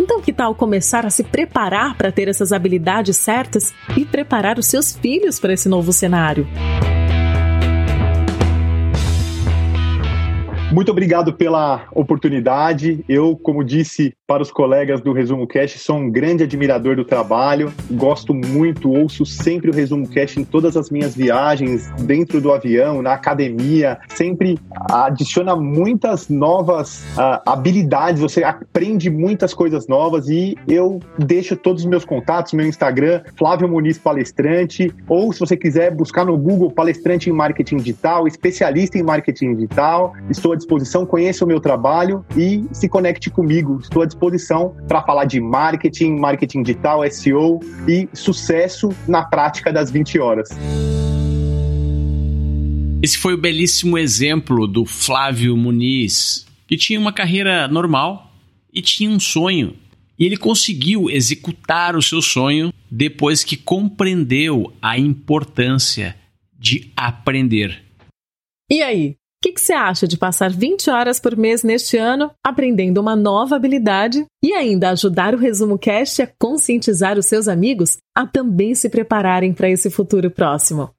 Então, 0.00 0.20
que 0.20 0.32
tal 0.32 0.54
começar 0.54 1.04
a 1.04 1.10
se 1.10 1.22
preparar 1.22 1.96
para 1.96 2.10
ter 2.10 2.28
essas 2.28 2.52
habilidades 2.52 3.16
certas 3.16 3.72
e 3.96 4.04
preparar 4.04 4.58
os 4.58 4.66
seus 4.66 4.96
filhos 4.96 5.38
para 5.38 5.52
esse 5.52 5.68
novo 5.68 5.92
cenário? 5.92 6.46
Muito 10.72 10.90
obrigado 10.90 11.34
pela 11.34 11.86
oportunidade. 11.94 13.04
Eu, 13.06 13.36
como 13.36 13.62
disse 13.62 14.14
para 14.32 14.42
os 14.42 14.50
colegas 14.50 15.02
do 15.02 15.12
Resumo 15.12 15.46
Cast, 15.46 15.78
sou 15.78 15.96
um 15.96 16.10
grande 16.10 16.44
admirador 16.44 16.96
do 16.96 17.04
trabalho. 17.04 17.70
Gosto 17.90 18.32
muito, 18.32 18.90
ouço 18.90 19.26
sempre 19.26 19.68
o 19.68 19.74
Resumo 19.74 20.08
Cast 20.08 20.40
em 20.40 20.44
todas 20.44 20.74
as 20.74 20.88
minhas 20.88 21.14
viagens, 21.14 21.90
dentro 22.00 22.40
do 22.40 22.50
avião, 22.50 23.02
na 23.02 23.12
academia. 23.12 23.98
Sempre 24.08 24.58
adiciona 24.90 25.54
muitas 25.54 26.30
novas 26.30 27.04
uh, 27.12 27.42
habilidades, 27.44 28.22
você 28.22 28.42
aprende 28.42 29.10
muitas 29.10 29.52
coisas 29.52 29.86
novas 29.86 30.30
e 30.30 30.56
eu 30.66 30.98
deixo 31.18 31.54
todos 31.54 31.82
os 31.82 31.86
meus 31.86 32.06
contatos, 32.06 32.54
meu 32.54 32.66
Instagram, 32.66 33.20
Flávio 33.36 33.68
Muniz 33.68 33.98
Palestrante, 33.98 34.90
ou 35.06 35.30
se 35.30 35.40
você 35.40 35.58
quiser 35.58 35.94
buscar 35.94 36.24
no 36.24 36.38
Google 36.38 36.70
Palestrante 36.70 37.28
em 37.28 37.34
Marketing 37.34 37.76
Digital, 37.76 38.26
especialista 38.26 38.96
em 38.96 39.02
Marketing 39.02 39.56
Digital. 39.56 40.14
Estou 40.30 40.54
à 40.54 40.56
disposição, 40.56 41.04
conheça 41.04 41.44
o 41.44 41.46
meu 41.46 41.60
trabalho 41.60 42.24
e 42.34 42.64
se 42.72 42.88
conecte 42.88 43.28
comigo. 43.28 43.78
Estou 43.82 44.00
à 44.00 44.06
disposição 44.06 44.21
para 44.86 45.02
falar 45.02 45.24
de 45.24 45.40
marketing, 45.40 46.18
marketing 46.18 46.62
digital, 46.62 47.02
SEO 47.10 47.58
e 47.88 48.08
sucesso 48.12 48.90
na 49.08 49.24
prática 49.24 49.72
das 49.72 49.90
20 49.90 50.18
horas. 50.20 50.48
Esse 53.02 53.18
foi 53.18 53.34
o 53.34 53.38
belíssimo 53.38 53.98
exemplo 53.98 54.66
do 54.68 54.86
Flávio 54.86 55.56
Muniz, 55.56 56.46
que 56.68 56.76
tinha 56.76 57.00
uma 57.00 57.12
carreira 57.12 57.66
normal 57.66 58.32
e 58.72 58.80
tinha 58.80 59.10
um 59.10 59.18
sonho. 59.18 59.76
E 60.16 60.24
ele 60.24 60.36
conseguiu 60.36 61.10
executar 61.10 61.96
o 61.96 62.02
seu 62.02 62.22
sonho 62.22 62.72
depois 62.88 63.42
que 63.42 63.56
compreendeu 63.56 64.72
a 64.80 64.96
importância 64.96 66.14
de 66.56 66.92
aprender. 66.96 67.82
E 68.70 68.82
aí, 68.82 69.16
o 69.42 69.52
que, 69.52 69.60
você 69.60 69.72
acha 69.72 70.06
de 70.06 70.16
passar 70.16 70.50
20 70.50 70.88
horas 70.88 71.18
por 71.18 71.36
mês 71.36 71.64
neste 71.64 71.96
ano 71.96 72.30
aprendendo 72.44 72.98
uma 72.98 73.16
nova 73.16 73.56
habilidade 73.56 74.24
e 74.40 74.52
ainda 74.52 74.90
ajudar 74.90 75.34
o 75.34 75.38
Resumo 75.38 75.76
Cast 75.76 76.22
a 76.22 76.28
conscientizar 76.38 77.18
os 77.18 77.26
seus 77.26 77.48
amigos 77.48 77.96
a 78.16 78.24
também 78.24 78.72
se 78.76 78.88
prepararem 78.88 79.52
para 79.52 79.68
esse 79.68 79.90
futuro 79.90 80.30
próximo? 80.30 80.90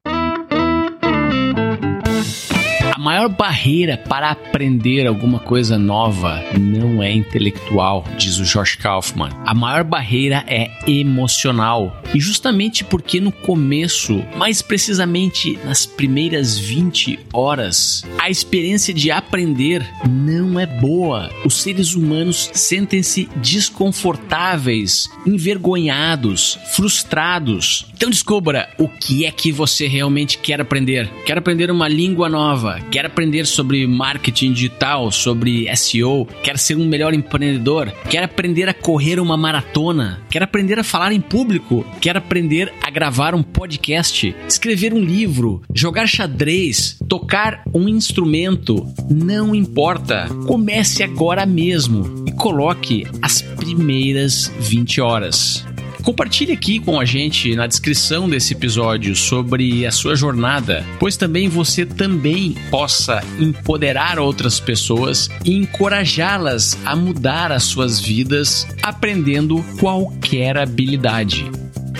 Maior 3.04 3.28
barreira 3.28 3.98
para 3.98 4.30
aprender 4.30 5.06
alguma 5.06 5.38
coisa 5.38 5.76
nova 5.76 6.42
não 6.58 7.02
é 7.02 7.12
intelectual, 7.12 8.02
diz 8.16 8.38
o 8.38 8.44
Josh 8.44 8.76
Kaufman. 8.76 9.28
A 9.44 9.52
maior 9.52 9.84
barreira 9.84 10.42
é 10.46 10.70
emocional. 10.86 12.02
E 12.14 12.18
justamente 12.18 12.82
porque 12.82 13.20
no 13.20 13.30
começo, 13.30 14.24
mais 14.38 14.62
precisamente 14.62 15.58
nas 15.66 15.84
primeiras 15.84 16.56
20 16.56 17.18
horas, 17.30 18.02
a 18.18 18.30
experiência 18.30 18.94
de 18.94 19.10
aprender 19.10 19.86
não 20.08 20.58
é 20.58 20.64
boa. 20.64 21.28
Os 21.44 21.60
seres 21.60 21.94
humanos 21.94 22.48
sentem-se 22.54 23.28
desconfortáveis, 23.36 25.10
envergonhados, 25.26 26.58
frustrados. 26.74 27.84
Então 27.92 28.08
descubra 28.08 28.70
o 28.78 28.88
que 28.88 29.26
é 29.26 29.30
que 29.30 29.52
você 29.52 29.86
realmente 29.86 30.38
quer 30.38 30.58
aprender. 30.58 31.06
Quer 31.26 31.36
aprender 31.36 31.70
uma 31.70 31.86
língua 31.86 32.30
nova? 32.30 32.80
Quer 32.94 33.06
aprender 33.06 33.44
sobre 33.44 33.84
marketing 33.88 34.52
digital, 34.52 35.10
sobre 35.10 35.66
SEO, 35.76 36.28
quer 36.44 36.56
ser 36.56 36.76
um 36.76 36.86
melhor 36.86 37.12
empreendedor, 37.12 37.90
quer 38.08 38.22
aprender 38.22 38.68
a 38.68 38.72
correr 38.72 39.18
uma 39.18 39.36
maratona, 39.36 40.20
quer 40.30 40.44
aprender 40.44 40.78
a 40.78 40.84
falar 40.84 41.10
em 41.10 41.20
público, 41.20 41.84
quer 42.00 42.16
aprender 42.16 42.72
a 42.80 42.88
gravar 42.90 43.34
um 43.34 43.42
podcast, 43.42 44.32
escrever 44.46 44.94
um 44.94 45.00
livro, 45.00 45.60
jogar 45.74 46.06
xadrez, 46.06 46.96
tocar 47.08 47.64
um 47.74 47.88
instrumento, 47.88 48.86
não 49.10 49.56
importa. 49.56 50.28
Comece 50.46 51.02
agora 51.02 51.44
mesmo 51.44 52.24
e 52.28 52.30
coloque 52.30 53.08
as 53.20 53.42
primeiras 53.42 54.52
20 54.60 55.00
horas. 55.00 55.73
Compartilhe 56.04 56.52
aqui 56.52 56.78
com 56.78 57.00
a 57.00 57.04
gente 57.06 57.56
na 57.56 57.66
descrição 57.66 58.28
desse 58.28 58.52
episódio 58.52 59.16
sobre 59.16 59.86
a 59.86 59.90
sua 59.90 60.14
jornada, 60.14 60.84
pois 61.00 61.16
também 61.16 61.48
você 61.48 61.86
também 61.86 62.54
possa 62.70 63.24
empoderar 63.38 64.18
outras 64.18 64.60
pessoas 64.60 65.30
e 65.44 65.54
encorajá-las 65.54 66.76
a 66.84 66.94
mudar 66.94 67.50
as 67.50 67.64
suas 67.64 67.98
vidas 67.98 68.66
aprendendo 68.82 69.64
qualquer 69.80 70.58
habilidade. 70.58 71.50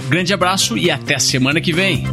Grande 0.08 0.34
abraço 0.34 0.76
e 0.76 0.90
até 0.90 1.14
a 1.14 1.18
semana 1.18 1.60
que 1.60 1.72
vem. 1.72 2.04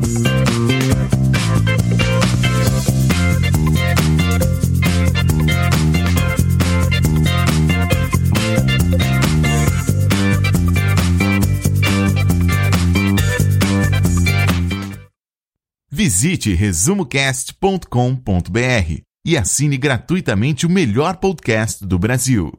Visite 16.12 16.58
resumocast.com.br 16.58 19.02
e 19.26 19.38
assine 19.38 19.78
gratuitamente 19.78 20.66
o 20.66 20.70
melhor 20.70 21.16
podcast 21.16 21.86
do 21.86 21.98
Brasil. 21.98 22.52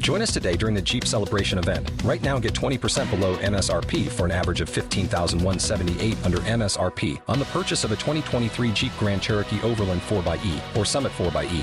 Join 0.00 0.22
us 0.22 0.32
today 0.32 0.56
during 0.56 0.74
the 0.74 0.80
Jeep 0.80 1.06
Celebration 1.06 1.58
event. 1.58 1.90
Right 2.02 2.22
now, 2.22 2.38
get 2.38 2.54
20% 2.54 3.10
below 3.10 3.36
MSRP 3.36 4.08
for 4.08 4.24
an 4.24 4.30
average 4.30 4.62
of 4.62 4.70
15178 4.70 6.16
under 6.24 6.38
MSRP 6.38 7.20
on 7.28 7.38
the 7.38 7.44
purchase 7.52 7.84
of 7.84 7.92
a 7.92 7.96
2023 7.96 8.72
Jeep 8.72 8.92
Grand 8.98 9.20
Cherokee 9.20 9.60
Overland 9.62 10.00
4xE 10.00 10.76
or 10.78 10.86
Summit 10.86 11.12
4xE. 11.12 11.62